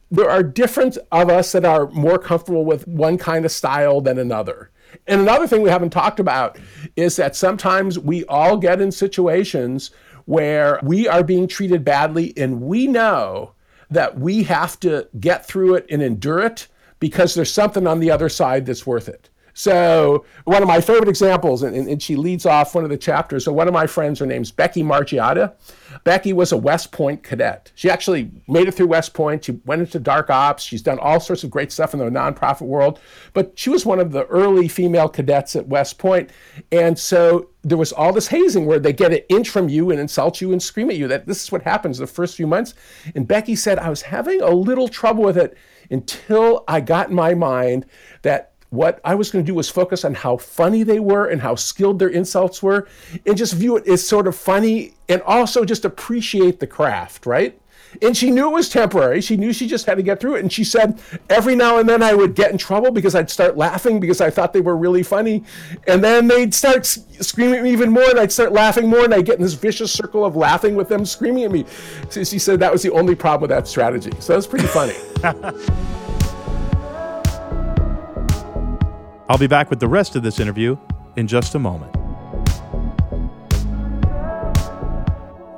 there 0.10 0.30
are 0.30 0.44
different 0.44 0.98
of 1.12 1.30
us 1.30 1.52
that 1.52 1.66
are 1.66 1.90
more 1.92 2.18
comfortable 2.18 2.66
with 2.66 2.88
one 2.88 3.18
kind 3.18 3.46
of 3.46 3.52
style 3.52 4.02
than 4.02 4.18
another. 4.18 4.72
And 5.06 5.22
another 5.22 5.48
thing 5.48 5.62
we 5.62 5.70
haven't 5.70 5.90
talked 5.90 6.20
about 6.20 6.58
is 6.96 7.18
that 7.18 7.36
sometimes 7.36 8.00
we 8.00 8.24
all 8.26 8.58
get 8.58 8.82
in 8.82 8.92
situations 8.92 9.92
where 10.26 10.80
we 10.84 11.08
are 11.08 11.24
being 11.24 11.48
treated 11.48 11.84
badly 11.84 12.34
and 12.38 12.62
we 12.62 12.88
know 12.88 13.54
that 13.90 14.20
we 14.20 14.44
have 14.44 14.80
to 14.82 15.08
get 15.20 15.46
through 15.46 15.76
it 15.76 15.86
and 15.90 16.02
endure 16.02 16.40
it 16.40 16.68
because 17.00 17.34
there's 17.34 17.52
something 17.52 17.88
on 17.88 18.00
the 18.00 18.12
other 18.12 18.30
side 18.30 18.66
that's 18.66 18.88
worth 18.88 19.08
it. 19.08 19.30
So 19.58 20.24
one 20.44 20.62
of 20.62 20.68
my 20.68 20.80
favorite 20.80 21.10
examples, 21.10 21.64
and, 21.64 21.76
and, 21.76 22.00
she 22.00 22.16
leads 22.16 22.46
off 22.46 22.76
one 22.76 22.84
of 22.84 22.92
the 22.92 22.98
chapters. 22.98 23.44
So 23.46 23.52
one 23.52 23.68
of 23.68 23.74
my 23.74 23.88
friends, 23.88 24.20
her 24.20 24.26
name's 24.28 24.52
Becky 24.52 24.84
Margiotta. 24.84 25.56
Becky 26.04 26.32
was 26.32 26.52
a 26.52 26.58
West 26.58 26.92
Point 26.92 27.24
cadet. 27.24 27.72
She 27.74 27.90
actually 27.90 28.30
made 28.48 28.68
it 28.68 28.74
through 28.76 28.86
West 28.86 29.16
Point. 29.16 29.46
She 29.46 29.54
went 29.66 29.82
into 29.82 29.98
dark 29.98 30.30
ops. 30.30 30.62
She's 30.62 30.84
done 30.84 31.00
all 31.00 31.20
sorts 31.20 31.44
of 31.44 31.50
great 31.50 31.72
stuff 31.72 31.96
in 31.96 32.00
the 32.00 32.06
nonprofit 32.06 32.68
world. 32.68 33.00
But 33.34 33.58
she 33.58 33.72
was 33.72 33.84
one 33.84 34.00
of 34.00 34.12
the 34.12 34.28
early 34.28 34.68
female 34.68 35.10
cadets 35.10 35.56
at 35.56 35.68
West 35.68 35.98
Point. 35.98 36.30
And 36.72 36.98
so 36.98 37.50
there 37.64 37.80
was 37.80 37.92
all 37.92 38.14
this 38.14 38.28
hazing 38.28 38.68
where 38.68 38.78
they 38.78 38.94
get 38.94 39.12
an 39.12 39.22
inch 39.28 39.50
from 39.50 39.70
you 39.70 39.90
and 39.90 40.00
insult 40.00 40.40
you 40.40 40.52
and 40.52 40.62
scream 40.62 40.92
at 40.92 40.98
you. 40.98 41.08
That 41.08 41.26
this 41.26 41.44
is 41.44 41.52
what 41.52 41.64
happens 41.64 41.98
the 41.98 42.06
first 42.06 42.36
few 42.38 42.46
months. 42.46 42.76
And 43.16 43.28
Becky 43.28 43.56
said, 43.56 43.80
I 43.80 43.90
was 43.90 44.04
having 44.04 44.40
a 44.40 44.52
little 44.52 44.88
trouble 44.88 45.24
with 45.24 45.38
it 45.38 45.58
until 45.90 46.64
I 46.68 46.80
got 46.80 47.10
in 47.10 47.16
my 47.16 47.34
mind 47.34 47.88
that 48.22 48.54
what 48.78 49.02
I 49.04 49.16
was 49.16 49.32
going 49.32 49.44
to 49.44 49.52
do 49.52 49.56
was 49.56 49.70
focus 49.70 50.06
on 50.06 50.14
how 50.14 50.38
funny 50.38 50.84
they 50.84 51.00
were 51.00 51.26
and 51.26 51.42
how 51.42 51.56
skilled 51.56 51.98
their 51.98 52.10
insults 52.10 52.62
were, 52.62 52.88
and 53.26 53.36
just 53.36 53.54
view 53.54 53.76
it 53.76 53.88
as 53.88 54.08
sort 54.08 54.28
of 54.28 54.36
funny 54.36 54.94
and 55.10 55.22
also 55.24 55.66
just 55.66 55.84
appreciate 55.84 56.60
the 56.60 56.68
craft, 56.68 57.26
right? 57.26 57.60
And 58.02 58.16
she 58.16 58.30
knew 58.30 58.50
it 58.50 58.54
was 58.54 58.70
temporary. 58.70 59.22
She 59.22 59.36
knew 59.36 59.52
she 59.52 59.66
just 59.66 59.88
had 59.88 59.96
to 59.96 60.04
get 60.04 60.20
through 60.20 60.36
it. 60.36 60.42
And 60.42 60.54
she 60.54 60.64
said, 60.64 61.02
every 61.30 61.56
now 61.56 61.80
and 61.80 61.90
then 61.90 62.04
I 62.04 62.14
would 62.14 62.36
get 62.36 62.52
in 62.52 62.58
trouble 62.58 62.92
because 62.92 63.16
I'd 63.16 63.32
start 63.32 63.58
laughing 63.58 64.00
because 64.00 64.22
I 64.22 64.30
thought 64.30 64.54
they 64.54 64.62
were 64.62 64.78
really 64.78 65.02
funny. 65.02 65.44
And 65.88 66.04
then 66.04 66.28
they'd 66.28 66.54
start 66.54 66.86
screaming 66.86 67.56
at 67.56 67.64
me 67.64 67.72
even 67.72 67.90
more, 67.90 68.08
and 68.08 68.20
I'd 68.20 68.32
start 68.32 68.52
laughing 68.52 68.88
more, 68.88 69.06
and 69.06 69.14
I'd 69.14 69.26
get 69.26 69.38
in 69.38 69.42
this 69.42 69.54
vicious 69.54 69.92
circle 69.92 70.24
of 70.24 70.36
laughing 70.36 70.76
with 70.76 70.90
them 70.90 71.04
screaming 71.06 71.46
at 71.46 71.52
me. 71.52 71.66
So 72.10 72.24
she 72.24 72.38
said 72.38 72.60
that 72.60 72.72
was 72.72 72.84
the 72.84 72.92
only 72.92 73.16
problem 73.16 73.50
with 73.50 73.58
that 73.58 73.68
strategy. 73.68 74.12
So 74.20 74.34
that's 74.34 74.48
pretty 74.48 74.68
funny. 74.68 74.96
I'll 79.30 79.38
be 79.38 79.48
back 79.48 79.70
with 79.70 79.82
the 79.82 79.88
rest 79.90 80.16
of 80.16 80.24
this 80.24 80.40
interview 80.40 80.78
in 81.18 81.28
just 81.28 81.56
a 81.56 81.60
moment. 81.60 81.94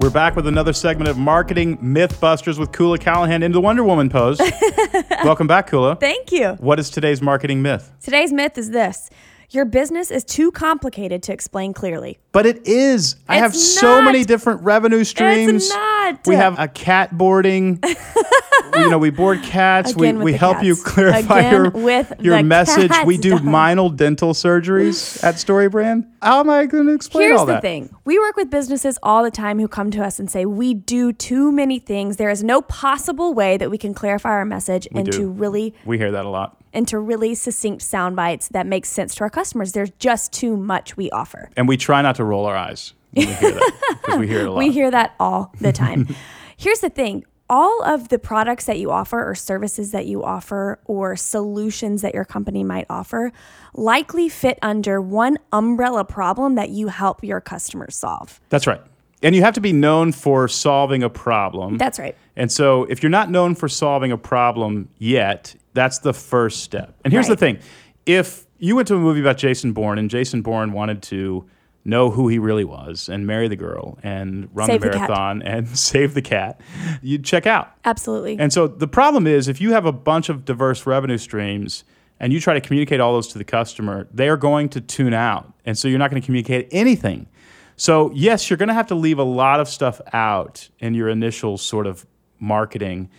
We're 0.01 0.10
back 0.10 0.36
with 0.36 0.47
another 0.47 0.73
segment 0.73 1.08
of 1.08 1.17
Marketing 1.17 1.77
Mythbusters 1.77 2.58
with 2.58 2.71
Koula 2.71 2.97
Callahan 2.97 3.43
into 3.43 3.53
the 3.53 3.62
Wonder 3.62 3.84
Woman 3.84 4.10
pose. 4.10 4.41
Welcome 5.23 5.45
back, 5.45 5.67
Koula. 5.67 5.97
Thank 5.97 6.32
you. 6.32 6.53
What 6.60 6.79
is 6.79 6.89
today's 6.89 7.21
marketing 7.21 7.62
myth? 7.62 7.91
Today's 8.01 8.34
myth 8.34 8.58
is 8.58 8.71
this 8.71 9.12
your 9.51 9.65
business 9.65 10.12
is 10.12 10.23
too 10.23 10.51
complicated 10.51 11.23
to 11.23 11.34
explain 11.34 11.73
clearly. 11.73 12.19
But 12.32 12.45
it 12.45 12.67
is. 12.67 13.15
I 13.27 13.38
have 13.38 13.51
It's 13.51 13.79
so 13.79 14.01
many 14.01 14.23
different 14.23 14.62
revenue 14.62 15.03
streams. 15.03 15.71
Not. 16.11 16.27
We 16.27 16.35
have 16.35 16.59
a 16.59 16.67
cat 16.67 17.17
boarding. 17.17 17.79
you 17.83 18.89
know, 18.89 18.97
we 18.97 19.09
board 19.09 19.41
cats. 19.43 19.91
Again 19.91 20.19
we 20.19 20.25
we 20.25 20.33
help 20.33 20.63
you 20.63 20.75
clarify 20.75 21.39
Again 21.39 21.53
your, 21.53 21.69
with 21.71 22.13
your 22.19 22.43
message. 22.43 22.91
we 23.05 23.17
do 23.17 23.39
minal 23.43 23.89
dental 23.89 24.33
surgeries 24.33 25.23
at 25.23 25.35
StoryBrand. 25.35 26.07
How 26.21 26.39
am 26.39 26.49
I 26.49 26.65
going 26.65 26.87
to 26.87 26.93
explain 26.93 27.29
Here's 27.29 27.39
all 27.39 27.45
the 27.45 27.61
thing 27.61 27.93
we 28.05 28.19
work 28.19 28.35
with 28.35 28.49
businesses 28.49 28.97
all 29.03 29.23
the 29.23 29.31
time 29.31 29.59
who 29.59 29.67
come 29.67 29.91
to 29.91 30.03
us 30.03 30.19
and 30.19 30.29
say, 30.29 30.45
We 30.45 30.73
do 30.73 31.13
too 31.13 31.51
many 31.51 31.79
things. 31.79 32.17
There 32.17 32.29
is 32.29 32.43
no 32.43 32.61
possible 32.61 33.33
way 33.33 33.57
that 33.57 33.69
we 33.69 33.77
can 33.77 33.93
clarify 33.93 34.29
our 34.29 34.45
message 34.45 34.87
do. 34.91 34.99
into 34.99 35.29
really 35.29 35.73
We 35.85 35.97
hear 35.97 36.11
that 36.11 36.25
a 36.25 36.29
lot. 36.29 36.57
into 36.73 36.99
really 36.99 37.35
succinct 37.35 37.81
sound 37.81 38.15
bites 38.15 38.49
that 38.49 38.67
make 38.67 38.85
sense 38.85 39.15
to 39.15 39.21
our 39.21 39.29
customers. 39.29 39.71
There's 39.71 39.91
just 39.91 40.31
too 40.31 40.57
much 40.57 40.97
we 40.97 41.09
offer. 41.11 41.49
And 41.55 41.67
we 41.67 41.77
try 41.77 42.01
not 42.01 42.15
to 42.15 42.23
roll 42.23 42.45
our 42.45 42.55
eyes 42.55 42.93
when 43.25 43.29
we 43.29 43.36
hear 43.36 43.51
that 43.51 43.97
because 44.01 44.19
we 44.19 44.27
hear 44.27 44.41
it 44.41 44.47
a 44.47 44.51
lot. 44.51 44.60
We 44.60 44.71
hear 44.71 44.91
that 44.91 45.15
all 45.19 45.53
the 45.60 45.71
time. 45.71 46.08
Here's 46.58 46.79
the 46.79 46.89
thing 46.89 47.25
all 47.49 47.82
of 47.84 48.10
the 48.10 48.19
products 48.19 48.65
that 48.65 48.77
you 48.77 48.91
offer, 48.91 49.27
or 49.27 49.34
services 49.34 49.91
that 49.91 50.05
you 50.05 50.23
offer, 50.23 50.79
or 50.86 51.15
solutions 51.15 52.03
that 52.03 52.13
your 52.13 52.25
company 52.25 52.63
might 52.63 52.86
offer 52.89 53.32
likely 53.73 54.29
fit 54.29 54.60
under 54.62 55.01
one 55.01 55.38
umbrella 55.51 56.05
problem 56.05 56.55
that 56.55 56.69
you 56.69 56.89
help 56.89 57.23
your 57.23 57.41
customers 57.41 57.95
solve. 57.95 58.39
That's 58.49 58.67
right. 58.67 58.82
And 59.21 59.36
you 59.36 59.41
have 59.41 59.55
to 59.55 59.62
be 59.62 59.73
known 59.73 60.12
for 60.12 60.47
solving 60.47 61.03
a 61.03 61.10
problem. 61.10 61.77
That's 61.77 61.99
right. 61.99 62.15
And 62.36 62.51
so 62.51 62.86
if 62.86 63.03
you're 63.03 63.10
not 63.10 63.29
known 63.29 63.55
for 63.55 63.67
solving 63.67 64.12
a 64.12 64.17
problem 64.17 64.89
yet, 64.97 65.55
that's 65.73 65.99
the 65.99 66.13
first 66.13 66.63
step. 66.63 66.95
And 67.03 67.12
here's 67.12 67.27
the 67.27 67.36
thing 67.36 67.60
if 68.05 68.45
you 68.60 68.75
went 68.75 68.88
to 68.89 68.95
a 68.95 68.99
movie 68.99 69.19
about 69.19 69.38
Jason 69.38 69.73
Bourne 69.73 69.97
and 69.97 70.10
Jason 70.10 70.41
Bourne 70.41 70.71
wanted 70.71 71.01
to 71.03 71.45
know 71.89 72.12
who 72.12 72.28
he 72.28 72.39
really 72.39 72.63
was 72.63 73.10
and 73.10 73.25
marry 73.25 73.47
the 73.47 73.56
girl 73.56 73.97
and 74.04 74.49
run 74.54 74.67
Save 74.67 74.82
the 74.82 74.89
the 74.89 74.95
marathon 74.97 75.41
and 75.45 75.67
save 75.78 76.13
the 76.13 76.21
cat, 76.21 76.62
you'd 77.02 77.25
check 77.25 77.45
out. 77.45 77.71
Absolutely. 77.86 78.38
And 78.39 78.54
so 78.54 78.67
the 78.67 78.88
problem 78.88 79.28
is 79.28 79.47
if 79.47 79.60
you 79.60 79.71
have 79.73 79.86
a 79.86 79.91
bunch 79.91 80.30
of 80.30 80.45
diverse 80.45 80.86
revenue 80.86 81.17
streams 81.17 81.84
and 82.19 82.34
you 82.34 82.39
try 82.39 82.54
to 82.54 82.62
communicate 82.62 82.99
all 82.99 83.13
those 83.13 83.28
to 83.30 83.38
the 83.38 83.43
customer, 83.43 84.08
they 84.13 84.30
are 84.30 84.38
going 84.38 84.69
to 84.69 84.82
tune 84.82 85.13
out. 85.13 85.54
And 85.65 85.78
so 85.78 85.88
you're 85.88 85.99
not 85.99 86.10
going 86.10 86.21
to 86.21 86.25
communicate 86.25 86.67
anything. 86.71 87.28
So, 87.75 88.12
yes, 88.13 88.49
you're 88.49 88.58
going 88.58 88.67
to 88.67 88.73
have 88.73 88.88
to 88.88 88.95
leave 88.95 89.19
a 89.19 89.23
lot 89.23 89.62
of 89.62 89.69
stuff 89.69 90.02
out 90.12 90.67
in 90.80 90.93
your 90.93 91.08
initial 91.08 91.58
sort 91.58 91.88
of 91.88 92.06
marketing, 92.39 93.10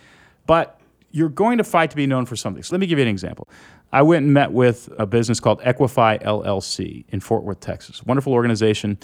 but 0.45 0.80
you're 1.11 1.29
going 1.29 1.57
to 1.57 1.63
fight 1.63 1.89
to 1.91 1.95
be 1.95 2.07
known 2.07 2.25
for 2.25 2.35
something. 2.35 2.63
So, 2.63 2.73
let 2.73 2.79
me 2.79 2.87
give 2.87 2.97
you 2.97 3.03
an 3.03 3.09
example. 3.09 3.47
I 3.93 4.01
went 4.01 4.25
and 4.25 4.33
met 4.33 4.51
with 4.51 4.89
a 4.97 5.05
business 5.05 5.39
called 5.39 5.61
Equify 5.61 6.21
LLC 6.23 7.05
in 7.09 7.19
Fort 7.19 7.43
Worth, 7.43 7.59
Texas. 7.59 8.03
Wonderful 8.03 8.33
organization. 8.33 8.97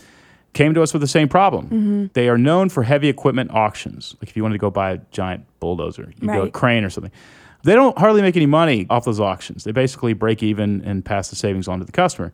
Came 0.53 0.73
to 0.73 0.81
us 0.81 0.93
with 0.93 1.01
the 1.01 1.07
same 1.07 1.27
problem. 1.27 1.65
Mm-hmm. 1.65 2.05
They 2.13 2.29
are 2.29 2.37
known 2.37 2.69
for 2.69 2.83
heavy 2.83 3.09
equipment 3.09 3.51
auctions. 3.51 4.15
Like 4.21 4.29
if 4.29 4.37
you 4.37 4.43
wanted 4.43 4.55
to 4.55 4.59
go 4.59 4.71
buy 4.71 4.91
a 4.91 4.97
giant 5.11 5.45
bulldozer, 5.59 6.13
you 6.19 6.27
go 6.27 6.43
a 6.43 6.49
crane 6.49 6.83
or 6.83 6.89
something. 6.89 7.11
They 7.63 7.75
don't 7.75 7.97
hardly 7.97 8.21
make 8.21 8.35
any 8.35 8.45
money 8.45 8.87
off 8.89 9.03
those 9.03 9.19
auctions. 9.19 9.65
They 9.65 9.71
basically 9.71 10.13
break 10.13 10.41
even 10.41 10.81
and 10.83 11.03
pass 11.03 11.29
the 11.29 11.35
savings 11.35 11.67
on 11.67 11.79
to 11.79 11.85
the 11.85 11.91
customer. 11.91 12.31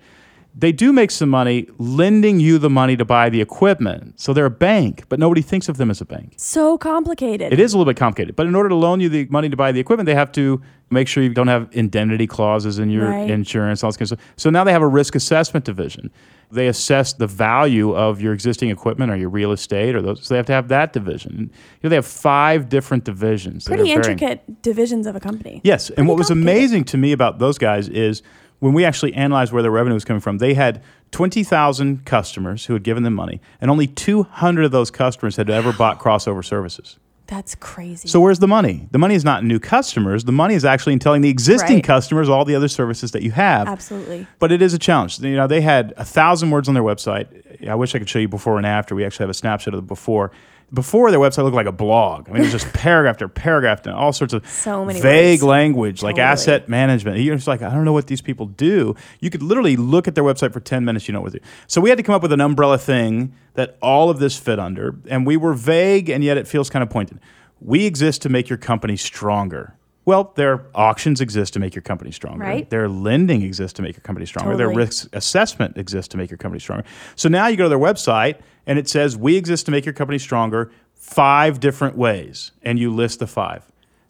They 0.55 0.71
do 0.71 0.93
make 0.93 1.09
some 1.09 1.29
money 1.29 1.67
lending 1.79 2.39
you 2.39 2.59
the 2.59 2.69
money 2.69 2.95
to 2.97 3.05
buy 3.05 3.29
the 3.29 3.41
equipment. 3.41 4.19
So 4.19 4.33
they're 4.33 4.45
a 4.45 4.51
bank, 4.51 5.05
but 5.09 5.19
nobody 5.19 5.41
thinks 5.41 5.67
of 5.67 5.77
them 5.77 5.89
as 5.89 5.99
a 5.99 6.05
bank. 6.05 6.35
so 6.37 6.77
complicated. 6.77 7.51
It 7.51 7.59
is 7.59 7.73
a 7.73 7.77
little 7.77 7.91
bit 7.91 7.97
complicated, 7.97 8.35
but 8.35 8.45
in 8.45 8.53
order 8.53 8.69
to 8.69 8.75
loan 8.75 8.99
you 8.99 9.09
the 9.09 9.25
money 9.31 9.49
to 9.49 9.57
buy 9.57 9.71
the 9.71 9.79
equipment, 9.79 10.05
they 10.05 10.13
have 10.13 10.31
to 10.33 10.61
make 10.91 11.07
sure 11.07 11.23
you 11.23 11.29
don't 11.33 11.47
have 11.47 11.67
indemnity 11.71 12.27
clauses 12.27 12.77
in 12.77 12.91
your 12.91 13.09
Right. 13.09 13.29
insurance, 13.31 13.83
all 13.83 13.89
this 13.89 13.97
kind 13.97 14.03
of 14.11 14.19
stuff. 14.19 14.33
So 14.37 14.51
now 14.51 14.63
they 14.63 14.71
have 14.71 14.83
a 14.83 14.87
risk 14.87 15.15
assessment 15.15 15.65
division. 15.65 16.11
They 16.51 16.67
assess 16.67 17.13
the 17.13 17.25
value 17.25 17.95
of 17.95 18.21
your 18.21 18.31
existing 18.31 18.69
equipment 18.69 19.11
or 19.11 19.15
your 19.15 19.29
real 19.29 19.51
estate, 19.53 19.95
or 19.95 20.03
those. 20.03 20.23
So 20.23 20.35
they 20.35 20.37
have 20.37 20.45
to 20.45 20.53
have 20.53 20.67
that 20.67 20.93
division. 20.93 21.49
You 21.49 21.49
know, 21.83 21.89
they 21.89 21.95
have 21.95 22.05
five 22.05 22.69
different 22.69 23.05
divisions. 23.05 23.63
Pretty 23.65 23.83
varying. 23.85 23.97
intricate 23.97 24.61
divisions 24.61 25.07
of 25.07 25.15
a 25.15 25.19
company. 25.19 25.61
Yes, 25.63 25.89
and 25.89 26.07
what 26.07 26.15
was 26.15 26.29
amazing 26.29 26.83
to 26.85 26.97
me 26.97 27.11
about 27.11 27.39
those 27.39 27.57
guys 27.57 27.89
is 27.89 28.21
when 28.63 28.73
we 28.73 28.85
actually 28.85 29.13
analyzed 29.13 29.51
where 29.51 29.61
their 29.61 29.71
revenue 29.71 29.93
was 29.93 30.05
coming 30.05 30.21
from, 30.21 30.37
they 30.37 30.53
had 30.53 30.81
20,000 31.11 32.05
customers 32.05 32.65
who 32.65 32.73
had 32.73 32.83
given 32.83 33.03
them 33.03 33.13
money, 33.13 33.41
and 33.59 33.69
only 33.69 33.87
200 33.87 34.63
of 34.63 34.71
those 34.71 34.89
customers 34.89 35.35
had 35.35 35.49
ever 35.49 35.73
bought 35.73 35.99
crossover 35.99 36.45
services. 36.45 36.97
That's 37.27 37.55
crazy. 37.55 38.07
So 38.07 38.21
where's 38.21 38.39
the 38.39 38.47
money? 38.47 38.87
The 38.91 38.99
money 38.99 39.15
is 39.15 39.25
not 39.25 39.41
in 39.41 39.49
new 39.49 39.59
customers. 39.59 40.23
The 40.23 40.31
money 40.31 40.55
is 40.55 40.63
actually 40.63 40.93
in 40.93 40.99
telling 40.99 41.21
the 41.21 41.29
existing 41.29 41.77
Right. 41.77 41.83
customers 41.83 42.29
all 42.29 42.45
the 42.45 42.55
other 42.55 42.69
services 42.69 43.11
that 43.11 43.21
you 43.21 43.31
have. 43.31 43.67
Absolutely. 43.67 44.27
But 44.39 44.53
it 44.53 44.61
is 44.61 44.73
a 44.73 44.79
challenge. 44.79 45.19
You 45.19 45.35
know, 45.35 45.47
they 45.47 45.61
had 45.61 45.93
a 45.97 46.05
thousand 46.05 46.51
words 46.51 46.69
on 46.69 46.73
their 46.73 46.83
website. 46.83 47.27
I 47.67 47.75
wish 47.75 47.93
I 47.95 47.99
could 47.99 48.09
show 48.09 48.19
you 48.19 48.29
before 48.29 48.55
and 48.57 48.65
after. 48.65 48.95
We 48.95 49.03
actually 49.03 49.23
have 49.23 49.29
a 49.29 49.33
snapshot 49.33 49.73
of 49.73 49.77
the 49.79 49.87
before. 49.87 50.31
Before 50.73 51.11
their 51.11 51.19
website 51.19 51.43
looked 51.43 51.55
like 51.55 51.67
a 51.67 51.71
blog. 51.71 52.27
I 52.27 52.31
mean, 52.33 52.41
it 52.41 52.45
was 52.45 52.63
just 52.63 52.73
paragraph 52.73 53.13
after 53.13 53.27
paragraph 53.27 53.85
and 53.85 53.93
all 53.93 54.11
sorts 54.11 54.33
of 54.33 54.47
So 54.47 54.83
many 54.83 54.99
vague 54.99 55.41
words. 55.41 55.43
language 55.43 56.01
like 56.01 56.17
asset 56.17 56.67
management. 56.67 57.19
You're 57.19 57.35
just 57.35 57.47
like, 57.47 57.61
I 57.61 57.69
don't 57.69 57.85
know 57.85 57.93
what 57.93 58.07
these 58.07 58.21
people 58.21 58.47
do. 58.47 58.95
You 59.19 59.29
could 59.29 59.43
literally 59.43 59.75
look 59.75 60.07
at 60.07 60.15
their 60.15 60.23
website 60.23 60.51
for 60.51 60.59
10 60.59 60.83
minutes, 60.83 61.07
you 61.07 61.13
know 61.13 61.21
what 61.21 61.33
they 61.33 61.39
do. 61.39 61.45
So 61.67 61.79
we 61.79 61.89
had 61.89 61.97
to 61.97 62.03
come 62.03 62.15
up 62.15 62.23
with 62.23 62.33
an 62.33 62.41
umbrella 62.41 62.77
thing 62.79 63.33
that 63.53 63.77
all 63.81 64.09
of 64.09 64.17
this 64.17 64.37
fit 64.39 64.57
under. 64.57 64.95
And 65.07 65.27
we 65.27 65.37
were 65.37 65.53
vague 65.53 66.09
and 66.09 66.23
yet 66.23 66.37
it 66.37 66.47
feels 66.47 66.71
kind 66.71 66.81
of 66.81 66.89
pointed. 66.89 67.19
We 67.61 67.85
exist 67.85 68.23
to 68.23 68.29
make 68.29 68.49
your 68.49 68.57
company 68.57 68.97
stronger. 68.97 69.75
Well, 70.05 70.33
their 70.35 70.65
auctions 70.75 71.21
exist 71.21 71.53
to 71.53 71.59
make 71.59 71.75
your 71.75 71.81
company 71.81 72.11
stronger. 72.11 72.43
Right. 72.43 72.69
Their 72.69 72.89
lending 72.89 73.41
exists 73.41 73.73
to 73.77 73.81
make 73.81 73.95
your 73.95 74.01
company 74.01 74.25
stronger. 74.25 74.57
Their 74.57 74.69
risk 74.69 75.07
assessment 75.13 75.77
exists 75.77 76.09
to 76.09 76.17
make 76.17 76.29
your 76.29 76.37
company 76.37 76.59
stronger. 76.59 76.83
So 77.15 77.29
now 77.29 77.47
you 77.47 77.55
go 77.55 77.63
to 77.63 77.69
their 77.69 77.79
website 77.79 78.37
and 78.65 78.77
it 78.77 78.89
says, 78.89 79.15
We 79.15 79.37
exist 79.37 79.65
to 79.67 79.71
make 79.71 79.85
your 79.85 79.93
company 79.93 80.19
stronger 80.19 80.71
five 80.93 81.59
different 81.59 81.97
ways. 81.97 82.51
And 82.63 82.77
you 82.79 82.93
list 82.93 83.19
the 83.19 83.27
five. 83.27 83.63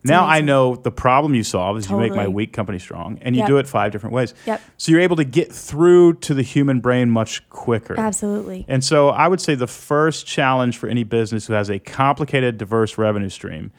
now 0.04 0.26
I 0.26 0.42
know 0.42 0.76
the 0.76 0.92
problem 0.92 1.34
you 1.34 1.44
solve 1.44 1.78
is 1.78 1.90
you 1.90 1.98
make 1.98 2.14
my 2.14 2.28
weak 2.28 2.54
company 2.54 2.80
strong 2.80 3.20
and 3.22 3.36
you 3.36 3.40
Yep. 3.42 3.48
do 3.48 3.58
it 3.58 3.68
five 3.68 3.92
different 3.92 4.14
ways. 4.14 4.34
Yep. 4.46 4.62
So 4.78 4.92
you're 4.92 5.02
able 5.02 5.16
to 5.18 5.24
get 5.24 5.52
through 5.52 6.16
to 6.16 6.34
the 6.34 6.42
human 6.42 6.80
brain 6.82 7.10
much 7.10 7.48
quicker. 7.50 7.98
Absolutely. 8.00 8.66
And 8.68 8.84
so 8.84 9.10
I 9.10 9.28
would 9.28 9.40
say 9.42 9.56
the 9.56 9.68
first 9.68 10.26
challenge 10.26 10.78
for 10.78 10.90
any 10.90 11.04
business 11.04 11.48
who 11.48 11.54
has 11.54 11.70
a 11.70 11.80
complicated, 11.80 12.58
diverse 12.58 12.98
revenue 12.98 13.30
stream 13.30 13.72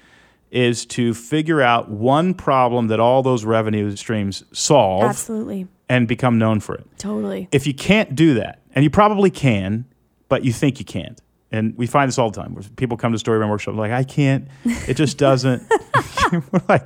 is 0.54 0.86
to 0.86 1.12
figure 1.12 1.60
out 1.60 1.90
one 1.90 2.32
problem 2.32 2.86
that 2.88 3.00
all 3.00 3.22
those 3.22 3.44
revenue 3.44 3.94
streams 3.96 4.44
solve 4.52 5.02
Absolutely. 5.02 5.66
and 5.88 6.06
become 6.06 6.38
known 6.38 6.60
for 6.60 6.76
it. 6.76 6.86
Totally. 6.96 7.48
If 7.50 7.66
you 7.66 7.74
can't 7.74 8.14
do 8.14 8.34
that, 8.34 8.60
and 8.74 8.84
you 8.84 8.90
probably 8.90 9.30
can, 9.30 9.84
but 10.28 10.44
you 10.44 10.52
think 10.52 10.78
you 10.78 10.84
can't. 10.84 11.20
And 11.50 11.76
we 11.76 11.86
find 11.86 12.08
this 12.08 12.18
all 12.18 12.30
the 12.30 12.40
time. 12.40 12.56
People 12.76 12.96
come 12.96 13.12
to 13.12 13.18
Storybrand 13.18 13.50
Workshop 13.50 13.74
like, 13.74 13.92
I 13.92 14.04
can't. 14.04 14.48
It 14.64 14.94
just 14.94 15.18
doesn't. 15.18 15.62
we're 16.32 16.62
like, 16.68 16.84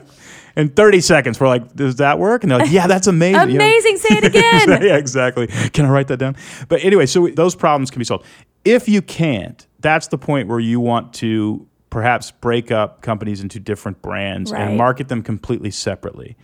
in 0.56 0.70
30 0.70 1.00
seconds, 1.00 1.38
we're 1.38 1.48
like, 1.48 1.74
does 1.74 1.96
that 1.96 2.18
work? 2.18 2.42
And 2.42 2.50
they're 2.50 2.58
like, 2.58 2.70
yeah, 2.70 2.86
that's 2.86 3.06
amazing. 3.06 3.50
You 3.50 3.58
know? 3.58 3.64
Amazing. 3.64 3.98
Say 3.98 4.16
it 4.16 4.24
again. 4.24 4.82
yeah, 4.82 4.96
exactly. 4.96 5.46
Can 5.46 5.84
I 5.84 5.90
write 5.90 6.08
that 6.08 6.16
down? 6.16 6.36
But 6.68 6.84
anyway, 6.84 7.06
so 7.06 7.28
those 7.28 7.54
problems 7.54 7.90
can 7.90 7.98
be 7.98 8.04
solved. 8.04 8.24
If 8.64 8.88
you 8.88 9.02
can't, 9.02 9.66
that's 9.80 10.08
the 10.08 10.18
point 10.18 10.48
where 10.48 10.58
you 10.60 10.80
want 10.80 11.14
to 11.14 11.67
perhaps 11.90 12.30
break 12.30 12.70
up 12.70 13.00
companies 13.02 13.40
into 13.40 13.58
different 13.58 14.02
brands 14.02 14.52
Right. 14.52 14.60
Mm-hmm. 14.60 14.68
and 14.70 14.78
market 14.78 15.08
them 15.08 15.22
completely 15.22 15.70
separately. 15.70 16.36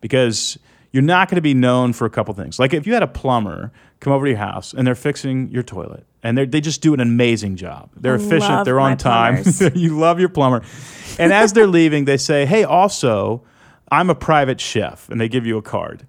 Because 0.00 0.58
you're 0.92 1.02
not 1.02 1.28
going 1.28 1.36
to 1.36 1.42
be 1.42 1.54
known 1.54 1.92
for 1.92 2.06
a 2.06 2.10
couple 2.10 2.32
things. 2.34 2.58
Like 2.58 2.72
if 2.72 2.86
you 2.86 2.94
had 2.94 3.02
a 3.02 3.06
plumber 3.08 3.72
come 4.00 4.12
over 4.12 4.24
to 4.26 4.30
your 4.30 4.38
house 4.38 4.72
and 4.72 4.86
they're 4.86 4.94
fixing 4.94 5.50
your 5.50 5.62
toilet 5.62 6.06
and 6.22 6.38
they 6.38 6.46
they 6.46 6.60
just 6.60 6.80
do 6.82 6.94
an 6.94 7.00
amazing 7.00 7.56
job. 7.56 7.90
They're 7.96 8.14
I 8.14 8.16
efficient, 8.16 8.64
they're 8.64 8.80
on 8.80 8.96
time. 8.96 9.42
you 9.74 9.98
love 9.98 10.20
your 10.20 10.28
plumber. 10.28 10.62
And 11.18 11.32
as 11.32 11.52
they're 11.52 11.66
leaving, 11.66 12.04
they 12.04 12.16
say, 12.16 12.46
"Hey, 12.46 12.64
also, 12.64 13.42
I'm 13.90 14.10
a 14.10 14.14
private 14.14 14.60
chef," 14.60 15.08
and 15.08 15.20
they 15.20 15.28
give 15.28 15.46
you 15.46 15.56
a 15.58 15.62
card. 15.62 16.06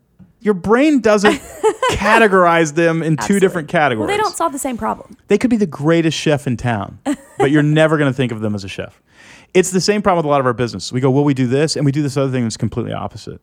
Your 0.48 0.54
brain 0.54 1.02
doesn't 1.02 1.34
categorize 1.92 2.74
them 2.74 3.04
in 3.04 3.18
two 3.18 3.38
different 3.38 3.68
categories. 3.68 4.08
Well, 4.08 4.18
they 4.18 4.24
don't 4.24 4.34
solve 4.34 4.54
the 4.54 4.60
same 4.60 4.78
problem. 4.78 5.18
They 5.28 5.38
could 5.38 5.50
be 5.50 5.58
the 5.58 5.68
greatest 5.68 6.18
chef 6.18 6.48
in 6.48 6.56
town, 6.56 7.00
but 7.38 7.52
you're 7.52 7.64
never 7.64 7.98
going 7.98 8.10
to 8.10 8.16
think 8.16 8.32
of 8.32 8.40
them 8.40 8.56
as 8.56 8.64
a 8.64 8.70
chef. 8.70 9.02
It's 9.54 9.72
the 9.72 9.82
same 9.82 10.02
problem 10.02 10.20
with 10.20 10.26
a 10.26 10.30
lot 10.30 10.40
of 10.40 10.46
our 10.46 10.54
business. 10.54 10.90
We 10.90 11.02
go, 11.02 11.12
well, 11.12 11.26
we 11.26 11.34
do 11.34 11.48
this, 11.48 11.76
and 11.76 11.86
we 11.86 11.92
do 11.92 12.02
this 12.02 12.16
other 12.16 12.32
thing 12.32 12.44
that's 12.44 12.56
completely 12.56 12.94
opposite. 12.94 13.42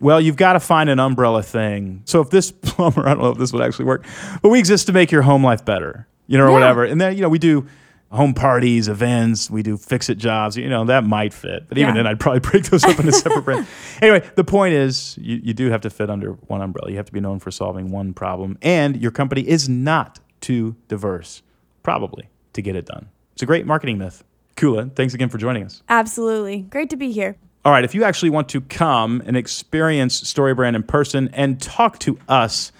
Well, 0.00 0.20
you've 0.20 0.34
got 0.34 0.54
to 0.54 0.60
find 0.60 0.90
an 0.90 0.98
umbrella 0.98 1.40
thing. 1.44 2.02
So 2.04 2.20
if 2.20 2.30
this 2.30 2.50
plumber, 2.62 3.06
I 3.06 3.10
don't 3.14 3.22
know 3.22 3.30
if 3.30 3.38
this 3.38 3.52
would 3.52 3.62
actually 3.62 3.84
work, 3.84 4.04
but 4.42 4.48
we 4.48 4.58
exist 4.58 4.88
to 4.88 4.92
make 4.92 5.12
your 5.12 5.22
home 5.22 5.44
life 5.44 5.64
better, 5.64 6.08
you 6.26 6.36
know, 6.36 6.46
or 6.46 6.48
Yeah. 6.48 6.52
whatever. 6.54 6.82
And 6.84 7.00
then, 7.00 7.14
you 7.14 7.22
know, 7.22 7.28
we 7.28 7.38
do 7.38 7.68
home 8.14 8.32
parties, 8.34 8.88
events, 8.88 9.50
we 9.50 9.62
do 9.62 9.76
fix 9.76 10.08
it 10.08 10.16
jobs, 10.18 10.56
you 10.56 10.68
know, 10.68 10.84
that 10.84 11.04
might 11.04 11.32
fit. 11.34 11.68
But 11.68 11.78
even 11.78 11.94
Yeah. 11.94 12.02
then, 12.02 12.06
I'd 12.06 12.20
probably 12.20 12.40
break 12.50 12.64
those 12.64 12.84
up 12.84 12.98
into 12.98 13.12
separate 13.12 13.42
brands. 13.44 13.68
Anyway, 14.02 14.22
the 14.36 14.44
point 14.44 14.74
is 14.74 15.16
you, 15.20 15.40
you 15.42 15.54
do 15.54 15.70
have 15.70 15.80
to 15.82 15.90
fit 15.90 16.10
under 16.10 16.32
one 16.32 16.60
umbrella. 16.62 16.90
You 16.90 16.96
have 16.96 17.06
to 17.06 17.12
be 17.12 17.20
known 17.20 17.38
for 17.40 17.50
solving 17.50 17.90
one 17.90 18.12
problem. 18.14 18.58
And 18.62 19.00
your 19.00 19.10
company 19.10 19.46
is 19.46 19.68
not 19.68 20.20
too 20.40 20.76
diverse, 20.88 21.42
probably, 21.82 22.28
to 22.52 22.62
get 22.62 22.76
it 22.76 22.86
done. 22.86 23.08
It's 23.32 23.42
a 23.42 23.46
great 23.46 23.66
marketing 23.66 23.98
myth. 23.98 24.22
Koula, 24.56 24.90
thanks 24.94 25.14
again 25.14 25.28
for 25.28 25.38
joining 25.38 25.64
us. 25.64 25.82
Absolutely. 25.88 26.60
Great 26.62 26.90
to 26.90 26.96
be 26.96 27.10
here. 27.10 27.36
All 27.64 27.72
right, 27.72 27.82
if 27.84 27.94
you 27.94 28.04
actually 28.04 28.30
want 28.30 28.48
to 28.50 28.60
come 28.60 29.22
and 29.26 29.36
experience 29.36 30.20
StoryBrand 30.22 30.76
in 30.76 30.82
person 30.82 31.30
and 31.32 31.60
talk 31.60 31.98
to 32.00 32.18
us 32.28 32.70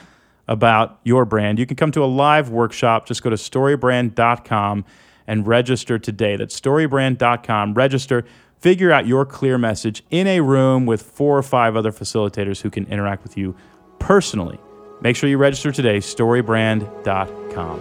about 0.47 1.01
your 1.05 1.25
brand, 1.25 1.59
you 1.59 1.65
can 1.67 1.75
come 1.77 1.91
to 1.93 2.05
a 2.05 2.07
live 2.07 2.51
workshop. 2.51 3.07
Just 3.07 3.23
go 3.23 3.31
to 3.31 3.37
storybrand.com 3.37 4.85
and 5.27 5.47
register 5.47 5.99
today. 5.99 6.37
That's 6.37 6.59
storybrand.com. 6.59 7.75
Register, 7.75 8.25
figure 8.59 8.93
out 8.93 9.07
your 9.07 9.25
clear 9.25 9.59
message 9.59 10.05
in 10.11 10.27
a 10.27 10.41
room 10.41 10.87
with 10.87 11.03
four 11.03 11.37
or 11.37 11.43
five 11.43 11.77
other 11.77 11.93
facilitators 11.93 12.63
who 12.63 12.71
can 12.71 12.87
interact 12.87 13.23
with 13.23 13.37
you 13.37 13.55
personally. 13.99 14.59
Make 15.01 15.17
sure 15.17 15.29
you 15.29 15.39
register 15.39 15.73
today, 15.73 15.99
storybrand.com. 15.99 17.81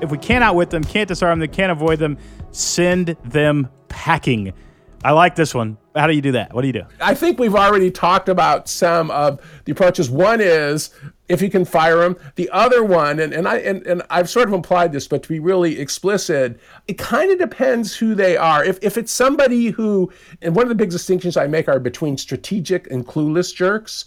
If 0.00 0.10
we 0.10 0.18
can't 0.18 0.44
outwit 0.44 0.70
them, 0.70 0.84
can't 0.84 1.08
disarm 1.08 1.40
them, 1.40 1.50
can't 1.50 1.72
avoid 1.72 1.98
them, 1.98 2.18
send 2.52 3.16
them 3.24 3.68
packing. 3.88 4.52
I 5.02 5.12
like 5.12 5.34
this 5.34 5.54
one. 5.54 5.76
How 5.98 6.06
do 6.06 6.14
you 6.14 6.22
do 6.22 6.32
that? 6.32 6.54
What 6.54 6.62
do 6.62 6.68
you 6.68 6.72
do? 6.72 6.84
I 7.00 7.14
think 7.14 7.40
we've 7.40 7.56
already 7.56 7.90
talked 7.90 8.28
about 8.28 8.68
some 8.68 9.10
of 9.10 9.40
the 9.64 9.72
approaches. 9.72 10.08
One 10.08 10.40
is 10.40 10.90
if 11.28 11.42
you 11.42 11.50
can 11.50 11.64
fire 11.64 11.98
them. 11.98 12.16
The 12.36 12.48
other 12.50 12.84
one, 12.84 13.18
and, 13.18 13.32
and 13.32 13.48
I 13.48 13.56
and, 13.58 13.84
and 13.84 14.02
I've 14.08 14.30
sort 14.30 14.48
of 14.48 14.54
implied 14.54 14.92
this, 14.92 15.08
but 15.08 15.24
to 15.24 15.28
be 15.28 15.40
really 15.40 15.80
explicit, 15.80 16.60
it 16.86 16.98
kind 16.98 17.32
of 17.32 17.38
depends 17.38 17.96
who 17.96 18.14
they 18.14 18.36
are. 18.36 18.64
If 18.64 18.78
if 18.80 18.96
it's 18.96 19.12
somebody 19.12 19.66
who, 19.66 20.12
and 20.40 20.54
one 20.54 20.64
of 20.64 20.68
the 20.68 20.74
big 20.76 20.90
distinctions 20.90 21.36
I 21.36 21.48
make 21.48 21.68
are 21.68 21.80
between 21.80 22.16
strategic 22.16 22.90
and 22.90 23.04
clueless 23.04 23.52
jerks. 23.54 24.04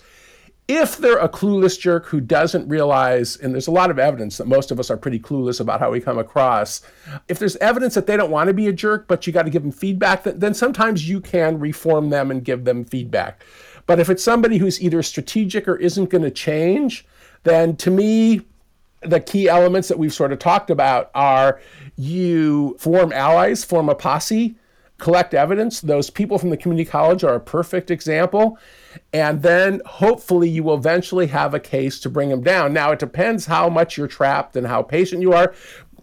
If 0.67 0.97
they're 0.97 1.17
a 1.17 1.28
clueless 1.28 1.78
jerk 1.78 2.06
who 2.06 2.21
doesn't 2.21 2.67
realize, 2.69 3.36
and 3.36 3.54
there's 3.54 3.67
a 3.67 3.71
lot 3.71 3.91
of 3.91 4.00
evidence 4.00 4.38
that 4.38 4.47
most 4.47 4.71
of 4.71 4.80
us 4.80 4.89
are 4.89 4.95
pretty 4.95 5.19
clueless 5.19 5.60
about 5.60 5.82
how 5.82 5.91
we 5.91 6.00
come 6.00 6.17
across, 6.17 6.82
if 7.28 7.39
there's 7.39 7.58
evidence 7.58 7.93
that 7.95 8.08
they 8.08 8.15
don't 8.15 8.32
want 8.32 8.47
to 8.47 8.54
be 8.54 8.67
a 8.67 8.74
jerk, 8.74 9.08
but 9.08 9.28
you 9.28 9.34
got 9.34 9.43
to 9.43 9.50
give 9.50 9.63
them 9.63 9.72
feedback, 9.72 10.24
then, 10.24 10.53
sometimes 10.53 11.09
you 11.09 11.20
can 11.20 11.59
reform 11.59 12.09
them 12.09 12.32
and 12.32 12.45
give 12.45 12.64
them 12.64 12.86
feedback. 12.86 13.43
But 13.86 13.99
if 13.99 14.09
it's 14.09 14.24
somebody 14.24 14.57
who's 14.57 14.82
either 14.82 15.03
strategic 15.03 15.68
or 15.68 15.76
isn't 15.76 16.09
going 16.09 16.24
to 16.24 16.32
change, 16.32 17.05
then 17.43 17.76
to 17.78 17.91
me, 17.91 18.41
the 19.01 19.20
key 19.20 19.49
elements 19.49 19.88
that 19.88 19.97
we've 19.97 20.14
sort 20.14 20.32
of 20.32 20.39
talked 20.39 20.70
about 20.70 21.09
are 21.16 21.59
you 21.97 22.78
form 22.80 23.12
allies, 23.12 23.64
form 23.66 23.89
a 23.89 23.95
posse, 23.95 24.55
collect 25.02 25.34
evidence. 25.34 25.82
Those 25.82 26.10
people 26.10 26.38
from 26.38 26.52
the 26.52 26.58
community 26.58 26.89
college 26.89 27.24
are 27.26 27.36
a 27.36 27.39
perfect 27.39 27.91
example. 27.91 28.58
And 29.12 29.41
then 29.41 29.82
hopefully 29.86 30.47
you 30.47 30.64
will 30.64 30.76
eventually 30.76 31.28
have 31.28 31.54
a 31.54 31.60
case 31.60 31.99
to 32.02 32.10
bring 32.10 32.30
them 32.30 32.41
down. 32.41 32.72
Now, 32.72 32.91
it 32.91 32.99
depends 32.99 33.47
how 33.47 33.68
much 33.68 33.97
you're 33.97 34.08
trapped 34.08 34.56
and 34.56 34.68
how 34.68 34.84
patient 34.84 35.22
you 35.22 35.34
are 35.34 35.54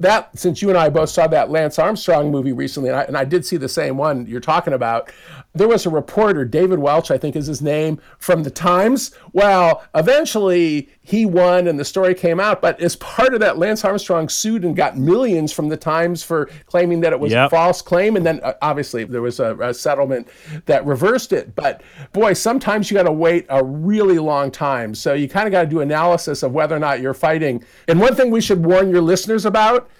that 0.00 0.36
since 0.38 0.62
you 0.62 0.68
and 0.68 0.78
I 0.78 0.90
both 0.90 1.10
saw 1.10 1.26
that 1.26 1.50
Lance 1.50 1.78
Armstrong 1.78 2.30
movie 2.30 2.52
recently, 2.52 2.88
and 2.88 2.98
I, 2.98 3.02
and 3.02 3.16
I, 3.16 3.24
did 3.24 3.44
see 3.44 3.56
the 3.56 3.68
same 3.68 3.96
one 3.96 4.26
you're 4.26 4.40
talking 4.40 4.72
about, 4.72 5.10
there 5.54 5.68
was 5.68 5.86
a 5.86 5.90
reporter, 5.90 6.44
David 6.44 6.78
Walsh, 6.78 7.10
I 7.10 7.18
think 7.18 7.34
is 7.34 7.46
his 7.46 7.62
name, 7.62 8.00
from 8.18 8.42
the 8.42 8.50
Times. 8.50 9.12
Well, 9.32 9.82
eventually 9.94 10.88
he 11.00 11.24
won 11.24 11.66
and 11.66 11.78
the 11.78 11.84
story 11.84 12.14
came 12.14 12.38
out, 12.38 12.60
but 12.60 12.80
as 12.80 12.96
part 12.96 13.34
of 13.34 13.40
that, 13.40 13.58
Lance 13.58 13.84
Armstrong 13.84 14.28
sued 14.28 14.64
and 14.64 14.76
got 14.76 14.98
millions 14.98 15.52
from 15.52 15.68
the 15.68 15.76
Times 15.76 16.22
for 16.22 16.50
claiming 16.66 17.00
that 17.00 17.12
it 17.12 17.20
was 17.20 17.32
yep. 17.32 17.46
a 17.46 17.50
false 17.50 17.80
claim. 17.80 18.16
And 18.16 18.26
then 18.26 18.40
uh, 18.42 18.54
obviously 18.60 19.04
there 19.04 19.22
was 19.22 19.40
a, 19.40 19.56
a 19.58 19.74
settlement 19.74 20.28
that 20.66 20.84
reversed 20.84 21.32
it. 21.32 21.54
But 21.56 21.82
boy, 22.12 22.34
sometimes 22.34 22.90
you 22.90 22.94
got 22.96 23.04
to 23.04 23.12
wait 23.12 23.46
a 23.48 23.64
really 23.64 24.18
long 24.18 24.50
time. 24.50 24.94
So 24.94 25.14
you 25.14 25.28
kind 25.28 25.46
of 25.46 25.52
got 25.52 25.62
to 25.62 25.68
do 25.68 25.80
analysis 25.80 26.42
of 26.42 26.52
whether 26.52 26.76
or 26.76 26.80
not 26.80 27.00
you're 27.00 27.14
fighting. 27.14 27.64
And 27.88 28.00
one 28.00 28.14
thing 28.14 28.30
we 28.30 28.42
should 28.42 28.64
warn 28.64 28.90
your 28.90 29.02
listeners 29.02 29.46
about 29.46 29.90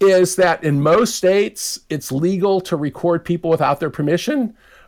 is 0.00 0.36
that 0.36 0.62
in 0.64 0.80
most 0.80 1.14
states, 1.14 1.80
it's 1.88 2.12
legal 2.12 2.60
to 2.60 2.76
record 2.76 3.24
people 3.24 3.48
without 3.48 3.80
their 3.80 3.90
permission 3.90 4.54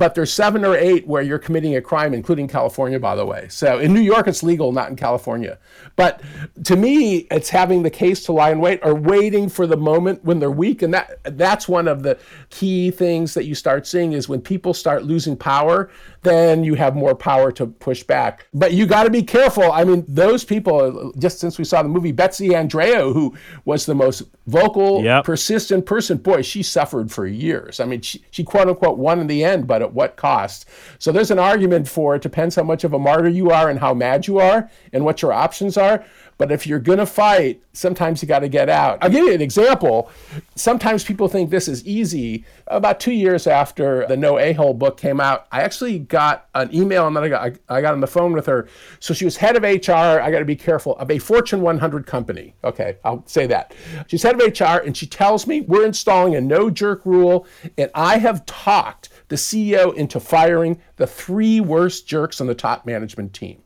but 0.00 0.14
there's 0.14 0.32
seven 0.32 0.64
or 0.64 0.74
eight 0.74 1.06
where 1.06 1.20
you're 1.20 1.38
committing 1.38 1.76
a 1.76 1.82
crime, 1.82 2.14
including 2.14 2.48
California, 2.48 2.98
by 2.98 3.14
the 3.14 3.26
way. 3.26 3.46
So 3.50 3.78
in 3.80 3.92
New 3.92 4.00
York, 4.00 4.28
it's 4.28 4.42
legal, 4.42 4.72
not 4.72 4.88
in 4.88 4.96
California. 4.96 5.58
But 5.94 6.22
to 6.64 6.74
me, 6.74 7.26
it's 7.30 7.50
having 7.50 7.82
the 7.82 7.90
case 7.90 8.24
to 8.24 8.32
lie 8.32 8.50
in 8.50 8.60
wait 8.60 8.80
or 8.82 8.94
waiting 8.94 9.50
for 9.50 9.66
the 9.66 9.76
moment 9.76 10.24
when 10.24 10.38
they're 10.38 10.50
weak. 10.50 10.80
And 10.80 10.94
that 10.94 11.20
that's 11.36 11.68
one 11.68 11.86
of 11.86 12.02
the 12.02 12.18
key 12.48 12.90
things 12.90 13.34
that 13.34 13.44
you 13.44 13.54
start 13.54 13.86
seeing 13.86 14.14
is 14.14 14.26
when 14.26 14.40
people 14.40 14.72
start 14.72 15.04
losing 15.04 15.36
power, 15.36 15.90
then 16.22 16.64
you 16.64 16.76
have 16.76 16.96
more 16.96 17.14
power 17.14 17.52
to 17.52 17.66
push 17.66 18.02
back. 18.02 18.46
But 18.54 18.72
you 18.72 18.86
got 18.86 19.04
to 19.04 19.10
be 19.10 19.22
careful. 19.22 19.70
I 19.70 19.84
mean, 19.84 20.06
those 20.08 20.44
people, 20.44 21.12
just 21.18 21.40
since 21.40 21.58
we 21.58 21.64
saw 21.64 21.82
the 21.82 21.90
movie, 21.90 22.12
Betsy 22.12 22.48
Andreu, 22.50 23.12
who 23.12 23.36
was 23.66 23.84
the 23.84 23.94
most 23.94 24.22
vocal, 24.46 25.02
yep. 25.02 25.24
persistent 25.24 25.84
person, 25.84 26.16
boy, 26.16 26.40
she 26.40 26.62
suffered 26.62 27.12
for 27.12 27.26
years. 27.26 27.80
I 27.80 27.84
mean, 27.84 28.00
she, 28.00 28.24
she 28.30 28.44
quote 28.44 28.68
unquote 28.68 28.96
won 28.96 29.20
in 29.20 29.26
the 29.26 29.44
end, 29.44 29.66
but 29.66 29.89
at 29.90 29.94
what 29.94 30.16
cost? 30.16 30.66
So 30.98 31.12
there's 31.12 31.30
an 31.30 31.38
argument 31.38 31.88
for 31.88 32.14
it. 32.14 32.22
Depends 32.22 32.54
how 32.54 32.62
much 32.62 32.84
of 32.84 32.92
a 32.92 32.98
martyr 32.98 33.28
you 33.28 33.50
are 33.50 33.68
and 33.68 33.78
how 33.78 33.92
mad 33.92 34.26
you 34.26 34.38
are 34.38 34.70
and 34.92 35.04
what 35.04 35.22
your 35.22 35.32
options 35.32 35.76
are. 35.76 36.04
But 36.38 36.50
if 36.50 36.66
you're 36.66 36.78
going 36.78 36.98
to 36.98 37.04
fight, 37.04 37.62
sometimes 37.74 38.22
you 38.22 38.28
got 38.28 38.38
to 38.38 38.48
get 38.48 38.70
out. 38.70 38.98
I'll 39.02 39.10
give 39.10 39.26
you 39.26 39.34
an 39.34 39.42
example. 39.42 40.10
Sometimes 40.54 41.04
people 41.04 41.28
think 41.28 41.50
this 41.50 41.68
is 41.68 41.86
easy. 41.86 42.46
About 42.68 42.98
two 42.98 43.12
years 43.12 43.46
after 43.46 44.06
the 44.06 44.16
No 44.16 44.38
A-Hole 44.38 44.72
book 44.72 44.96
came 44.96 45.20
out, 45.20 45.46
I 45.52 45.60
actually 45.60 45.98
got 45.98 46.48
an 46.54 46.74
email 46.74 47.06
and 47.06 47.14
then 47.14 47.24
I 47.24 47.28
got, 47.28 47.58
I 47.68 47.82
got 47.82 47.92
on 47.92 48.00
the 48.00 48.06
phone 48.06 48.32
with 48.32 48.46
her. 48.46 48.68
So 49.00 49.12
she 49.12 49.26
was 49.26 49.36
head 49.36 49.54
of 49.54 49.64
HR, 49.64 49.92
I 49.92 50.30
got 50.30 50.38
to 50.38 50.46
be 50.46 50.56
careful, 50.56 50.96
of 50.96 51.10
a 51.10 51.18
Fortune 51.18 51.60
100 51.60 52.06
company. 52.06 52.54
Okay, 52.64 52.96
I'll 53.04 53.22
say 53.26 53.46
that. 53.48 53.74
She's 54.06 54.22
head 54.22 54.40
of 54.40 54.60
HR 54.60 54.82
and 54.82 54.96
she 54.96 55.06
tells 55.06 55.46
me 55.46 55.60
we're 55.60 55.84
installing 55.84 56.36
a 56.36 56.40
no 56.40 56.70
jerk 56.70 57.04
rule 57.04 57.46
and 57.76 57.90
I 57.94 58.16
have 58.16 58.46
talked 58.46 59.10
the 59.30 59.36
CEO 59.36 59.94
into 59.94 60.20
firing 60.20 60.78
the 60.96 61.06
three 61.06 61.60
worst 61.60 62.06
jerks 62.06 62.40
on 62.40 62.46
the 62.46 62.54
top 62.54 62.84
management 62.84 63.32
team. 63.32 63.62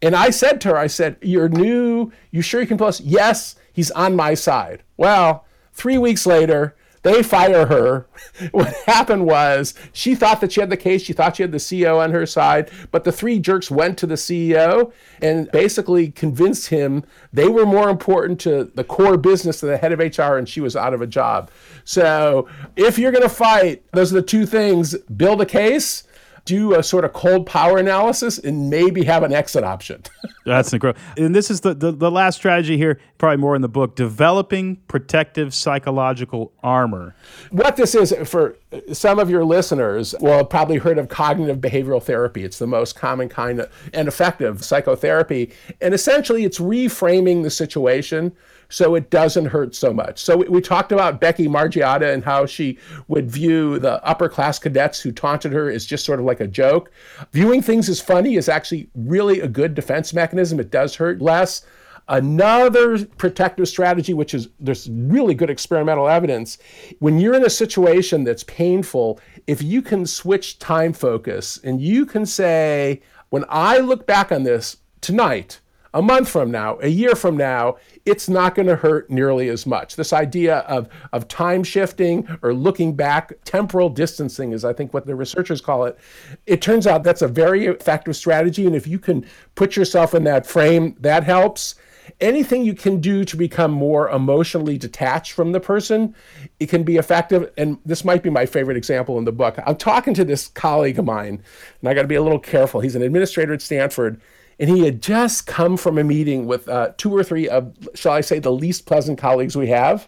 And 0.00 0.16
I 0.16 0.30
said 0.30 0.60
to 0.62 0.68
her, 0.68 0.76
I 0.76 0.86
said, 0.86 1.16
You're 1.20 1.48
new. 1.48 2.10
You 2.30 2.40
sure 2.40 2.60
you 2.62 2.66
can 2.66 2.80
us? 2.82 3.00
Yes, 3.00 3.56
he's 3.72 3.90
on 3.90 4.16
my 4.16 4.34
side. 4.34 4.82
Well, 4.96 5.44
three 5.72 5.98
weeks 5.98 6.26
later, 6.26 6.76
they 7.02 7.22
fire 7.22 7.66
her. 7.66 8.06
what 8.50 8.72
happened 8.86 9.26
was 9.26 9.74
she 9.92 10.14
thought 10.14 10.40
that 10.40 10.52
she 10.52 10.60
had 10.60 10.70
the 10.70 10.76
case. 10.76 11.02
She 11.02 11.12
thought 11.12 11.36
she 11.36 11.42
had 11.42 11.52
the 11.52 11.58
CEO 11.58 11.98
on 11.98 12.12
her 12.12 12.26
side. 12.26 12.70
But 12.90 13.04
the 13.04 13.12
three 13.12 13.38
jerks 13.38 13.70
went 13.70 13.98
to 13.98 14.06
the 14.06 14.14
CEO 14.14 14.92
and 15.22 15.50
basically 15.50 16.10
convinced 16.10 16.68
him 16.68 17.04
they 17.32 17.48
were 17.48 17.66
more 17.66 17.88
important 17.88 18.40
to 18.40 18.64
the 18.74 18.84
core 18.84 19.16
business 19.16 19.60
than 19.60 19.70
the 19.70 19.78
head 19.78 19.92
of 19.92 19.98
HR, 19.98 20.36
and 20.36 20.48
she 20.48 20.60
was 20.60 20.76
out 20.76 20.94
of 20.94 21.00
a 21.00 21.06
job. 21.06 21.50
So 21.84 22.48
if 22.76 22.98
you're 22.98 23.12
going 23.12 23.22
to 23.22 23.28
fight, 23.28 23.82
those 23.92 24.12
are 24.12 24.16
the 24.16 24.22
two 24.22 24.46
things 24.46 24.94
build 24.98 25.40
a 25.40 25.46
case 25.46 26.04
do 26.44 26.74
a 26.74 26.82
sort 26.82 27.04
of 27.04 27.12
cold 27.12 27.46
power 27.46 27.78
analysis 27.78 28.38
and 28.38 28.70
maybe 28.70 29.04
have 29.04 29.22
an 29.22 29.32
exit 29.32 29.64
option. 29.64 30.02
That's 30.46 30.72
incredible. 30.72 31.00
And 31.16 31.34
this 31.34 31.50
is 31.50 31.60
the, 31.60 31.74
the, 31.74 31.92
the 31.92 32.10
last 32.10 32.36
strategy 32.36 32.76
here, 32.76 32.98
probably 33.18 33.36
more 33.36 33.54
in 33.54 33.62
the 33.62 33.68
book 33.68 33.94
developing 33.94 34.76
protective 34.88 35.54
psychological 35.54 36.52
armor. 36.62 37.14
What 37.50 37.76
this 37.76 37.94
is 37.94 38.14
for 38.24 38.56
some 38.92 39.18
of 39.18 39.30
your 39.30 39.44
listeners 39.44 40.14
will 40.20 40.38
have 40.38 40.50
probably 40.50 40.78
heard 40.78 40.98
of 40.98 41.08
cognitive 41.08 41.58
behavioral 41.58 42.02
therapy. 42.02 42.44
It's 42.44 42.58
the 42.58 42.66
most 42.66 42.96
common 42.96 43.28
kind 43.28 43.60
of 43.60 43.90
and 43.92 44.08
effective 44.08 44.64
psychotherapy. 44.64 45.52
And 45.80 45.94
essentially, 45.94 46.44
it's 46.44 46.58
reframing 46.58 47.42
the 47.42 47.50
situation 47.50 48.32
so 48.70 48.94
it 48.94 49.10
doesn't 49.10 49.46
hurt 49.46 49.74
so 49.74 49.92
much. 49.92 50.18
So 50.18 50.38
we, 50.38 50.60
talked 50.60 50.92
about 50.92 51.20
Becky 51.20 51.48
Margiotta 51.48 52.14
and 52.14 52.24
how 52.24 52.46
she 52.46 52.78
would 53.08 53.30
view 53.30 53.78
the 53.78 54.02
upper 54.04 54.28
class 54.28 54.58
cadets 54.58 55.00
who 55.00 55.10
taunted 55.10 55.52
her 55.52 55.70
as 55.70 55.84
just 55.84 56.04
sort 56.04 56.20
of 56.20 56.24
like 56.24 56.40
a 56.40 56.46
joke. 56.46 56.90
Viewing 57.32 57.60
things 57.60 57.88
as 57.88 58.00
funny 58.00 58.36
is 58.36 58.48
actually 58.48 58.88
really 58.94 59.40
a 59.40 59.48
good 59.48 59.74
defense 59.74 60.14
mechanism. 60.14 60.60
It 60.60 60.70
does 60.70 60.94
hurt 60.94 61.20
less. 61.20 61.66
Another 62.08 63.04
protective 63.04 63.68
strategy, 63.68 64.14
which 64.14 64.34
is 64.34 64.48
there's 64.58 64.88
really 64.90 65.34
good 65.34 65.50
experimental 65.50 66.08
evidence, 66.08 66.58
when 66.98 67.18
you're 67.18 67.34
in 67.34 67.44
a 67.44 67.50
situation 67.50 68.24
that's 68.24 68.44
painful, 68.44 69.20
if 69.46 69.62
you 69.62 69.82
can 69.82 70.06
switch 70.06 70.58
time 70.58 70.92
focus 70.92 71.58
and 71.62 71.80
you 71.80 72.06
can 72.06 72.26
say, 72.26 73.00
when 73.28 73.44
I 73.48 73.78
look 73.78 74.06
back 74.06 74.32
on 74.32 74.42
this 74.42 74.76
tonight, 75.00 75.60
a 75.92 76.00
month 76.00 76.28
from 76.28 76.50
now, 76.50 76.78
a 76.82 76.88
year 76.88 77.14
from 77.14 77.36
now, 77.36 77.76
it's 78.06 78.28
not 78.28 78.54
going 78.54 78.68
to 78.68 78.76
hurt 78.76 79.10
nearly 79.10 79.48
as 79.48 79.66
much. 79.66 79.96
This 79.96 80.12
idea 80.12 80.58
of, 80.60 80.88
of 81.12 81.26
time 81.26 81.64
shifting 81.64 82.28
or 82.42 82.54
looking 82.54 82.94
back, 82.94 83.32
temporal 83.44 83.88
distancing 83.88 84.52
is, 84.52 84.64
I 84.64 84.72
think, 84.72 84.94
what 84.94 85.06
the 85.06 85.16
researchers 85.16 85.60
call 85.60 85.84
it. 85.86 85.98
It 86.46 86.62
turns 86.62 86.86
out 86.86 87.02
that's 87.02 87.22
a 87.22 87.28
very 87.28 87.66
effective 87.66 88.16
strategy. 88.16 88.66
And 88.66 88.76
if 88.76 88.86
you 88.86 88.98
can 88.98 89.26
put 89.56 89.74
yourself 89.74 90.14
in 90.14 90.24
that 90.24 90.46
frame, 90.46 90.96
that 91.00 91.24
helps. 91.24 91.74
Anything 92.20 92.64
you 92.64 92.74
can 92.74 93.00
do 93.00 93.24
to 93.24 93.36
become 93.36 93.70
more 93.70 94.08
emotionally 94.10 94.76
detached 94.76 95.32
from 95.32 95.52
the 95.52 95.60
person, 95.60 96.14
it 96.58 96.68
can 96.68 96.82
be 96.82 96.96
effective. 96.96 97.52
And 97.56 97.78
this 97.84 98.04
might 98.04 98.22
be 98.22 98.30
my 98.30 98.46
favorite 98.46 98.76
example 98.76 99.18
in 99.18 99.24
the 99.24 99.32
book. 99.32 99.58
I'm 99.64 99.76
talking 99.76 100.14
to 100.14 100.24
this 100.24 100.48
colleague 100.48 100.98
of 100.98 101.04
mine, 101.04 101.42
and 101.80 101.88
I 101.88 101.94
got 101.94 102.02
to 102.02 102.08
be 102.08 102.16
a 102.16 102.22
little 102.22 102.40
careful. 102.40 102.80
He's 102.80 102.96
an 102.96 103.02
administrator 103.02 103.54
at 103.54 103.62
Stanford 103.62 104.20
and 104.60 104.68
he 104.68 104.84
had 104.84 105.00
just 105.00 105.46
come 105.46 105.78
from 105.78 105.96
a 105.96 106.04
meeting 106.04 106.46
with 106.46 106.68
uh, 106.68 106.92
two 106.98 107.16
or 107.16 107.24
three 107.24 107.48
of, 107.48 107.74
shall 107.94 108.12
I 108.12 108.20
say, 108.20 108.38
the 108.38 108.52
least 108.52 108.84
pleasant 108.84 109.18
colleagues 109.18 109.56
we 109.56 109.68
have. 109.68 110.06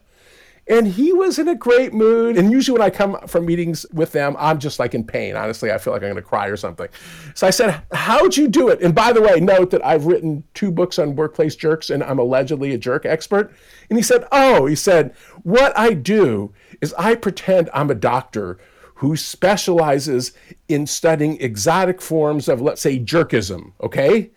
And 0.68 0.86
he 0.86 1.12
was 1.12 1.38
in 1.38 1.48
a 1.48 1.56
great 1.56 1.92
mood. 1.92 2.36
And 2.36 2.52
usually, 2.52 2.78
when 2.78 2.86
I 2.86 2.90
come 2.90 3.18
from 3.26 3.46
meetings 3.46 3.84
with 3.92 4.12
them, 4.12 4.36
I'm 4.38 4.60
just 4.60 4.78
like 4.78 4.94
in 4.94 5.04
pain. 5.04 5.34
Honestly, 5.36 5.72
I 5.72 5.78
feel 5.78 5.92
like 5.92 6.02
I'm 6.02 6.10
going 6.10 6.16
to 6.16 6.22
cry 6.22 6.46
or 6.46 6.56
something. 6.56 6.86
So 7.34 7.46
I 7.46 7.50
said, 7.50 7.82
How'd 7.92 8.36
you 8.36 8.46
do 8.46 8.68
it? 8.68 8.80
And 8.80 8.94
by 8.94 9.12
the 9.12 9.22
way, 9.22 9.40
note 9.40 9.70
that 9.70 9.84
I've 9.84 10.06
written 10.06 10.44
two 10.54 10.70
books 10.70 11.00
on 11.00 11.16
workplace 11.16 11.56
jerks 11.56 11.90
and 11.90 12.04
I'm 12.04 12.20
allegedly 12.20 12.74
a 12.74 12.78
jerk 12.78 13.04
expert. 13.04 13.52
And 13.88 13.98
he 13.98 14.04
said, 14.04 14.24
Oh, 14.30 14.66
he 14.66 14.76
said, 14.76 15.16
What 15.42 15.76
I 15.76 15.94
do 15.94 16.52
is 16.80 16.94
I 16.94 17.16
pretend 17.16 17.68
I'm 17.74 17.90
a 17.90 17.96
doctor 17.96 18.58
who 18.96 19.16
specializes 19.16 20.32
in 20.68 20.86
studying 20.86 21.40
exotic 21.40 22.00
forms 22.00 22.48
of, 22.48 22.60
let's 22.60 22.80
say, 22.80 23.00
jerkism, 23.00 23.72
okay? 23.80 24.30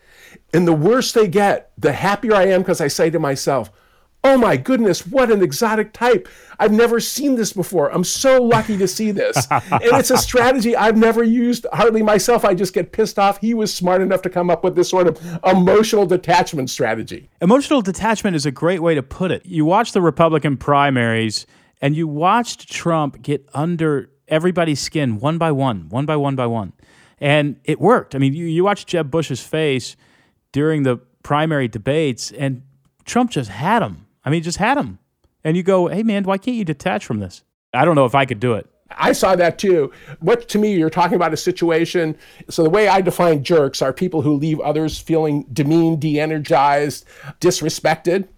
And 0.55 0.65
the 0.65 0.73
worse 0.73 1.11
they 1.11 1.27
get, 1.27 1.71
the 1.77 1.91
happier 1.91 2.33
I 2.33 2.45
am 2.45 2.61
because 2.61 2.79
I 2.79 2.87
say 2.87 3.09
to 3.09 3.19
myself, 3.19 3.69
oh 4.23 4.37
my 4.37 4.55
goodness, 4.55 5.05
what 5.05 5.29
an 5.29 5.43
exotic 5.43 5.91
type. 5.91 6.29
I've 6.57 6.71
never 6.71 7.01
seen 7.01 7.35
this 7.35 7.51
before. 7.51 7.91
I'm 7.93 8.05
so 8.05 8.41
lucky 8.41 8.77
to 8.77 8.87
see 8.87 9.11
this. 9.11 9.35
and 9.51 9.83
it's 9.83 10.11
a 10.11 10.17
strategy 10.17 10.73
I've 10.73 10.95
never 10.95 11.23
used 11.23 11.65
hardly 11.73 12.01
myself. 12.01 12.45
I 12.45 12.53
just 12.53 12.73
get 12.73 12.93
pissed 12.93 13.19
off. 13.19 13.37
He 13.41 13.53
was 13.53 13.73
smart 13.73 14.01
enough 14.01 14.21
to 14.21 14.29
come 14.29 14.49
up 14.49 14.63
with 14.63 14.77
this 14.77 14.89
sort 14.89 15.07
of 15.07 15.19
emotional 15.45 16.05
detachment 16.05 16.69
strategy. 16.69 17.29
Emotional 17.41 17.81
detachment 17.81 18.37
is 18.37 18.45
a 18.45 18.51
great 18.51 18.81
way 18.81 18.95
to 18.95 19.03
put 19.03 19.31
it. 19.31 19.45
You 19.45 19.65
watch 19.65 19.91
the 19.91 20.01
Republican 20.01 20.55
primaries 20.55 21.45
and 21.81 21.97
you 21.97 22.07
watched 22.07 22.71
Trump 22.71 23.21
get 23.21 23.45
under 23.53 24.09
everybody's 24.29 24.79
skin 24.79 25.19
one 25.19 25.37
by 25.37 25.51
one, 25.51 25.89
one 25.89 26.05
by 26.05 26.15
one 26.15 26.37
by 26.37 26.45
one. 26.45 26.71
And 27.19 27.59
it 27.65 27.81
worked. 27.81 28.15
I 28.15 28.19
mean, 28.19 28.33
you, 28.33 28.45
you 28.45 28.63
watch 28.63 28.85
Jeb 28.85 29.11
Bush's 29.11 29.41
face 29.41 29.97
during 30.55 30.83
the 30.83 30.95
primary 31.21 31.67
debates, 31.67 32.31
and 32.31 32.61
Trump 33.03 33.29
just 33.29 33.49
had 33.49 33.81
him. 33.81 34.07
I 34.23 34.29
mean, 34.29 34.41
just 34.41 34.57
had 34.57 34.77
him. 34.77 34.99
And 35.43 35.57
you 35.57 35.63
go, 35.63 35.87
hey, 35.87 36.01
man, 36.01 36.23
why 36.23 36.37
can't 36.37 36.55
you 36.55 36.63
detach 36.63 37.05
from 37.05 37.19
this? 37.19 37.43
I 37.73 37.83
don't 37.83 37.95
know 37.95 38.05
if 38.05 38.15
I 38.15 38.23
could 38.23 38.39
do 38.39 38.53
it. 38.53 38.65
I 38.89 39.11
saw 39.11 39.35
that 39.35 39.59
too. 39.59 39.91
What 40.21 40.47
to 40.47 40.57
me, 40.57 40.73
you're 40.77 40.89
talking 40.89 41.17
about 41.17 41.33
a 41.33 41.37
situation. 41.37 42.17
So, 42.49 42.63
the 42.63 42.69
way 42.69 42.87
I 42.87 43.01
define 43.01 43.43
jerks 43.43 43.81
are 43.81 43.91
people 43.91 44.21
who 44.21 44.35
leave 44.35 44.61
others 44.61 44.97
feeling 44.97 45.45
demeaned, 45.51 45.99
de 45.99 46.21
energized, 46.21 47.05
disrespected. 47.41 48.29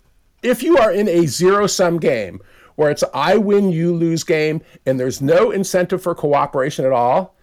If 0.42 0.64
you 0.64 0.80
are 0.80 0.92
in 0.92 1.08
a 1.08 1.28
zero 1.28 1.68
sum 1.68 2.00
game 2.00 2.42
where 2.78 2.90
it's 2.90 3.04
I 3.14 3.38
win, 3.38 3.70
you 3.70 3.94
lose 3.94 4.24
game, 4.24 4.62
and 4.88 5.00
there's 5.00 5.22
no 5.22 5.52
incentive 5.52 6.02
for 6.02 6.16
cooperation 6.16 6.84
at 6.84 6.94
all, 6.94 7.37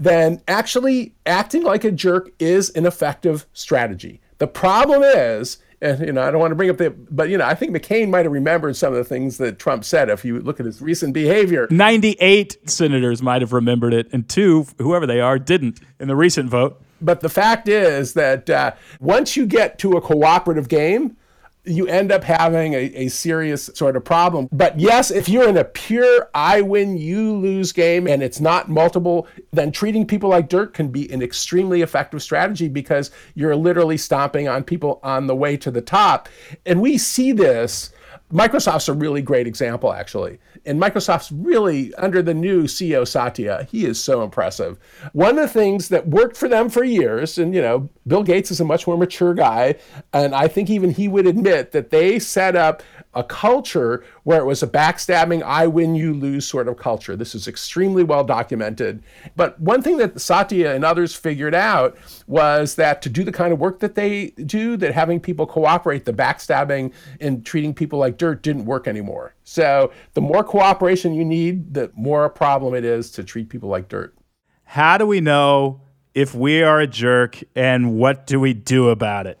then 0.00 0.42
actually 0.48 1.14
acting 1.26 1.62
like 1.62 1.84
a 1.84 1.92
jerk 1.92 2.30
is 2.38 2.70
an 2.70 2.86
effective 2.86 3.46
strategy. 3.52 4.20
The 4.38 4.46
problem 4.46 5.02
is, 5.02 5.58
and 5.82 6.00
you 6.00 6.12
know, 6.12 6.22
I 6.22 6.30
don't 6.30 6.40
want 6.40 6.50
to 6.50 6.56
bring 6.56 6.70
up 6.70 6.78
the, 6.78 6.90
but 6.90 7.28
you 7.28 7.36
know, 7.36 7.44
I 7.44 7.54
think 7.54 7.76
McCain 7.76 8.08
might 8.08 8.24
have 8.24 8.32
remembered 8.32 8.76
some 8.76 8.92
of 8.92 8.96
the 8.96 9.04
things 9.04 9.36
that 9.38 9.58
Trump 9.58 9.84
said 9.84 10.08
if 10.08 10.24
you 10.24 10.40
look 10.40 10.58
at 10.58 10.66
his 10.66 10.80
recent 10.80 11.12
behavior. 11.12 11.68
98 11.70 12.68
senators 12.68 13.22
might 13.22 13.42
have 13.42 13.52
remembered 13.52 13.92
it, 13.92 14.08
and 14.10 14.26
two, 14.28 14.66
whoever 14.78 15.06
they 15.06 15.20
are, 15.20 15.38
didn't 15.38 15.80
in 16.00 16.08
the 16.08 16.16
recent 16.16 16.48
vote. 16.48 16.82
But 17.02 17.20
the 17.20 17.28
fact 17.28 17.68
is 17.68 18.14
that 18.14 18.48
uh, 18.48 18.72
once 19.00 19.36
you 19.36 19.46
get 19.46 19.78
to 19.80 19.92
a 19.92 20.00
cooperative 20.00 20.68
game, 20.68 21.16
you 21.64 21.86
end 21.86 22.10
up 22.10 22.24
having 22.24 22.74
a, 22.74 22.92
a 22.94 23.08
serious 23.08 23.70
sort 23.74 23.96
of 23.96 24.04
problem. 24.04 24.48
But 24.50 24.78
yes, 24.78 25.10
if 25.10 25.28
you're 25.28 25.48
in 25.48 25.56
a 25.56 25.64
pure 25.64 26.30
I 26.34 26.62
win, 26.62 26.96
you 26.96 27.34
lose 27.34 27.72
game 27.72 28.06
and 28.06 28.22
it's 28.22 28.40
not 28.40 28.68
multiple, 28.68 29.28
then 29.52 29.70
treating 29.70 30.06
people 30.06 30.30
like 30.30 30.48
dirt 30.48 30.72
can 30.74 30.88
be 30.88 31.10
an 31.12 31.22
extremely 31.22 31.82
effective 31.82 32.22
strategy 32.22 32.68
because 32.68 33.10
you're 33.34 33.56
literally 33.56 33.96
stomping 33.96 34.48
on 34.48 34.64
people 34.64 35.00
on 35.02 35.26
the 35.26 35.36
way 35.36 35.56
to 35.58 35.70
the 35.70 35.82
top. 35.82 36.28
And 36.64 36.80
we 36.80 36.96
see 36.96 37.32
this. 37.32 37.92
Microsoft's 38.32 38.88
a 38.88 38.94
really 38.94 39.22
great 39.22 39.46
example, 39.46 39.92
actually. 39.92 40.38
And 40.66 40.80
Microsoft's 40.80 41.32
really 41.32 41.94
under 41.94 42.22
the 42.22 42.34
new 42.34 42.64
CEO 42.64 43.06
Satya. 43.06 43.66
He 43.70 43.86
is 43.86 43.98
so 43.98 44.22
impressive. 44.22 44.78
One 45.12 45.38
of 45.38 45.48
the 45.48 45.48
things 45.48 45.88
that 45.88 46.08
worked 46.08 46.36
for 46.36 46.48
them 46.48 46.68
for 46.68 46.84
years, 46.84 47.38
and 47.38 47.54
you 47.54 47.62
know, 47.62 47.88
Bill 48.06 48.22
Gates 48.22 48.50
is 48.50 48.60
a 48.60 48.64
much 48.64 48.86
more 48.86 48.96
mature 48.96 49.34
guy, 49.34 49.76
and 50.12 50.34
I 50.34 50.48
think 50.48 50.70
even 50.70 50.90
he 50.90 51.08
would 51.08 51.26
admit 51.26 51.72
that 51.72 51.90
they 51.90 52.18
set 52.18 52.56
up 52.56 52.82
a 53.14 53.24
culture 53.24 54.04
where 54.24 54.40
it 54.40 54.44
was 54.44 54.62
a 54.62 54.66
backstabbing, 54.66 55.42
I 55.42 55.66
win, 55.66 55.94
you 55.94 56.12
lose 56.12 56.46
sort 56.46 56.68
of 56.68 56.76
culture. 56.76 57.16
This 57.16 57.34
is 57.34 57.48
extremely 57.48 58.02
well 58.02 58.24
documented. 58.24 59.02
But 59.36 59.60
one 59.60 59.82
thing 59.82 59.96
that 59.98 60.20
Satya 60.20 60.74
and 60.74 60.84
others 60.84 61.14
figured 61.14 61.54
out 61.54 61.96
was 62.26 62.74
that 62.76 63.02
to 63.02 63.08
do 63.08 63.24
the 63.24 63.32
kind 63.32 63.52
of 63.52 63.58
work 63.58 63.80
that 63.80 63.94
they 63.94 64.28
do, 64.44 64.76
that 64.76 64.94
having 64.94 65.20
people 65.20 65.46
cooperate, 65.46 66.04
the 66.04 66.12
backstabbing 66.12 66.92
and 67.20 67.44
treating 67.44 67.74
people 67.74 67.98
like 67.98 68.18
dirt 68.18 68.42
didn't 68.42 68.64
work 68.64 68.86
anymore. 68.86 69.34
So 69.44 69.92
the 70.14 70.20
more 70.20 70.44
cooperation 70.44 71.14
you 71.14 71.24
need, 71.24 71.74
the 71.74 71.90
more 71.94 72.24
a 72.24 72.30
problem 72.30 72.74
it 72.74 72.84
is 72.84 73.10
to 73.12 73.24
treat 73.24 73.48
people 73.48 73.68
like 73.68 73.88
dirt. 73.88 74.14
How 74.64 74.98
do 74.98 75.06
we 75.06 75.20
know 75.20 75.80
if 76.14 76.34
we 76.34 76.62
are 76.62 76.80
a 76.80 76.86
jerk 76.86 77.42
and 77.54 77.96
what 77.96 78.26
do 78.26 78.38
we 78.38 78.52
do 78.52 78.90
about 78.90 79.26
it? 79.26 79.38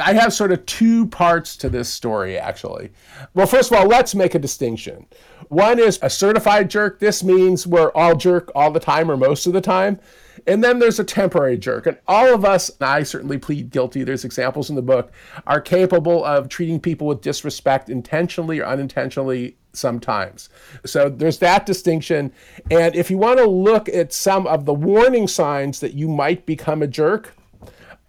I 0.00 0.12
have 0.14 0.32
sort 0.32 0.52
of 0.52 0.64
two 0.66 1.06
parts 1.06 1.56
to 1.58 1.68
this 1.68 1.88
story, 1.88 2.38
actually. 2.38 2.90
Well, 3.34 3.46
first 3.46 3.70
of 3.70 3.78
all, 3.78 3.86
let's 3.86 4.14
make 4.14 4.34
a 4.34 4.38
distinction. 4.38 5.06
One 5.48 5.78
is 5.78 5.98
a 6.02 6.10
certified 6.10 6.70
jerk. 6.70 6.98
This 6.98 7.22
means 7.22 7.66
we're 7.66 7.92
all 7.92 8.16
jerk 8.16 8.50
all 8.54 8.70
the 8.70 8.80
time 8.80 9.10
or 9.10 9.16
most 9.16 9.46
of 9.46 9.52
the 9.52 9.60
time. 9.60 10.00
And 10.46 10.64
then 10.64 10.78
there's 10.78 10.98
a 10.98 11.04
temporary 11.04 11.56
jerk. 11.56 11.86
And 11.86 11.96
all 12.08 12.34
of 12.34 12.44
us, 12.44 12.70
and 12.80 12.88
I 12.88 13.02
certainly 13.04 13.38
plead 13.38 13.70
guilty, 13.70 14.02
there's 14.02 14.24
examples 14.24 14.68
in 14.68 14.76
the 14.76 14.82
book, 14.82 15.12
are 15.46 15.60
capable 15.60 16.24
of 16.24 16.48
treating 16.48 16.80
people 16.80 17.06
with 17.06 17.20
disrespect 17.20 17.88
intentionally 17.88 18.60
or 18.60 18.66
unintentionally 18.66 19.56
sometimes. 19.72 20.48
So 20.84 21.08
there's 21.08 21.38
that 21.38 21.66
distinction. 21.66 22.32
And 22.70 22.94
if 22.94 23.10
you 23.10 23.18
want 23.18 23.38
to 23.38 23.46
look 23.46 23.88
at 23.88 24.12
some 24.12 24.46
of 24.46 24.64
the 24.64 24.74
warning 24.74 25.28
signs 25.28 25.80
that 25.80 25.94
you 25.94 26.08
might 26.08 26.46
become 26.46 26.82
a 26.82 26.86
jerk, 26.86 27.34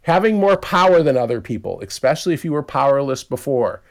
having 0.05 0.39
more 0.39 0.55
power 0.55 1.01
than 1.01 1.17
other 1.17 1.41
people, 1.41 1.81
especially 1.81 2.35
if 2.35 2.45
you 2.45 2.51
were 2.53 2.61
powerless 2.61 3.23
before, 3.23 3.81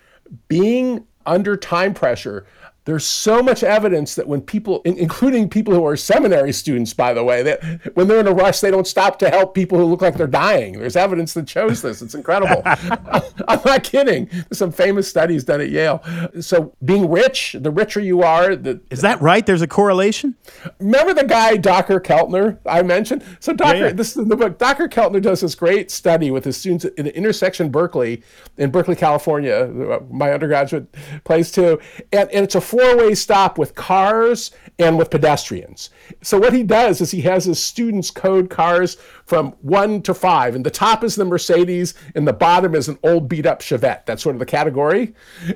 being 0.47 1.05
under 1.27 1.57
time 1.57 1.93
pressure, 1.93 2.47
there's 2.85 3.05
so 3.07 3.43
much 3.43 3.63
evidence 3.63 4.15
that 4.15 4.29
when 4.29 4.43
people, 4.43 4.83
including 4.85 5.49
people 5.49 5.73
who 5.73 5.87
are 5.87 5.97
seminary 5.97 6.53
students, 6.53 6.93
by 6.93 7.15
the 7.15 7.25
way, 7.25 7.43
that 7.43 7.63
when 7.97 8.09
they're 8.09 8.21
in 8.21 8.27
a 8.27 8.33
rush, 8.33 8.61
they 8.61 8.71
don't 8.71 8.87
stop 8.87 9.19
to 9.21 9.31
help 9.31 9.55
people 9.55 9.79
who 9.79 9.85
look 9.85 10.03
like 10.03 10.17
they're 10.17 10.27
dying. 10.27 10.79
There's 10.79 10.97
evidence 10.97 11.33
that 11.33 11.49
shows 11.49 11.81
this. 11.81 12.03
It's 12.03 12.15
incredible. 12.15 12.63
I'm 13.49 13.61
not 13.65 13.85
kidding. 13.85 14.27
There's 14.27 14.59
some 14.59 14.71
famous 14.73 15.09
studies 15.09 15.45
done 15.45 15.63
at 15.63 15.71
Yale. 15.71 16.03
So 16.41 16.75
being 16.85 17.11
rich, 17.11 17.57
the 17.59 17.71
richer 17.71 18.01
you 18.01 18.23
are, 18.23 18.55
the 18.55 18.81
is 18.91 19.01
that 19.01 19.21
right? 19.23 19.45
There's 19.45 19.63
a 19.63 19.67
correlation. 19.67 20.35
Remember 20.79 21.15
the 21.15 21.25
guy 21.25 21.57
Dacher 21.57 22.01
Keltner 22.01 22.59
I 22.67 22.83
mentioned? 22.83 23.25
So 23.41 23.55
Dacher, 23.55 23.75
yeah, 23.75 23.87
yeah. 23.87 23.93
this 23.93 24.11
is 24.11 24.19
in 24.19 24.29
the 24.29 24.37
book. 24.37 24.59
Dacher 24.59 24.89
Keltner 24.89 25.23
does 25.23 25.41
this 25.41 25.55
great 25.55 25.91
study 25.91 26.31
with 26.31 26.45
his 26.45 26.59
students 26.59 26.85
in 26.85 27.07
the 27.07 27.17
intersection 27.17 27.71
Berkeley, 27.71 28.23
in 28.59 28.71
Berkeley, 28.71 28.97
California, 28.97 29.69
my 30.11 30.33
undergraduate 30.33 30.95
place 31.25 31.51
too, 31.51 31.81
and, 32.13 32.31
and 32.31 32.45
it's 32.45 32.55
a 32.55 32.61
four 32.75 32.97
way 32.97 33.15
stop 33.15 33.57
with 33.57 33.77
cars 33.77 34.51
and 34.81 34.99
with 34.99 35.09
pedestrians. 35.09 35.91
So, 36.23 36.39
what 36.39 36.53
he 36.53 36.65
does 36.65 37.01
is 37.01 37.13
he 37.13 37.21
has 37.21 37.45
his 37.45 37.63
students 37.63 38.11
code 38.11 38.51
cars 38.51 38.97
from 39.27 39.53
one 39.61 40.03
to 40.03 40.13
five, 40.13 40.57
and 40.57 40.67
the 40.67 40.71
top 40.71 41.05
is 41.05 41.15
the 41.15 41.25
Mercedes, 41.25 41.95
and 42.17 42.27
the 42.27 42.33
bottom 42.33 42.75
is 42.75 42.89
an 42.89 42.99
old 43.05 43.29
beat 43.29 43.47
up 43.47 43.61
Chevette. 43.61 44.07
That's 44.07 44.25
sort 44.25 44.35
of 44.35 44.41
the 44.41 44.47
category. 44.47 45.15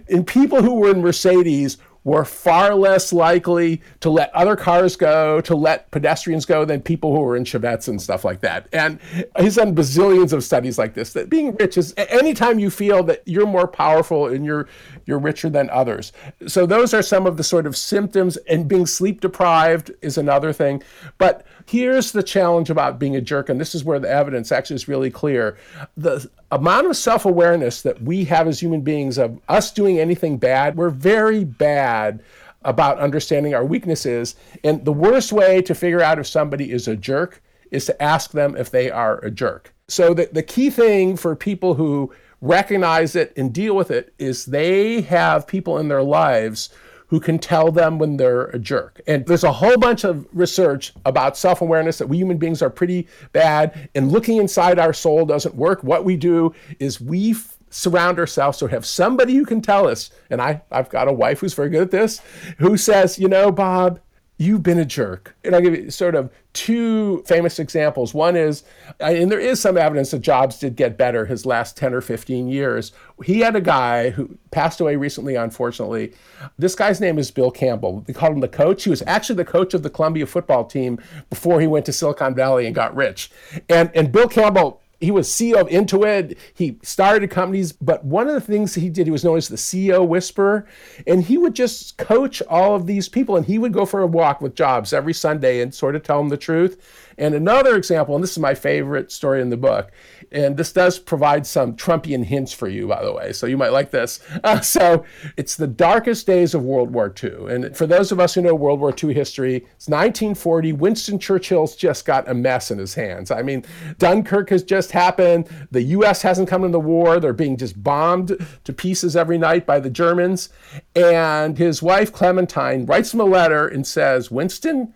And 0.09 0.25
people 0.25 0.62
who 0.62 0.75
were 0.75 0.93
in 0.93 1.01
Mercedes 1.01 1.79
were 2.09 2.25
far 2.25 2.75
less 2.75 3.13
likely 3.13 3.83
to 4.01 4.09
let 4.09 4.35
other 4.35 4.57
cars 4.57 4.97
go, 4.97 5.43
to 5.43 5.55
let 5.55 5.91
pedestrians 5.91 6.47
go 6.47 6.65
than 6.65 6.81
people 6.81 7.15
who 7.15 7.21
were 7.21 7.37
in 7.37 7.45
Chevettes 7.45 7.87
and 7.87 8.01
stuff 8.01 8.25
like 8.25 8.41
that. 8.41 8.67
And 8.73 8.99
he's 9.39 9.57
done 9.57 9.75
bazillions 9.75 10.33
of 10.33 10.43
studies 10.43 10.79
like 10.79 10.95
this. 10.95 11.13
That 11.13 11.29
being 11.29 11.55
rich 11.57 11.77
is 11.77 11.93
anytime 11.99 12.59
you 12.59 12.71
feel 12.71 13.03
that 13.05 13.23
you're 13.27 13.47
more 13.47 13.69
powerful 13.69 14.27
and 14.27 14.43
you're 14.47 14.67
you're 15.05 15.19
richer 15.19 15.51
than 15.51 15.69
others. 15.69 16.13
So 16.47 16.65
those 16.65 16.95
are 16.95 17.03
some 17.03 17.27
of 17.27 17.37
the 17.37 17.45
sort 17.45 17.67
of 17.67 17.77
symptoms. 17.77 18.39
And 18.49 18.67
being 18.67 18.87
sleep 18.87 19.21
deprived 19.21 19.91
is 20.01 20.17
another 20.17 20.55
thing. 20.55 20.83
But 21.19 21.45
here's 21.69 22.12
the 22.12 22.23
challenge 22.23 22.71
about 22.71 22.99
being 22.99 23.14
a 23.14 23.21
jerk, 23.21 23.51
and 23.51 23.61
this 23.61 23.75
is 23.75 23.85
where 23.85 23.99
the 23.99 24.09
evidence 24.09 24.51
actually 24.51 24.77
is 24.77 24.89
really 24.89 25.11
clear. 25.11 25.59
The 25.99 26.29
amount 26.51 26.87
of 26.87 26.97
self 26.97 27.27
awareness 27.27 27.83
that 27.83 28.01
we 28.03 28.25
have 28.25 28.49
as 28.49 28.59
human 28.59 28.81
beings 28.81 29.19
of 29.19 29.39
us 29.49 29.71
doing 29.71 29.99
anything 29.99 30.39
bad, 30.39 30.77
we're 30.77 30.91
very 30.91 31.45
bad 31.45 32.23
about 32.62 32.99
understanding 32.99 33.55
our 33.55 33.64
weaknesses. 33.64 34.35
And 34.64 34.85
the 34.85 34.93
worst 34.93 35.31
way 35.31 35.61
to 35.62 35.75
figure 35.75 36.03
out 36.03 36.19
if 36.19 36.27
somebody 36.27 36.73
is 36.73 36.89
a 36.89 36.97
jerk 36.97 37.43
is 37.71 37.85
to 37.87 38.03
ask 38.03 38.33
them 38.33 38.57
if 38.57 38.71
they 38.71 38.91
are 38.91 39.19
a 39.19 39.31
jerk. 39.31 39.75
So 39.89 40.14
the, 40.14 40.29
the 40.33 40.43
key 40.43 40.71
thing 40.71 41.16
for 41.16 41.37
people 41.37 41.75
who 41.75 42.12
recognize 42.41 43.14
it 43.14 43.33
and 43.37 43.53
deal 43.53 43.77
with 43.77 43.91
it 43.91 44.14
is 44.19 44.47
they 44.47 45.03
have 45.03 45.47
people 45.47 45.79
in 45.79 45.89
their 45.89 46.03
lives 46.03 46.71
who 47.09 47.21
can 47.21 47.39
tell 47.39 47.73
them 47.73 47.99
when 47.99 48.17
they're 48.17 48.47
a 48.47 48.59
jerk. 48.59 49.01
And 49.07 49.27
there's 49.27 49.45
a 49.45 49.53
whole 49.53 49.77
bunch 49.79 50.05
of 50.05 50.27
research 50.33 50.93
about 51.05 51.37
self 51.37 51.61
awareness 51.61 51.99
that 51.99 52.07
we 52.07 52.19
human 52.19 52.39
beings 52.39 52.63
are 52.63 52.71
pretty 52.71 53.09
bad, 53.33 53.89
and 53.95 54.13
looking 54.13 54.37
inside 54.37 54.79
our 54.79 54.93
soul 54.93 55.27
doesn't 55.27 55.55
work. 55.55 55.83
What 55.83 56.05
we 56.05 56.17
do 56.17 56.55
is 56.79 57.01
we 57.01 57.33
f- 57.33 57.57
surround 57.71 58.19
ourselves 58.19 58.59
so 58.59 58.67
have 58.67 58.87
somebody 58.87 59.37
who 59.37 59.45
can 59.45 59.61
tell 59.61 59.89
us. 59.89 60.11
And 60.31 60.41
I, 60.41 60.63
I've 60.71 60.91
got 60.91 61.09
a 61.09 61.13
wife 61.13 61.41
who's 61.41 61.55
very 61.55 61.71
good 61.71 61.83
at 61.83 61.91
this, 61.91 62.21
who 62.59 62.77
says, 62.77 63.19
you 63.19 63.29
know, 63.29 63.51
Bob, 63.51 64.01
you've 64.39 64.62
been 64.62 64.78
a 64.78 64.84
jerk. 64.84 65.36
And 65.45 65.55
I'll 65.55 65.61
give 65.61 65.74
you 65.74 65.91
sort 65.91 66.14
of 66.14 66.30
two 66.53 67.22
famous 67.26 67.59
examples. 67.59 68.14
One 68.14 68.36
is, 68.36 68.62
and 69.01 69.30
there 69.30 69.41
is 69.41 69.61
some 69.61 69.76
evidence 69.76 70.12
that 70.12 70.20
Jobs 70.20 70.59
did 70.59 70.76
get 70.76 70.97
better 70.97 71.26
his 71.26 71.45
last 71.45 71.76
10 71.76 71.93
or 71.93 72.01
15 72.01 72.49
years. 72.49 72.93
He 73.24 73.41
had 73.41 73.57
a 73.57 73.61
guy 73.61 74.11
who 74.11 74.39
passed 74.53 74.80
away 74.80 74.97
recently, 74.97 75.34
unfortunately. 75.34 76.14
This 76.57 76.76
guy's 76.76 77.01
name 77.01 77.18
is 77.18 77.30
Bill 77.32 77.51
Campbell. 77.51 78.03
They 78.07 78.12
called 78.12 78.32
him 78.32 78.41
the 78.41 78.49
coach. 78.49 78.84
He 78.84 78.91
was 78.91 79.03
actually 79.07 79.36
the 79.36 79.45
coach 79.45 79.74
of 79.74 79.82
the 79.82 79.91
Columbia 79.91 80.26
football 80.26 80.64
team 80.64 81.01
before 81.30 81.61
he 81.61 81.66
went 81.66 81.84
to 81.86 81.93
Silicon 81.93 82.34
Valley 82.34 82.66
and 82.66 82.74
got 82.74 82.95
rich. 82.95 83.30
And, 83.68 83.91
and 83.95 84.12
Bill 84.12 84.28
Campbell 84.28 84.80
he 85.01 85.11
was 85.11 85.29
CEO 85.29 85.61
of 85.61 85.69
Intuit. 85.69 86.37
He 86.55 86.79
started 86.83 87.31
companies, 87.31 87.73
but 87.73 88.05
one 88.05 88.27
of 88.27 88.35
the 88.35 88.41
things 88.41 88.75
he 88.75 88.89
did, 88.89 89.07
he 89.07 89.11
was 89.11 89.25
known 89.25 89.37
as 89.37 89.49
the 89.49 89.57
CEO 89.57 90.07
whisperer, 90.07 90.67
and 91.07 91.23
he 91.23 91.39
would 91.39 91.55
just 91.55 91.97
coach 91.99 92.43
all 92.43 92.75
of 92.75 92.87
these 92.87 93.09
people, 93.09 93.37
and 93.37 93.47
he 93.47 93.59
would 93.59 93.73
go 93.73 93.87
for 93.87 94.01
a 94.01 94.07
walk 94.07 94.41
with 94.41 94.55
Jobs 94.55 94.93
every 94.93 95.15
Sunday 95.15 95.61
and 95.61 95.73
sort 95.75 95.95
of 95.95 96.03
tell 96.03 96.19
them 96.19 96.29
the 96.29 96.37
truth. 96.37 96.81
And 97.17 97.35
another 97.35 97.77
example, 97.77 98.15
and 98.15 98.23
this 98.23 98.33
is 98.33 98.39
my 98.39 98.55
favorite 98.55 99.11
story 99.13 99.41
in 99.41 99.51
the 99.51 99.57
book, 99.57 99.91
and 100.31 100.57
this 100.57 100.72
does 100.72 100.99
provide 100.99 101.47
some 101.47 101.74
Trumpian 101.76 102.24
hints 102.24 102.53
for 102.53 102.68
you, 102.68 102.87
by 102.87 103.03
the 103.05 103.12
way, 103.12 103.33
so 103.33 103.47
you 103.47 103.57
might 103.57 103.72
like 103.72 103.91
this. 103.91 104.20
Uh, 104.45 104.61
so 104.61 105.05
it's 105.37 105.57
the 105.57 105.66
darkest 105.66 106.26
days 106.26 106.55
of 106.55 106.62
World 106.62 106.93
War 106.93 107.12
II. 107.22 107.53
And 107.53 107.76
for 107.76 107.87
those 107.87 108.12
of 108.12 108.20
us 108.20 108.35
who 108.35 108.43
know 108.43 108.55
World 108.55 108.81
War 108.81 108.95
II 109.03 109.14
history, 109.14 109.57
it's 109.57 109.89
1940. 109.89 110.72
Winston 110.74 111.18
Churchill's 111.18 111.76
just 111.76 112.05
got 112.05 112.29
a 112.29 112.35
mess 112.35 112.70
in 112.70 112.79
his 112.79 112.95
hands. 112.95 113.31
I 113.31 113.43
mean, 113.43 113.64
Dunkirk 113.99 114.51
has 114.51 114.62
just 114.62 114.93
happened. 114.93 115.49
The 115.70 115.83
U.S. 115.83 116.22
hasn't 116.22 116.49
come 116.49 116.64
in 116.64 116.70
the 116.70 116.81
war. 116.81 117.20
They're 117.20 117.33
being 117.33 117.57
just 117.57 117.83
bombed 117.83 118.37
to 118.64 118.72
pieces 118.72 119.16
every 119.16 119.39
night 119.39 119.66
by 119.66 119.81
the 119.81 119.91
Germans. 119.91 120.51
And 120.95 121.59
his 121.59 121.83
wife, 121.83 122.12
Clementine, 122.12 122.87
writes 122.87 123.12
him 123.12 123.20
a 123.20 123.24
letter 123.24 123.66
and 123.66 123.87
says, 123.87 124.31
Winston, 124.31 124.95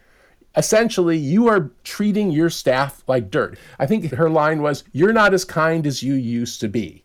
essentially 0.57 1.17
you 1.17 1.49
are 1.49 1.71
treating 1.85 2.31
your 2.31 2.51
staff 2.51 3.03
like 3.07 3.31
dirt. 3.31 3.59
I 3.79 3.87
think 3.87 4.13
her 4.13 4.31
line 4.31 4.63
was, 4.63 4.85
You're 4.93 5.13
not 5.13 5.35
as 5.35 5.45
kind 5.45 5.87
as 5.87 6.03
you 6.03 6.15
used 6.15 6.61
to 6.61 6.69
be. 6.69 7.05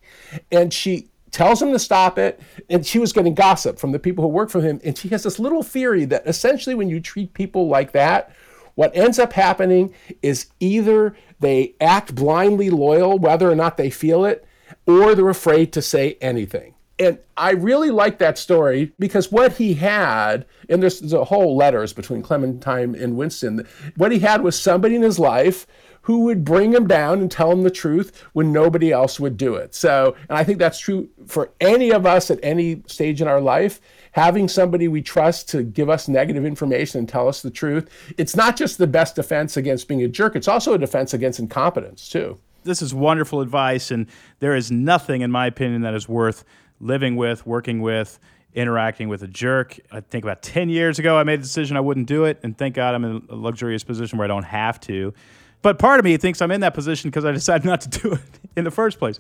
And 0.52 0.74
she 0.74 1.10
tells 1.32 1.62
him 1.62 1.72
to 1.72 1.80
stop 1.80 2.18
it. 2.18 2.40
And 2.70 2.86
she 2.86 3.00
was 3.00 3.14
getting 3.14 3.36
gossip 3.36 3.80
from 3.80 3.92
the 3.92 4.00
people 4.00 4.24
who 4.24 4.30
work 4.30 4.50
for 4.50 4.62
him. 4.62 4.80
And 4.84 4.98
she 4.98 5.10
has 5.10 5.24
this 5.24 5.40
little 5.40 5.64
theory 5.64 6.06
that 6.06 6.26
essentially, 6.28 6.76
when 6.76 6.90
you 6.90 7.00
treat 7.00 7.34
people 7.34 7.68
like 7.68 7.92
that, 7.92 8.32
what 8.76 8.96
ends 8.96 9.18
up 9.18 9.34
happening 9.34 9.94
is 10.22 10.48
either 10.60 11.16
they 11.40 11.74
act 11.82 12.14
blindly 12.14 12.70
loyal, 12.70 13.18
whether 13.18 13.50
or 13.50 13.56
not 13.56 13.78
they 13.78 13.90
feel 13.90 14.24
it, 14.24 14.46
or 14.86 15.16
they're 15.16 15.30
afraid 15.30 15.74
to 15.74 15.82
say 15.82 16.18
anything. 16.22 16.74
And 17.00 17.20
I 17.36 17.52
really 17.52 17.92
like 17.92 18.18
that 18.20 18.38
story 18.38 18.92
because 18.98 19.32
what 19.32 19.54
he 19.54 19.76
had, 19.76 20.46
and 20.70 20.82
there's, 20.82 21.00
there's 21.00 21.14
a 21.14 21.24
whole 21.24 21.56
letters 21.56 21.94
between 21.94 22.24
Clementine 22.24 22.96
and 22.96 23.18
Winston, 23.18 23.68
what 23.98 24.12
he 24.12 24.20
had 24.20 24.42
was 24.42 24.60
somebody 24.60 24.96
in 24.96 25.04
his 25.04 25.20
life 25.20 25.68
who 26.08 26.22
would 26.22 26.46
bring 26.46 26.74
him 26.74 26.88
down 26.88 27.20
and 27.20 27.30
tell 27.30 27.52
him 27.52 27.64
the 27.64 27.70
truth 27.70 28.24
when 28.32 28.54
nobody 28.54 28.94
else 28.94 29.20
would 29.20 29.36
do 29.36 29.56
it. 29.56 29.76
So, 29.76 30.16
and 30.30 30.38
I 30.38 30.44
think 30.46 30.58
that's 30.58 30.80
true 30.80 31.10
for 31.28 31.52
any 31.60 31.92
of 31.92 32.06
us 32.06 32.32
at 32.32 32.40
any 32.42 32.82
stage 32.88 33.22
in 33.22 33.28
our 33.28 33.42
life. 33.42 33.82
Having 34.14 34.48
somebody 34.48 34.88
we 34.88 35.02
trust 35.02 35.50
to 35.50 35.64
give 35.64 35.90
us 35.90 36.08
negative 36.08 36.46
information 36.46 37.00
and 37.00 37.10
tell 37.10 37.28
us 37.28 37.42
the 37.42 37.52
truth, 37.52 37.90
it's 38.18 38.38
not 38.38 38.56
just 38.56 38.78
the 38.78 38.88
best 38.88 39.18
defense 39.18 39.58
against 39.58 39.90
being 39.90 40.02
a 40.02 40.08
jerk, 40.08 40.38
it's 40.38 40.48
also 40.48 40.74
a 40.74 40.78
defense 40.78 41.14
against 41.14 41.40
incompetence, 41.40 42.08
too. 42.10 42.40
This 42.64 42.82
is 42.82 42.94
wonderful 42.94 43.42
advice, 43.42 43.92
and 43.92 44.08
there 44.40 44.56
is 44.56 44.72
nothing, 44.72 45.22
in 45.22 45.32
my 45.32 45.46
opinion, 45.46 45.82
that 45.82 45.94
is 45.94 46.08
worth 46.08 46.46
living 46.80 47.16
with, 47.16 47.46
working 47.46 47.82
with, 47.82 48.20
interacting 48.54 49.08
with 49.08 49.24
a 49.24 49.28
jerk. 49.28 49.78
I 49.92 50.00
think 50.00 50.24
about 50.24 50.42
10 50.42 50.70
years 50.70 51.00
ago, 51.00 51.18
I 51.18 51.24
made 51.24 51.40
a 51.40 51.44
decision 51.44 51.78
I 51.78 51.82
wouldn't 51.82 52.08
do 52.08 52.26
it, 52.26 52.40
and 52.44 52.58
thank 52.58 52.76
God 52.76 52.96
I'm 52.96 53.04
in 53.04 53.28
a 53.30 53.36
luxurious 53.36 53.84
position 53.84 54.18
where 54.18 54.26
I 54.26 54.28
don't 54.28 54.44
have 54.44 54.80
to. 54.82 55.14
But 55.62 55.80
part 55.80 56.00
of 56.00 56.06
me 56.06 56.18
thinks 56.18 56.42
I'm 56.42 56.52
in 56.52 56.62
that 56.62 56.74
position 56.74 57.10
because 57.10 57.26
I 57.26 57.32
decided 57.32 57.66
not 57.66 57.82
to 57.82 57.90
do 58.02 58.14
it 58.14 58.40
in 58.56 58.64
the 58.64 58.72
first 58.72 59.00
place. 59.00 59.20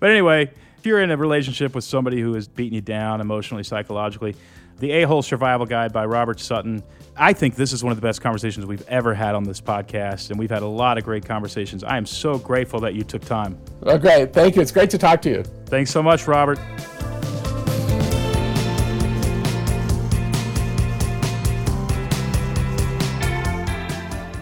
But 0.00 0.10
anyway, 0.10 0.50
if 0.78 0.86
you're 0.86 1.00
in 1.00 1.10
a 1.10 1.16
relationship 1.16 1.74
with 1.74 1.84
somebody 1.84 2.20
who 2.20 2.34
is 2.34 2.48
beating 2.48 2.74
you 2.74 2.80
down 2.80 3.20
emotionally, 3.20 3.64
psychologically, 3.64 4.34
the 4.78 4.90
A 4.90 5.02
Hole 5.02 5.22
Survival 5.22 5.66
Guide 5.66 5.92
by 5.92 6.04
Robert 6.04 6.40
Sutton. 6.40 6.82
I 7.16 7.32
think 7.32 7.54
this 7.54 7.72
is 7.72 7.84
one 7.84 7.92
of 7.92 7.96
the 7.96 8.02
best 8.02 8.20
conversations 8.20 8.66
we've 8.66 8.86
ever 8.88 9.14
had 9.14 9.34
on 9.34 9.44
this 9.44 9.60
podcast, 9.60 10.30
and 10.30 10.38
we've 10.38 10.50
had 10.50 10.62
a 10.62 10.66
lot 10.66 10.98
of 10.98 11.04
great 11.04 11.24
conversations. 11.24 11.84
I 11.84 11.96
am 11.96 12.06
so 12.06 12.38
grateful 12.38 12.80
that 12.80 12.94
you 12.94 13.04
took 13.04 13.24
time. 13.24 13.56
Oh, 13.84 13.96
great. 13.98 14.32
Thank 14.32 14.56
you. 14.56 14.62
It's 14.62 14.72
great 14.72 14.90
to 14.90 14.98
talk 14.98 15.22
to 15.22 15.30
you. 15.30 15.44
Thanks 15.66 15.90
so 15.90 16.02
much, 16.02 16.26
Robert. 16.26 16.58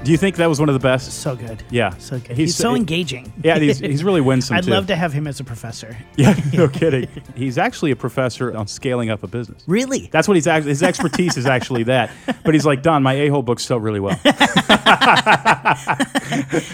Do 0.04 0.10
you 0.10 0.18
think 0.18 0.34
that 0.36 0.48
was 0.48 0.58
one 0.58 0.68
of 0.68 0.72
the 0.72 0.80
best? 0.80 1.12
So 1.12 1.36
good. 1.36 1.62
Yeah. 1.70 1.90
So 1.98 2.18
good. 2.18 2.36
He's, 2.36 2.56
so 2.56 2.74
engaging. 2.74 3.32
Yeah, 3.44 3.60
he's, 3.60 3.78
he's 3.78 4.02
really 4.02 4.20
winsome 4.20 4.56
I'd 4.58 4.64
too. 4.64 4.70
love 4.72 4.88
to 4.88 4.96
have 4.96 5.12
him 5.12 5.28
as 5.28 5.38
a 5.38 5.44
professor. 5.44 5.96
Yeah, 6.16 6.34
no 6.52 6.68
kidding. 6.68 7.08
He's 7.36 7.56
actually 7.56 7.90
a 7.92 7.96
professor 7.96 8.54
on 8.56 8.66
scaling 8.66 9.10
up 9.10 9.22
a 9.22 9.26
business. 9.28 9.62
Really? 9.68 10.08
That's 10.12 10.26
what 10.28 10.36
he's 10.36 10.46
act- 10.48 10.66
his 10.66 10.82
expertise 10.82 11.36
is 11.36 11.46
actually 11.46 11.84
that. 11.84 12.10
But 12.44 12.54
he's 12.54 12.66
like, 12.66 12.82
Don, 12.82 13.02
my 13.04 13.14
a 13.14 13.28
hole 13.28 13.42
books 13.42 13.64
sell 13.64 13.78
really 13.80 14.00
well. 14.00 14.18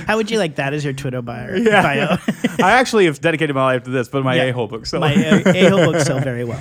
How 0.07 0.17
would 0.17 0.31
you 0.31 0.39
like 0.39 0.57
that 0.57 0.73
as 0.75 0.83
your 0.85 0.93
Twitter 0.95 1.21
bio? 1.23 1.63
bio? 1.65 2.17
I 2.63 2.73
actually 2.73 3.05
have 3.07 3.21
dedicated 3.21 3.55
my 3.55 3.65
life 3.65 3.85
to 3.85 3.91
this, 3.91 4.09
but 4.09 4.25
my 4.25 4.35
Yeah. 4.37 4.45
a 4.45 4.53
hole 4.53 4.67
books 4.69 4.91
sell. 4.91 5.01
My 5.01 5.13
a 5.13 5.69
hole 5.71 5.93
books 5.93 6.05
sell 6.05 6.21
very 6.21 6.45
well. 6.45 6.61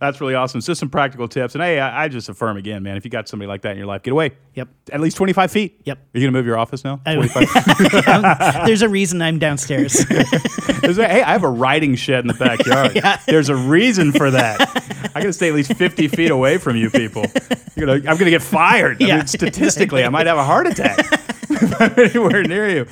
That's 0.00 0.20
really 0.20 0.34
awesome. 0.34 0.60
Just 0.60 0.78
some 0.80 0.90
practical 0.90 1.28
tips. 1.28 1.54
And 1.54 1.62
hey, 1.62 1.78
I, 1.80 2.04
I 2.04 2.08
just 2.08 2.28
affirm 2.28 2.56
again, 2.56 2.82
man, 2.82 2.96
if 2.96 3.04
you 3.04 3.10
got 3.10 3.28
somebody 3.28 3.46
like 3.48 3.62
that 3.62 3.72
in 3.72 3.78
your 3.78 3.86
life, 3.86 4.02
get 4.02 4.12
away. 4.12 4.32
Yep. 4.54 4.68
At 4.92 5.00
least 5.00 5.16
25 5.16 5.50
feet. 5.50 5.80
Yep. 5.84 5.98
Are 5.98 6.18
you 6.18 6.24
going 6.24 6.32
to 6.32 6.38
move 6.38 6.46
your 6.46 6.58
office 6.58 6.84
now? 6.84 7.00
I- 7.06 7.14
25 7.14 8.66
There's 8.66 8.82
a 8.82 8.88
reason 8.88 9.22
I'm 9.22 9.38
downstairs. 9.38 10.04
Hey, 10.84 11.22
I 11.22 11.32
have 11.32 11.44
a 11.44 11.48
riding 11.48 11.94
shed 11.94 12.20
in 12.24 12.26
the 12.28 12.34
backyard. 12.34 12.92
yeah. 12.96 13.18
There's 13.26 13.48
a 13.48 13.56
reason 13.56 14.12
for 14.12 14.30
that. 14.30 14.60
I 15.14 15.20
got 15.20 15.28
to 15.28 15.32
stay 15.32 15.48
at 15.48 15.54
least 15.54 15.72
50 15.74 16.08
feet 16.08 16.30
away 16.30 16.58
from 16.58 16.76
you 16.76 16.90
people. 16.90 17.24
Gonna, 17.78 17.92
I'm 17.94 18.02
going 18.02 18.18
to 18.26 18.30
get 18.30 18.42
fired. 18.42 19.02
I 19.02 19.06
Yeah. 19.06 19.16
mean, 19.18 19.26
statistically, 19.26 20.04
I 20.04 20.10
might 20.10 20.26
have 20.26 20.36
a 20.36 20.44
heart 20.44 20.66
attack 20.66 20.98
if 21.50 21.80
I'm 21.80 21.98
anywhere 21.98 22.42
near 22.42 22.68
you. 22.68 22.86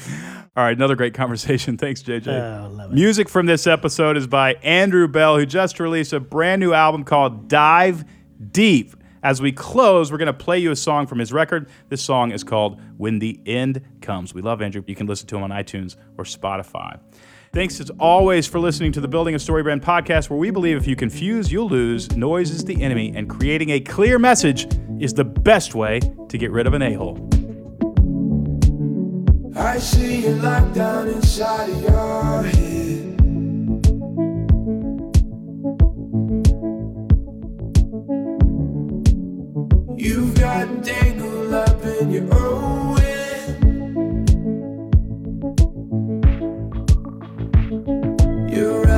All 0.55 0.62
right, 0.62 0.76
another 0.76 0.96
great 0.96 1.14
conversation. 1.14 1.76
Thanks, 1.78 2.03
JJ. 2.03 2.28
Oh. 2.28 2.88
Music 2.88 3.28
from 3.28 3.46
this 3.46 3.66
episode 3.66 4.18
is 4.18 4.26
by 4.26 4.55
Andrew 4.62 5.09
Bell, 5.09 5.38
who 5.38 5.46
just 5.46 5.80
released 5.80 6.12
a 6.12 6.20
brand 6.20 6.61
new 6.61 6.74
album 6.74 7.05
called 7.05 7.48
Dive 7.48 8.05
Deep. 8.50 8.94
As 9.22 9.40
we 9.40 9.50
close, 9.53 10.12
we're 10.12 10.18
going 10.18 10.26
to 10.26 10.32
play 10.32 10.59
you 10.59 10.70
a 10.70 10.76
song 10.76 11.07
from 11.07 11.20
his 11.20 11.32
record. 11.32 11.70
This 11.88 12.03
song 12.03 12.32
is 12.32 12.44
called 12.44 12.80
When 12.98 13.18
the 13.18 13.40
End 13.46 13.80
Comes. 14.03 14.34
We 14.34 14.42
love 14.42 14.61
Andrew. 14.61 14.82
You 14.86 14.94
can 14.94 15.07
listen 15.07 15.26
to 15.28 15.36
him 15.36 15.44
on 15.44 15.50
iTunes 15.50 15.96
or 16.18 16.24
Spotify. 16.24 16.98
Thanks 17.55 17.80
as 17.80 17.88
always 17.98 18.46
for 18.46 18.59
listening 18.59 18.92
to 18.92 19.00
the 19.00 19.09
Building 19.09 19.34
a 19.34 19.38
Story 19.38 19.62
Brand 19.62 19.82
podcast, 19.82 20.28
where 20.28 20.38
we 20.38 20.50
believe 20.50 20.76
if 20.76 20.86
you 20.86 20.96
confuse, 20.96 21.50
you'll 21.50 21.68
lose. 21.68 22.14
Noise 22.14 22.50
is 22.50 22.64
the 22.64 22.82
enemy, 22.82 23.12
and 23.14 23.28
creating 23.28 23.70
a 23.70 23.80
clear 23.80 24.18
message 24.18 24.66
is 25.00 25.14
the 25.14 25.24
best 25.24 25.74
way 25.74 26.00
to 26.28 26.36
get 26.36 26.50
rid 26.50 26.66
of 26.66 26.74
an 26.74 26.82
a 26.82 26.92
hole. 26.94 27.30
I 29.55 29.78
see 29.78 30.22
you 30.22 30.34
locked 30.36 30.74
down 30.74 31.09
inside 31.09 31.68
of 31.68 31.82
your 31.82 32.42
head. 32.42 33.03
You've 39.98 40.34
got 40.40 40.84
tangled 40.84 41.53
up 41.53 41.84
in 41.84 42.11
your 42.11 42.34
own 42.34 42.94
web. 42.94 43.62
Your 48.53 48.91